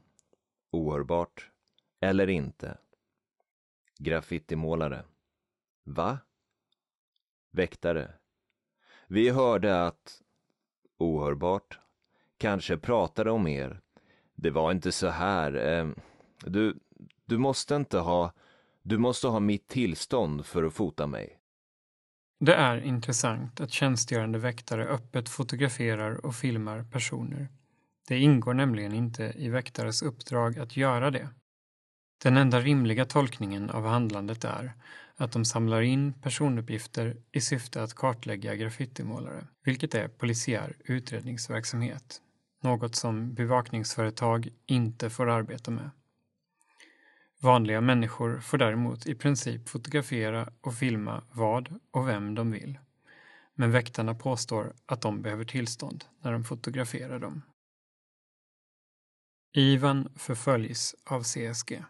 ohörbart 0.70 1.50
eller 2.00 2.28
inte. 2.28 2.78
Graffitimålare. 3.98 5.04
Va? 5.84 6.18
Väktare. 7.50 8.14
Vi 9.06 9.30
hörde 9.30 9.86
att 9.86 10.22
ohörbart 10.98 11.78
kanske 12.38 12.76
pratade 12.76 13.30
om 13.30 13.46
er. 13.46 13.80
Det 14.34 14.50
var 14.50 14.72
inte 14.72 14.92
så 14.92 15.08
här. 15.08 15.54
Eh, 15.54 15.88
du, 16.40 16.78
du 17.24 17.38
måste 17.38 17.74
inte 17.74 17.98
ha, 17.98 18.32
du 18.82 18.98
måste 18.98 19.28
ha 19.28 19.40
mitt 19.40 19.68
tillstånd 19.68 20.46
för 20.46 20.64
att 20.64 20.74
fota 20.74 21.06
mig. 21.06 21.38
Det 22.40 22.54
är 22.54 22.80
intressant 22.80 23.60
att 23.60 23.70
tjänstgörande 23.70 24.38
väktare 24.38 24.86
öppet 24.86 25.28
fotograferar 25.28 26.26
och 26.26 26.34
filmar 26.34 26.82
personer. 26.82 27.48
Det 28.08 28.18
ingår 28.18 28.54
nämligen 28.54 28.94
inte 28.94 29.32
i 29.36 29.48
väktares 29.48 30.02
uppdrag 30.02 30.58
att 30.58 30.76
göra 30.76 31.10
det. 31.10 31.28
Den 32.22 32.36
enda 32.36 32.60
rimliga 32.60 33.04
tolkningen 33.04 33.70
av 33.70 33.86
handlandet 33.86 34.44
är 34.44 34.72
att 35.16 35.32
de 35.32 35.44
samlar 35.44 35.82
in 35.82 36.12
personuppgifter 36.12 37.16
i 37.32 37.40
syfte 37.40 37.82
att 37.82 37.94
kartlägga 37.94 38.54
graffitimålare, 38.54 39.46
vilket 39.64 39.94
är 39.94 40.08
polisiär 40.08 40.76
utredningsverksamhet, 40.84 42.22
något 42.62 42.94
som 42.94 43.34
bevakningsföretag 43.34 44.48
inte 44.66 45.10
får 45.10 45.28
arbeta 45.28 45.70
med. 45.70 45.90
Vanliga 47.40 47.80
människor 47.80 48.40
får 48.40 48.58
däremot 48.58 49.06
i 49.06 49.14
princip 49.14 49.68
fotografera 49.68 50.52
och 50.60 50.74
filma 50.74 51.22
vad 51.32 51.80
och 51.90 52.08
vem 52.08 52.34
de 52.34 52.50
vill. 52.50 52.78
Men 53.54 53.70
väktarna 53.70 54.14
påstår 54.14 54.74
att 54.86 55.00
de 55.00 55.22
behöver 55.22 55.44
tillstånd 55.44 56.04
när 56.20 56.32
de 56.32 56.44
fotograferar 56.44 57.18
dem. 57.18 57.42
Ivan 59.52 60.12
förföljs 60.16 60.94
av 61.04 61.22
CSG. 61.22 61.84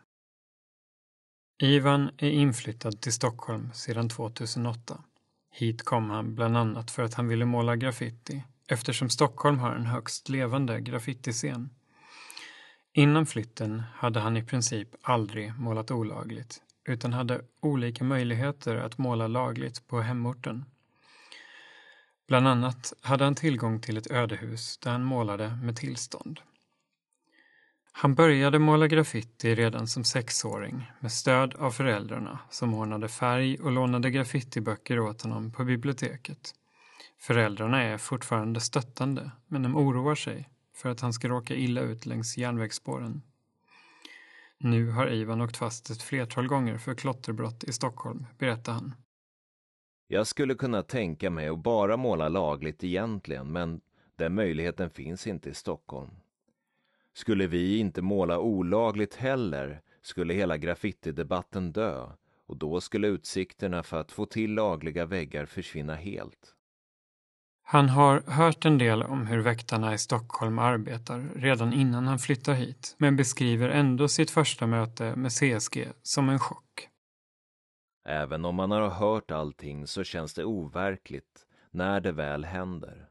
Ivan 1.59 2.11
är 2.19 2.31
inflyttad 2.31 3.01
till 3.01 3.13
Stockholm 3.13 3.71
sedan 3.73 4.09
2008. 4.09 5.05
Hit 5.51 5.83
kom 5.83 6.11
han 6.11 6.35
bland 6.35 6.57
annat 6.57 6.91
för 6.91 7.03
att 7.03 7.15
han 7.15 7.29
ville 7.29 7.45
måla 7.45 7.77
graffiti 7.77 8.45
eftersom 8.69 9.11
Stockholm 9.11 9.59
har 9.59 9.75
en 9.75 9.87
högst 9.87 10.29
levande 10.29 10.81
graffitiscen. 10.81 11.71
Innan 12.93 13.27
flytten 13.27 13.83
hade 13.95 14.21
han 14.21 14.37
i 14.37 14.45
princip 14.45 14.89
aldrig 15.03 15.59
målat 15.59 15.91
olagligt 15.91 16.63
utan 16.89 17.13
hade 17.13 17.45
olika 17.61 18.05
möjligheter 18.05 18.77
att 18.77 18.99
måla 18.99 19.27
lagligt 19.27 19.89
på 19.89 20.01
hemorten. 20.01 20.65
Bland 22.29 22.49
annat 22.49 22.93
hade 23.01 23.25
han 23.25 23.35
tillgång 23.35 23.81
till 23.81 23.97
ett 23.97 24.11
ödehus 24.11 24.79
där 24.79 24.91
han 24.91 25.05
målade 25.05 25.59
med 25.63 25.77
tillstånd. 25.77 26.41
Han 27.99 28.15
började 28.15 28.59
måla 28.59 28.87
graffiti 28.87 29.55
redan 29.55 29.87
som 29.87 30.05
sexåring 30.05 30.93
med 31.01 31.13
stöd 31.13 31.55
av 31.55 31.71
föräldrarna 31.71 32.39
som 32.51 32.75
ordnade 32.75 33.09
färg 33.09 33.59
och 33.59 33.73
lånade 33.73 34.11
graffitiböcker 34.11 35.01
åt 35.01 35.23
honom 35.23 35.53
på 35.53 35.65
biblioteket. 35.65 36.55
Föräldrarna 37.19 37.83
är 37.83 37.99
fortfarande 37.99 38.61
stöttande 38.61 39.31
men 39.47 39.63
de 39.63 39.77
oroar 39.77 40.15
sig 40.15 40.49
för 40.75 40.89
att 40.89 41.01
han 41.01 41.13
ska 41.13 41.29
råka 41.29 41.55
illa 41.55 41.81
ut 41.81 42.07
längs 42.07 42.39
järnvägsspåren. 42.39 43.23
Nu 44.59 44.91
har 44.91 45.13
Ivan 45.13 45.41
åkt 45.41 45.57
fast 45.57 45.91
ett 45.91 46.03
flertal 46.03 46.47
gånger 46.47 46.79
för 46.79 46.95
klotterbrott 46.95 47.65
i 47.65 47.73
Stockholm, 47.73 48.27
berättar 48.39 48.73
han. 48.73 48.95
Jag 50.09 50.27
skulle 50.27 50.55
kunna 50.55 50.83
tänka 50.83 51.31
mig 51.31 51.49
att 51.49 51.63
bara 51.63 51.97
måla 51.97 52.29
lagligt 52.29 52.85
egentligen, 52.85 53.53
men 53.53 53.81
den 54.17 54.35
möjligheten 54.35 54.91
finns 54.91 55.27
inte 55.27 55.51
i 55.51 55.55
Stockholm. 55.55 56.11
Skulle 57.17 57.47
vi 57.47 57.79
inte 57.79 58.03
måla 58.03 58.39
olagligt 58.39 59.15
heller 59.15 59.81
skulle 60.03 60.35
hela 60.35 60.57
graffitidebatten 60.57 61.73
dö 61.73 62.07
och 62.47 62.57
då 62.57 62.81
skulle 62.81 63.09
utsikterna 63.09 63.83
för 63.83 64.01
att 64.01 64.13
få 64.13 64.27
till 64.27 64.55
lagliga 64.55 65.07
väggar 65.07 65.47
försvinna 65.47 65.95
helt. 65.95 66.55
Han 67.63 67.89
har 67.89 68.21
hört 68.21 68.65
en 68.65 68.79
del 68.79 69.03
om 69.03 69.27
hur 69.27 69.39
väktarna 69.39 69.95
i 69.95 69.99
Stockholm 69.99 70.59
arbetar 70.59 71.29
redan 71.37 71.73
innan 71.73 72.07
han 72.07 72.19
flyttar 72.19 72.55
hit, 72.55 72.95
men 72.99 73.17
beskriver 73.17 73.69
ändå 73.69 74.09
sitt 74.09 74.31
första 74.31 74.67
möte 74.67 75.17
med 75.17 75.33
CSG 75.33 75.89
som 76.03 76.29
en 76.29 76.39
chock. 76.39 76.89
Även 78.05 78.45
om 78.45 78.55
man 78.55 78.71
har 78.71 78.89
hört 78.89 79.31
allting 79.31 79.87
så 79.87 80.05
känns 80.05 80.35
det 80.35 80.45
overkligt 80.45 81.47
när 81.71 82.01
det 82.01 82.13
väl 82.13 82.45
händer. 82.45 83.09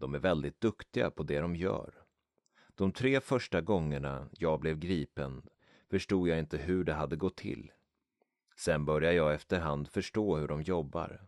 De 0.00 0.14
är 0.14 0.18
väldigt 0.18 0.60
duktiga 0.60 1.10
på 1.10 1.22
det 1.22 1.40
de 1.40 1.56
gör. 1.56 2.01
De 2.74 2.92
tre 2.92 3.20
första 3.20 3.60
gångerna 3.60 4.28
jag 4.32 4.60
blev 4.60 4.78
gripen 4.78 5.42
förstod 5.90 6.28
jag 6.28 6.38
inte 6.38 6.56
hur 6.56 6.84
det 6.84 6.92
hade 6.92 7.16
gått 7.16 7.36
till. 7.36 7.72
Sen 8.56 8.84
började 8.84 9.16
jag 9.16 9.34
efterhand 9.34 9.88
förstå 9.88 10.36
hur 10.36 10.48
de 10.48 10.62
jobbar. 10.62 11.26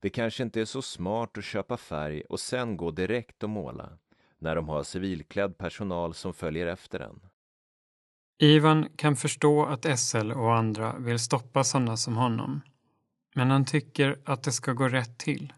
Det 0.00 0.10
kanske 0.10 0.42
inte 0.42 0.60
är 0.60 0.64
så 0.64 0.82
smart 0.82 1.38
att 1.38 1.44
köpa 1.44 1.76
färg 1.76 2.22
och 2.22 2.40
sen 2.40 2.76
gå 2.76 2.90
direkt 2.90 3.42
och 3.42 3.50
måla 3.50 3.98
när 4.38 4.56
de 4.56 4.68
har 4.68 4.82
civilklädd 4.82 5.58
personal 5.58 6.14
som 6.14 6.34
följer 6.34 6.66
efter 6.66 7.00
en. 7.00 7.20
Ivan 8.38 8.88
kan 8.96 9.16
förstå 9.16 9.64
att 9.64 9.98
SL 9.98 10.32
och 10.32 10.54
andra 10.54 10.98
vill 10.98 11.18
stoppa 11.18 11.64
sådana 11.64 11.96
som 11.96 12.16
honom. 12.16 12.60
Men 13.34 13.50
han 13.50 13.64
tycker 13.64 14.18
att 14.24 14.42
det 14.42 14.52
ska 14.52 14.72
gå 14.72 14.88
rätt 14.88 15.18
till. 15.18 15.52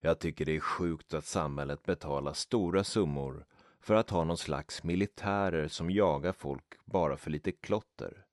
Jag 0.00 0.18
tycker 0.18 0.44
det 0.44 0.56
är 0.56 0.60
sjukt 0.60 1.14
att 1.14 1.24
samhället 1.24 1.82
betalar 1.82 2.32
stora 2.32 2.84
summor 2.84 3.46
för 3.86 3.94
att 3.94 4.10
ha 4.10 4.24
någon 4.24 4.38
slags 4.38 4.82
militärer 4.84 5.68
som 5.68 5.90
jagar 5.90 6.32
folk 6.32 6.64
bara 6.84 7.16
för 7.16 7.30
lite 7.30 7.52
klotter. 7.52 8.24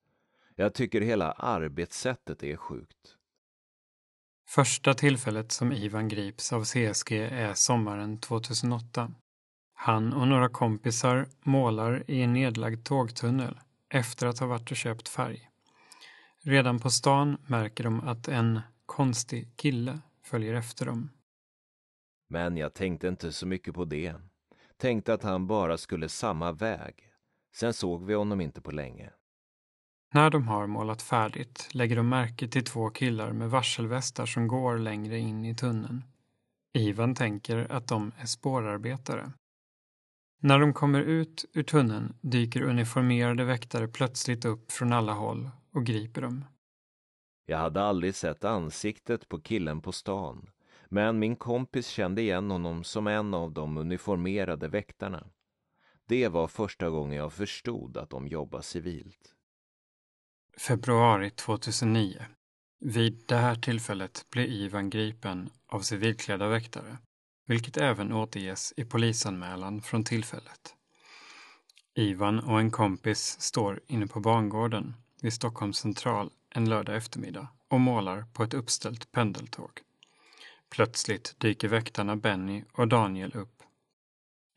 Jag 0.55 0.73
tycker 0.73 1.01
hela 1.01 1.31
arbetssättet 1.31 2.43
är 2.43 2.55
sjukt. 2.55 3.17
Första 4.49 4.93
tillfället 4.93 5.51
som 5.51 5.71
Ivan 5.71 6.07
grips 6.07 6.53
av 6.53 6.63
CSG 6.63 7.11
är 7.11 7.53
sommaren 7.53 8.19
2008. 8.19 9.11
Han 9.73 10.13
och 10.13 10.27
några 10.27 10.49
kompisar 10.49 11.27
målar 11.43 12.03
i 12.07 12.21
en 12.21 12.33
nedlagd 12.33 12.85
tågtunnel 12.85 13.59
efter 13.89 14.27
att 14.27 14.39
ha 14.39 14.47
varit 14.47 14.71
och 14.71 14.77
köpt 14.77 15.09
färg. 15.09 15.49
Redan 16.41 16.79
på 16.79 16.89
stan 16.89 17.37
märker 17.47 17.83
de 17.83 18.01
att 18.01 18.27
en 18.27 18.59
konstig 18.85 19.57
kille 19.57 19.99
följer 20.23 20.53
efter 20.53 20.85
dem. 20.85 21.09
Men 22.29 22.57
jag 22.57 22.73
tänkte 22.73 23.07
inte 23.07 23.31
så 23.31 23.47
mycket 23.47 23.73
på 23.73 23.85
det. 23.85 24.15
Tänkte 24.77 25.13
att 25.13 25.23
han 25.23 25.47
bara 25.47 25.77
skulle 25.77 26.09
samma 26.09 26.51
väg. 26.51 27.09
Sen 27.55 27.73
såg 27.73 28.05
vi 28.05 28.13
honom 28.13 28.41
inte 28.41 28.61
på 28.61 28.71
länge. 28.71 29.09
När 30.13 30.29
de 30.29 30.47
har 30.47 30.67
målat 30.67 31.01
färdigt 31.01 31.69
lägger 31.71 31.95
de 31.95 32.09
märke 32.09 32.47
till 32.47 32.65
två 32.65 32.89
killar 32.89 33.31
med 33.31 33.49
varselvästar 33.49 34.25
som 34.25 34.47
går 34.47 34.77
längre 34.77 35.19
in 35.19 35.45
i 35.45 35.55
tunneln. 35.55 36.03
Ivan 36.73 37.15
tänker 37.15 37.71
att 37.71 37.87
de 37.87 38.11
är 38.17 38.25
spårarbetare. 38.25 39.31
När 40.39 40.59
de 40.59 40.73
kommer 40.73 41.01
ut 41.01 41.45
ur 41.53 41.63
tunneln 41.63 42.15
dyker 42.21 42.61
uniformerade 42.61 43.43
väktare 43.43 43.87
plötsligt 43.87 44.45
upp 44.45 44.71
från 44.71 44.93
alla 44.93 45.13
håll 45.13 45.49
och 45.73 45.85
griper 45.85 46.21
dem. 46.21 46.45
Jag 47.45 47.57
hade 47.57 47.83
aldrig 47.83 48.15
sett 48.15 48.43
ansiktet 48.43 49.29
på 49.29 49.41
killen 49.41 49.81
på 49.81 49.91
stan, 49.91 50.49
men 50.93 51.19
min 51.19 51.35
kompis 51.35 51.87
kände 51.87 52.21
igen 52.21 52.51
honom 52.51 52.83
som 52.83 53.07
en 53.07 53.33
av 53.33 53.51
de 53.51 53.77
uniformerade 53.77 54.67
väktarna. 54.67 55.27
Det 56.07 56.27
var 56.27 56.47
första 56.47 56.89
gången 56.89 57.17
jag 57.17 57.33
förstod 57.33 57.97
att 57.97 58.09
de 58.09 58.27
jobbar 58.27 58.61
civilt. 58.61 59.35
Februari 60.57 61.29
2009. 61.29 62.25
Vid 62.79 63.23
det 63.27 63.35
här 63.35 63.55
tillfället 63.55 64.25
blir 64.29 64.45
Ivan 64.45 64.89
gripen 64.89 65.49
av 65.67 65.79
civilklädda 65.79 66.47
väktare, 66.47 66.97
vilket 67.47 67.77
även 67.77 68.13
återges 68.13 68.73
i 68.77 68.85
polisanmälan 68.85 69.81
från 69.81 70.03
tillfället. 70.03 70.75
Ivan 71.95 72.39
och 72.39 72.59
en 72.59 72.71
kompis 72.71 73.41
står 73.41 73.81
inne 73.87 74.07
på 74.07 74.19
bangården 74.19 74.93
vid 75.21 75.33
Stockholms 75.33 75.77
central 75.77 76.31
en 76.49 76.69
lördag 76.69 76.95
eftermiddag 76.95 77.47
och 77.67 77.81
målar 77.81 78.25
på 78.33 78.43
ett 78.43 78.53
uppställt 78.53 79.11
pendeltåg. 79.11 79.81
Plötsligt 80.73 81.39
dyker 81.39 81.67
väktarna 81.67 82.15
Benny 82.15 82.63
och 82.73 82.87
Daniel 82.87 83.35
upp. 83.35 83.63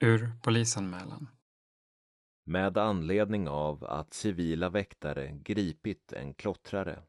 Ur 0.01 0.33
polisanmälan 0.43 1.29
med 2.45 2.79
anledning 2.79 3.49
av 3.49 3.85
att 3.85 4.15
civila 4.15 4.69
väktare 4.69 5.39
gripit 5.43 6.13
en 6.13 6.35
klottrare. 6.35 7.03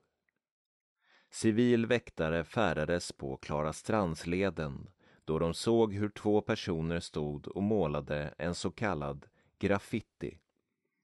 Civil 1.29 1.85
väktare 1.85 2.43
färdades 2.43 3.11
på 3.11 3.37
Klarastransleden 3.37 4.89
då 5.25 5.39
de 5.39 5.53
såg 5.53 5.93
hur 5.93 6.09
två 6.09 6.41
personer 6.41 6.99
stod 6.99 7.47
och 7.47 7.63
målade 7.63 8.33
en 8.37 8.55
så 8.55 8.71
kallad 8.71 9.25
graffiti, 9.59 10.39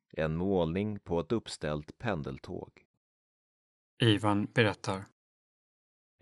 en 0.09 0.35
målning 0.35 0.99
på 0.99 1.19
ett 1.19 1.31
uppställt 1.31 1.97
pendeltåg. 1.97 2.85
Ivan 4.01 4.45
berättar. 4.53 5.05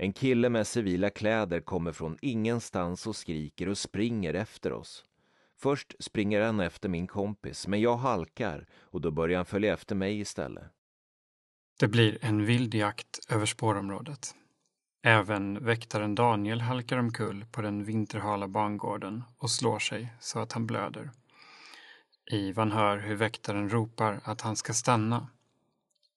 En 0.04 0.14
kille 0.14 0.49
med 0.49 0.68
civila 0.68 1.10
kläder 1.10 1.62
kommer 1.62 1.91
från 1.91 2.18
ingenstans 2.22 3.08
och 3.08 3.16
skriker 3.16 3.70
och 3.70 3.78
springer 3.78 4.34
efter 4.34 4.74
oss. 4.74 5.04
Först 5.60 5.93
springer 5.99 6.41
han 6.41 6.60
efter 6.60 6.89
min 6.89 7.08
kompis, 7.08 7.68
men 7.68 7.82
jag 7.82 7.97
halkar 7.97 8.68
och 8.80 9.02
då 9.02 9.12
börjar 9.12 9.38
han 9.38 9.45
följa 9.45 9.74
efter 9.74 9.95
mig 9.95 10.20
istället. 10.20 10.64
Det 11.80 11.88
blir 11.88 12.18
en 12.22 12.45
vild 12.45 12.74
jakt 12.74 13.20
över 13.30 13.45
spårområdet. 13.45 14.36
Även 15.04 15.66
väktaren 15.66 16.16
Daniel 16.16 16.62
halkar 16.62 16.97
omkull 16.97 17.45
på 17.52 17.62
den 17.62 17.84
vinterhala 17.84 18.47
bangården 18.47 19.24
och 19.38 19.52
slår 19.52 19.80
sig 19.80 20.14
så 20.20 20.39
att 20.39 20.52
han 20.52 20.68
blöder. 20.68 21.12
Ivan 22.32 22.72
hör 22.72 22.97
hur 22.97 23.16
väktaren 23.16 23.70
ropar 23.70 24.22
att 24.24 24.41
han 24.41 24.56
ska 24.56 24.74
stanna. 24.74 25.28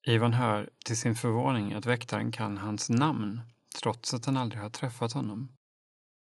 Ivan 0.07 0.33
hör 0.33 0.71
till 0.85 0.97
sin 0.97 1.15
förvåning 1.15 1.73
att 1.73 1.87
väktaren 1.87 2.33
kan 2.33 2.59
hans 2.59 2.91
namn 2.91 3.41
trots 3.75 4.15
att 4.15 4.27
han 4.27 4.37
aldrig 4.37 4.63
har 4.63 4.71
träffat 4.71 5.13
honom. 5.13 5.49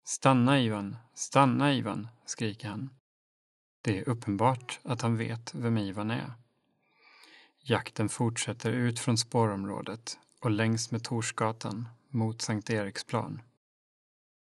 Stanna 0.05 0.61
Ivan, 0.61 0.97
stanna 1.15 1.75
Ivan, 1.75 2.09
skriker 2.25 2.69
han. 2.69 2.91
Det 3.83 3.99
är 3.99 4.09
uppenbart 4.09 4.81
att 4.83 5.03
han 5.03 5.17
vet 5.17 5.55
vem 5.55 5.79
Ivan 5.79 6.11
är. 6.11 6.33
Jakten 7.65 8.09
fortsätter 8.09 8.73
ut 8.73 8.99
från 8.99 9.19
spårområdet 9.19 10.19
och 10.41 10.51
längs 10.51 10.91
med 10.91 11.05
Torsgatan 11.05 11.89
mot 12.09 12.43
Sankt 12.43 12.71
Eriksplan. 12.71 13.43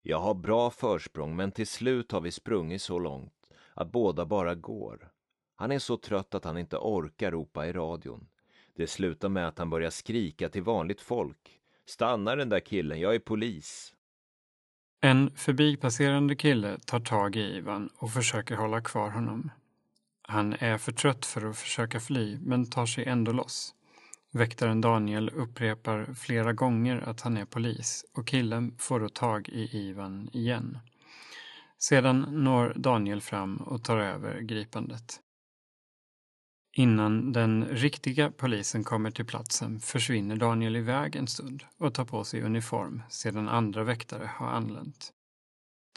Jag 0.01 0.19
har 0.19 0.33
bra 0.33 0.71
försprång 0.71 1.35
men 1.35 1.51
till 1.51 1.67
slut 1.67 2.11
har 2.11 2.21
vi 2.21 2.31
sprungit 2.31 2.81
så 2.81 2.99
långt 2.99 3.51
att 3.73 3.91
båda 3.91 4.25
bara 4.25 4.55
går. 4.55 5.11
Han 5.55 5.71
är 5.71 5.79
så 5.79 5.97
trött 5.97 6.35
att 6.35 6.45
han 6.45 6.57
inte 6.57 6.77
orkar 6.77 7.31
ropa 7.31 7.67
i 7.67 7.73
radion. 7.73 8.27
Det 8.75 8.87
slutar 8.87 9.29
med 9.29 9.47
att 9.47 9.57
han 9.57 9.69
börjar 9.69 9.89
skrika 9.89 10.49
till 10.49 10.63
vanligt 10.63 11.01
folk. 11.01 11.59
Stanna 11.85 12.35
den 12.35 12.49
där 12.49 12.59
killen, 12.59 12.99
jag 12.99 13.15
är 13.15 13.19
polis. 13.19 13.93
En 15.01 15.31
förbipasserande 15.35 16.35
kille 16.35 16.77
tar 16.85 16.99
tag 16.99 17.35
i 17.35 17.57
Ivan 17.57 17.89
och 17.97 18.11
försöker 18.11 18.55
hålla 18.55 18.81
kvar 18.81 19.09
honom. 19.09 19.51
Han 20.21 20.53
är 20.53 20.77
för 20.77 20.91
trött 20.91 21.25
för 21.25 21.49
att 21.49 21.57
försöka 21.57 21.99
fly, 21.99 22.37
men 22.41 22.69
tar 22.69 22.85
sig 22.85 23.05
ändå 23.05 23.31
loss. 23.31 23.75
Väktaren 24.31 24.81
Daniel 24.81 25.29
upprepar 25.29 26.13
flera 26.13 26.53
gånger 26.53 27.09
att 27.09 27.21
han 27.21 27.37
är 27.37 27.45
polis 27.45 28.05
och 28.13 28.27
killen 28.27 28.75
får 28.77 28.99
då 28.99 29.09
tag 29.09 29.49
i 29.49 29.77
Ivan 29.77 30.29
igen. 30.33 30.77
Sedan 31.77 32.21
når 32.31 32.73
Daniel 32.75 33.21
fram 33.21 33.57
och 33.57 33.83
tar 33.83 33.97
över 33.97 34.39
gripandet. 34.39 35.19
Innan 36.77 37.33
den 37.33 37.65
riktiga 37.65 38.31
polisen 38.31 38.83
kommer 38.83 39.11
till 39.11 39.25
platsen 39.25 39.79
försvinner 39.79 40.35
Daniel 40.35 40.75
iväg 40.75 41.15
en 41.15 41.27
stund 41.27 41.63
och 41.77 41.93
tar 41.93 42.05
på 42.05 42.23
sig 42.23 42.41
uniform 42.41 43.01
sedan 43.09 43.49
andra 43.49 43.83
väktare 43.83 44.29
har 44.35 44.47
anlänt. 44.47 45.11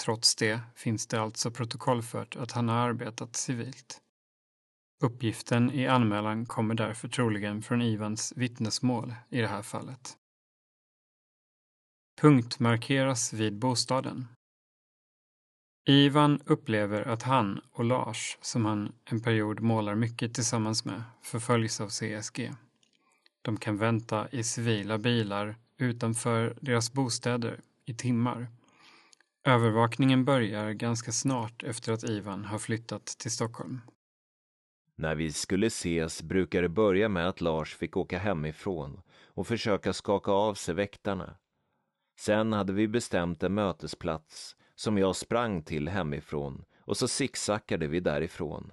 Trots 0.05 0.37
det 0.37 0.61
finns 0.75 1.07
det 1.07 1.21
alltså 1.21 1.51
protokollfört 1.51 2.37
att 2.37 2.53
han 2.53 2.69
har 2.69 2.77
arbetat 2.77 3.37
civilt. 3.37 4.01
Uppgiften 5.05 5.73
i 5.73 5.87
anmälan 5.87 6.47
kommer 6.47 6.75
därför 6.75 7.09
troligen 7.09 7.63
från 7.63 7.83
Ivans 7.83 8.33
vittnesmål 8.37 9.15
i 9.29 9.41
det 9.41 9.49
här 9.49 9.63
fallet. 9.63 10.17
Punktmarkeras 12.21 13.33
vid 13.33 13.59
bostaden. 13.59 14.27
Ivan 15.91 16.41
upplever 16.47 17.09
att 17.09 17.23
han 17.23 17.61
och 17.73 17.85
Lars, 17.85 18.39
som 18.41 18.65
han 18.65 18.93
en 19.05 19.21
period 19.21 19.61
målar 19.61 19.95
mycket 19.95 20.35
tillsammans 20.35 20.85
med, 20.85 21.03
förföljs 21.23 21.81
av 21.81 21.89
CSG. 21.89 22.53
De 23.43 23.57
kan 23.57 23.77
vänta 23.77 24.29
i 24.29 24.43
civila 24.43 24.99
bilar 24.99 25.57
utanför 25.79 26.57
deras 26.61 26.93
bostäder 26.93 27.61
i 27.85 27.95
timmar. 27.95 28.47
Övervakningen 29.45 30.25
börjar 30.25 30.73
ganska 30.73 31.13
snart 31.13 31.63
efter 31.63 31.93
att 31.93 32.05
Ivan 32.05 32.45
har 32.45 32.59
flyttat 32.59 33.07
till 33.07 33.31
Stockholm. 33.31 33.81
När 34.97 35.15
vi 35.15 35.33
skulle 35.33 35.67
ses 35.67 36.23
brukade 36.23 36.65
det 36.65 36.69
börja 36.69 37.09
med 37.09 37.29
att 37.29 37.41
Lars 37.41 37.77
fick 37.77 37.97
åka 37.97 38.19
hemifrån 38.19 39.01
och 39.25 39.47
försöka 39.47 39.93
skaka 39.93 40.31
av 40.31 40.55
sig 40.55 40.75
väktarna. 40.75 41.37
Sen 42.21 42.53
hade 42.53 42.73
vi 42.73 42.89
bestämt 42.89 43.43
en 43.43 43.55
mötesplats 43.55 44.57
som 44.79 44.99
jag 44.99 45.17
sprang 45.17 45.63
till 45.63 45.89
hemifrån 45.89 46.65
och 46.81 46.97
så 46.97 47.09
sicksackade 47.09 47.87
vi 47.87 48.01
därifrån. 48.01 48.73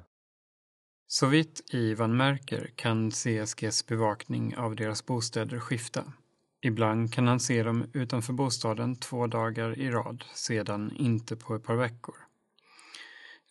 Så 1.07 1.27
vitt 1.27 1.61
Ivan 1.73 2.17
märker 2.17 2.71
kan 2.75 3.11
CSGs 3.11 3.85
bevakning 3.85 4.57
av 4.57 4.75
deras 4.75 5.05
bostäder 5.05 5.59
skifta. 5.59 6.13
Ibland 6.61 7.13
kan 7.13 7.27
han 7.27 7.39
se 7.39 7.63
dem 7.63 7.85
utanför 7.93 8.33
bostaden 8.33 8.95
två 8.95 9.27
dagar 9.27 9.79
i 9.79 9.91
rad, 9.91 10.23
sedan 10.33 10.95
inte 10.97 11.35
på 11.35 11.55
ett 11.55 11.63
par 11.63 11.75
veckor. 11.75 12.15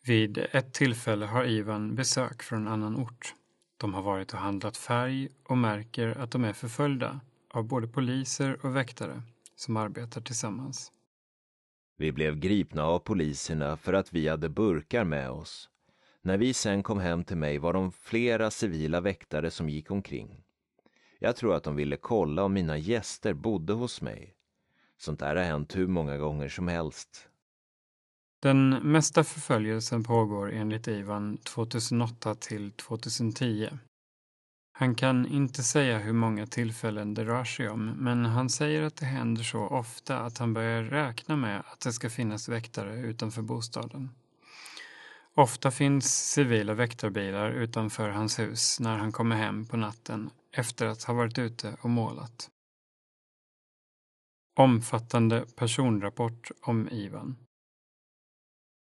Vid 0.07 0.39
ett 0.39 0.73
tillfälle 0.73 1.27
har 1.27 1.45
Ivan 1.45 1.95
besök 1.95 2.43
från 2.43 2.69
annan 2.69 2.97
ort. 2.97 3.35
De 3.77 3.95
har 3.95 4.03
varit 4.03 4.33
och 4.33 4.39
handlat 4.39 4.77
färg 4.77 5.29
och 5.45 5.59
märker 5.59 6.19
att 6.19 6.31
de 6.31 6.45
är 6.45 6.53
förföljda 6.53 7.21
av 7.51 7.65
både 7.65 7.89
poliser 7.89 8.67
och 8.67 8.77
väktare 8.77 9.23
som 9.57 9.77
arbetar 9.77 10.21
tillsammans. 10.21 10.93
Vi 11.97 12.13
blev 12.13 12.37
gripna 12.37 12.85
av 12.85 12.99
poliserna 12.99 13.77
för 13.77 13.93
att 13.93 14.13
vi 14.13 14.29
hade 14.29 14.49
burkar 14.49 15.05
med 15.05 15.31
oss. 15.31 15.71
När 16.23 16.39
vi 16.39 16.55
sen 16.55 16.83
kom 16.83 16.99
hem 16.99 17.25
till 17.25 17.37
mig 17.37 17.59
var 17.59 17.73
de 17.73 17.93
flera 17.93 18.51
civila 18.51 19.01
väktare 19.01 19.51
som 19.51 19.69
gick 19.69 19.91
omkring. 19.91 20.45
Jag 21.19 21.37
tror 21.37 21.55
att 21.55 21.65
de 21.65 21.77
ville 21.77 21.97
kolla 21.97 22.45
om 22.45 22.53
mina 22.53 22.79
gäster 22.79 23.35
bodde 23.35 23.73
hos 23.73 24.03
mig. 24.03 24.35
Sånt 24.99 25.21
där 25.21 25.37
har 25.37 25.45
hänt 25.45 25.77
hur 25.77 25.87
många 25.87 26.17
gånger 26.17 26.49
som 26.49 26.69
helst. 26.69 27.29
Den 28.41 28.69
mesta 28.71 29.25
förföljelsen 29.25 30.05
pågår 30.05 30.53
enligt 30.53 30.89
Ivan 30.89 31.37
2008 31.37 32.35
till 32.35 32.73
2010. 32.73 33.69
Han 34.77 34.95
kan 34.95 35.27
inte 35.27 35.63
säga 35.63 35.99
hur 35.99 36.13
många 36.13 36.47
tillfällen 36.47 37.15
det 37.15 37.25
rör 37.25 37.45
sig 37.45 37.69
om, 37.69 37.87
men 37.87 38.25
han 38.25 38.51
säger 38.51 38.83
att 38.83 38.97
det 38.97 39.07
händer 39.07 39.43
så 39.43 39.61
ofta 39.61 40.21
att 40.21 40.39
han 40.39 40.55
börjar 40.55 40.83
räkna 40.83 41.37
med 41.37 41.61
att 41.61 41.81
det 41.81 41.93
ska 41.93 42.11
finnas 42.11 42.49
väktare 42.49 43.01
utanför 43.01 43.43
bostaden. 43.43 44.11
Ofta 45.35 45.71
finns 45.71 46.33
civila 46.33 46.75
väktarbilar 46.75 47.51
utanför 47.51 48.09
hans 48.09 48.39
hus 48.39 48.81
när 48.81 48.99
han 48.99 49.13
kommer 49.13 49.37
hem 49.37 49.67
på 49.67 49.77
natten 49.77 50.31
efter 50.53 50.87
att 50.87 51.03
ha 51.03 51.15
varit 51.15 51.39
ute 51.39 51.77
och 51.81 51.91
målat. 51.91 52.51
Omfattande 54.57 55.47
personrapport 55.57 56.51
om 56.61 56.89
Ivan. 56.89 57.37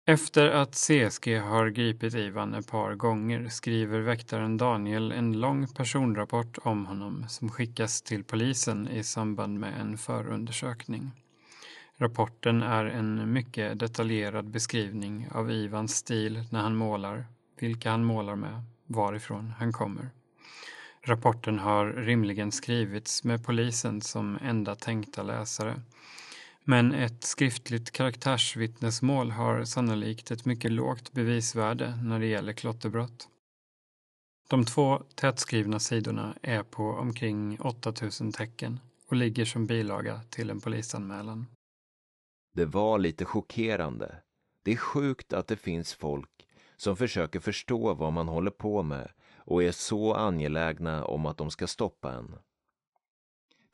Efter 0.09 0.48
att 0.48 0.74
CSG 0.74 1.38
har 1.38 1.68
gripit 1.68 2.14
Ivan 2.14 2.54
ett 2.54 2.70
par 2.70 2.94
gånger 2.94 3.48
skriver 3.48 4.00
väktaren 4.00 4.57
Daniel 4.57 5.12
en 5.12 5.40
lång 5.40 5.68
personrapport 5.68 6.59
om 6.62 6.86
honom 6.86 7.24
som 7.28 7.50
skickas 7.50 8.02
till 8.02 8.24
polisen 8.24 8.88
i 8.88 9.04
samband 9.04 9.61
med 9.61 9.80
en 9.80 9.98
förundersökning. 9.98 11.11
Rapporten 11.96 12.62
är 12.62 12.84
en 12.84 13.32
mycket 13.32 13.78
detaljerad 13.78 14.50
beskrivning 14.50 15.28
av 15.30 15.50
Ivans 15.50 15.96
stil 15.96 16.44
när 16.50 16.61
han 16.61 16.76
målar, 16.76 17.26
vilka 17.59 17.90
han 17.90 18.04
målar 18.04 18.36
med, 18.36 18.62
varifrån 18.86 19.54
han 19.59 19.72
kommer. 19.72 20.11
Rapporten 21.02 21.59
har 21.59 21.86
rimligen 21.86 22.52
skrivits 22.52 23.24
med 23.24 23.44
polisen 23.46 24.00
som 24.00 24.38
enda 24.42 24.74
tänkta 24.74 25.22
läsare 25.22 25.74
men 26.68 26.94
ett 26.94 27.24
skriftligt 27.24 27.90
karaktärsvittnesmål 27.90 29.30
har 29.30 29.64
sannolikt 29.64 30.30
ett 30.30 30.44
mycket 30.44 30.72
lågt 30.72 31.12
bevisvärde 31.12 31.96
när 32.02 32.20
det 32.20 32.26
gäller 32.26 32.52
klotterbrott. 32.52 33.28
De 34.48 34.64
två 34.64 35.02
tätskrivna 35.14 35.78
sidorna 35.78 36.34
är 36.42 36.62
på 36.62 36.82
omkring 36.82 37.60
8000 37.60 38.32
tecken 38.32 38.80
och 39.08 39.16
ligger 39.16 39.44
som 39.44 39.66
bilaga 39.66 40.20
till 40.30 40.50
en 40.50 40.60
polisanmälan. 40.60 41.46
Det 42.54 42.64
var 42.64 42.98
lite 42.98 43.24
chockerande. 43.24 44.16
Det 44.62 44.72
är 44.72 44.76
sjukt 44.76 45.32
att 45.32 45.46
det 45.46 45.56
finns 45.56 45.94
folk 45.94 46.46
som 46.76 46.96
försöker 46.96 47.40
förstå 47.40 47.94
vad 47.94 48.12
man 48.12 48.28
håller 48.28 48.50
på 48.50 48.82
med 48.82 49.10
och 49.36 49.62
är 49.62 49.72
så 49.72 50.14
angelägna 50.14 51.04
om 51.04 51.26
att 51.26 51.36
de 51.36 51.50
ska 51.50 51.66
stoppa 51.66 52.12
en. 52.12 52.36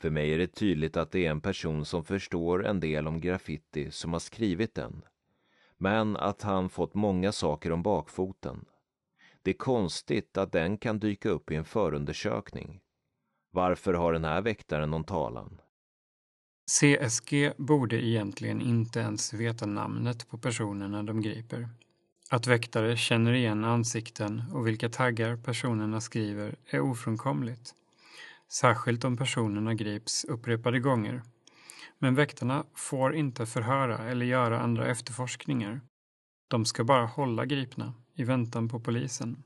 För 0.03 0.11
mig 0.11 0.35
är 0.35 0.39
det 0.39 0.47
tydligt 0.47 0.97
att 0.97 1.11
det 1.11 1.27
är 1.27 1.31
en 1.31 1.41
person 1.41 1.85
som 1.85 2.05
förstår 2.05 2.67
en 2.67 2.81
del 2.81 3.07
om 3.07 3.21
graffiti 3.21 3.91
som 3.91 4.13
har 4.13 4.21
skrivit 4.21 4.75
den. 4.75 5.05
Men 5.79 6.17
att 6.17 6.43
han 6.43 6.69
fått 6.69 6.95
många 6.95 7.33
saker 7.33 7.73
om 7.73 7.83
bakfoten. 7.83 8.65
Det 9.43 9.51
är 9.51 9.55
konstigt 9.55 10.37
att 10.37 10.53
den 10.53 10.79
kan 10.79 10.99
dyka 10.99 11.29
upp 11.29 11.51
i 11.51 11.55
en 11.55 11.65
förundersökning. 11.65 12.81
Varför 13.51 13.95
har 13.95 14.13
den 14.13 14.25
här 14.25 14.43
väktaren 14.43 14.91
någon 14.91 15.05
talan? 15.05 15.61
CSG 16.71 17.53
borde 17.57 18.07
egentligen 18.07 18.61
inte 18.61 19.01
ens 19.01 19.33
veta 19.33 19.67
namnet 19.67 20.29
på 20.29 20.39
personerna 20.39 21.03
de 21.03 21.21
griper. 21.23 21.69
Att 22.31 22.47
väktare 22.47 22.97
känner 22.97 23.33
igen 23.33 23.65
ansikten 23.65 24.43
och 24.53 24.67
vilka 24.67 24.89
taggar 24.89 25.37
personerna 25.37 26.01
skriver 26.01 26.57
är 26.67 26.81
ofrånkomligt 26.81 27.75
särskilt 28.53 29.05
om 29.05 29.17
personerna 29.17 29.75
grips 29.75 30.25
upprepade 30.25 30.81
gånger. 30.81 31.23
Men 31.99 32.15
väktarna 32.15 32.65
får 32.75 33.15
inte 33.15 33.47
förhöra 33.47 33.99
eller 33.99 34.27
göra 34.27 34.61
andra 34.61 34.87
efterforskningar. 34.87 35.81
De 36.49 36.65
ska 36.65 36.85
bara 36.85 37.07
hålla 37.07 37.45
gripna 37.45 37.95
i 38.15 38.25
väntan 38.25 38.69
på 38.69 38.81
polisen. 38.81 39.43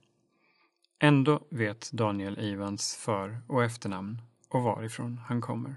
Ändå 0.98 1.46
vet 1.50 1.92
Daniel 1.92 2.38
Ivans 2.38 2.96
för 2.96 3.40
och 3.46 3.64
efternamn 3.64 4.22
och 4.48 4.62
varifrån 4.62 5.20
han 5.26 5.40
kommer. 5.40 5.76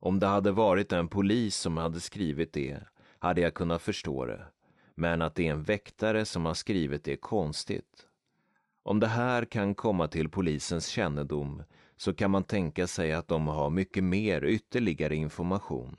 Om 0.00 0.20
det 0.20 0.26
hade 0.26 0.52
varit 0.52 0.92
en 0.92 1.08
polis 1.08 1.56
som 1.56 1.76
hade 1.76 2.00
skrivit 2.00 2.52
det 2.52 2.80
hade 3.18 3.40
jag 3.40 3.54
kunnat 3.54 3.82
förstå 3.82 4.26
det. 4.26 4.46
Men 4.94 5.22
att 5.22 5.34
det 5.34 5.46
är 5.46 5.52
en 5.52 5.62
väktare 5.62 6.24
som 6.24 6.44
har 6.44 6.54
skrivit 6.54 7.04
det 7.04 7.12
är 7.12 7.16
konstigt. 7.16 8.06
Om 8.82 9.00
det 9.00 9.06
här 9.06 9.44
kan 9.44 9.74
komma 9.74 10.08
till 10.08 10.28
polisens 10.28 10.86
kännedom 10.86 11.62
så 12.02 12.14
kan 12.14 12.30
man 12.30 12.44
tänka 12.44 12.86
sig 12.86 13.12
att 13.12 13.28
de 13.28 13.46
har 13.46 13.70
mycket 13.70 14.04
mer 14.04 14.44
ytterligare 14.44 15.16
information. 15.16 15.96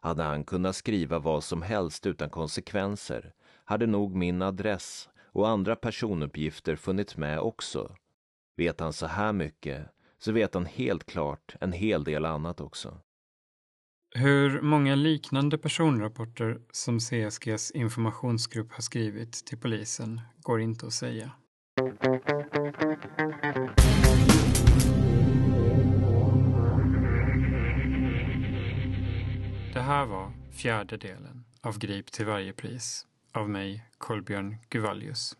Hade 0.00 0.22
han 0.22 0.44
kunnat 0.44 0.76
skriva 0.76 1.18
vad 1.18 1.44
som 1.44 1.62
helst 1.62 2.06
utan 2.06 2.30
konsekvenser 2.30 3.32
hade 3.64 3.86
nog 3.86 4.14
min 4.14 4.42
adress 4.42 5.08
och 5.22 5.48
andra 5.48 5.76
personuppgifter 5.76 6.76
funnits 6.76 7.16
med 7.16 7.40
också. 7.40 7.96
Vet 8.56 8.80
han 8.80 8.92
så 8.92 9.06
här 9.06 9.32
mycket 9.32 9.88
så 10.18 10.32
vet 10.32 10.54
han 10.54 10.66
helt 10.66 11.06
klart 11.06 11.56
en 11.60 11.72
hel 11.72 12.04
del 12.04 12.24
annat 12.24 12.60
också. 12.60 13.00
Hur 14.14 14.60
många 14.60 14.94
liknande 14.94 15.58
personrapporter 15.58 16.60
som 16.70 16.98
CSGs 16.98 17.70
informationsgrupp 17.70 18.72
har 18.72 18.82
skrivit 18.82 19.32
till 19.46 19.58
polisen 19.58 20.20
går 20.42 20.60
inte 20.60 20.86
att 20.86 20.92
säga. 20.92 21.30
Det 29.74 29.80
här 29.80 30.06
var 30.06 30.32
fjärde 30.52 30.96
delen 30.96 31.44
av 31.60 31.78
Grip 31.78 32.12
till 32.12 32.26
varje 32.26 32.52
pris 32.52 33.06
av 33.32 33.50
mig, 33.50 33.86
Kolbjörn 33.98 34.56
Guvallius. 34.68 35.36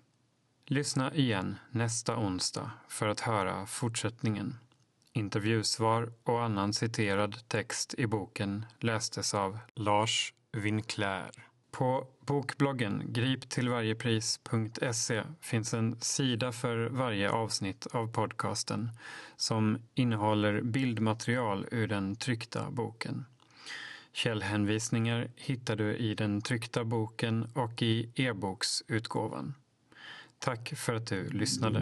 Lyssna 0.67 1.15
igen 1.15 1.57
nästa 1.71 2.17
onsdag 2.17 2.71
för 2.89 3.09
att 3.09 3.21
höra 3.21 3.67
fortsättningen. 3.67 4.59
Intervjusvar 5.13 6.13
och 6.25 6.43
annan 6.43 6.73
citerad 6.73 7.49
text 7.49 7.95
i 7.99 8.07
boken 8.07 8.67
lästes 8.79 9.35
av 9.35 9.59
Lars 9.75 10.35
Winkler. 10.53 11.31
På 11.71 12.07
bokbloggen 12.21 13.03
griptillvarjepris.se 13.07 15.23
finns 15.41 15.75
en 15.75 16.01
sida 16.01 16.53
för 16.53 16.89
varje 16.89 17.31
avsnitt 17.31 17.87
av 17.87 18.13
podcasten 18.13 18.91
som 19.37 19.79
innehåller 19.95 20.63
bildmaterial 20.63 21.67
ur 21.71 21.89
den 21.89 22.17
tryckta 22.17 22.71
boken. 22.71 23.25
Källhänvisningar 24.15 25.29
hittar 25.37 25.77
du 25.77 25.97
i 25.97 26.15
den 26.15 26.41
tryckta 26.41 26.85
boken 26.85 27.47
och 27.55 27.83
i 27.83 28.11
e-boksutgåvan. 28.15 29.55
Tack 30.39 30.73
för 30.77 30.95
att 30.95 31.07
du 31.07 31.29
lyssnade. 31.31 31.81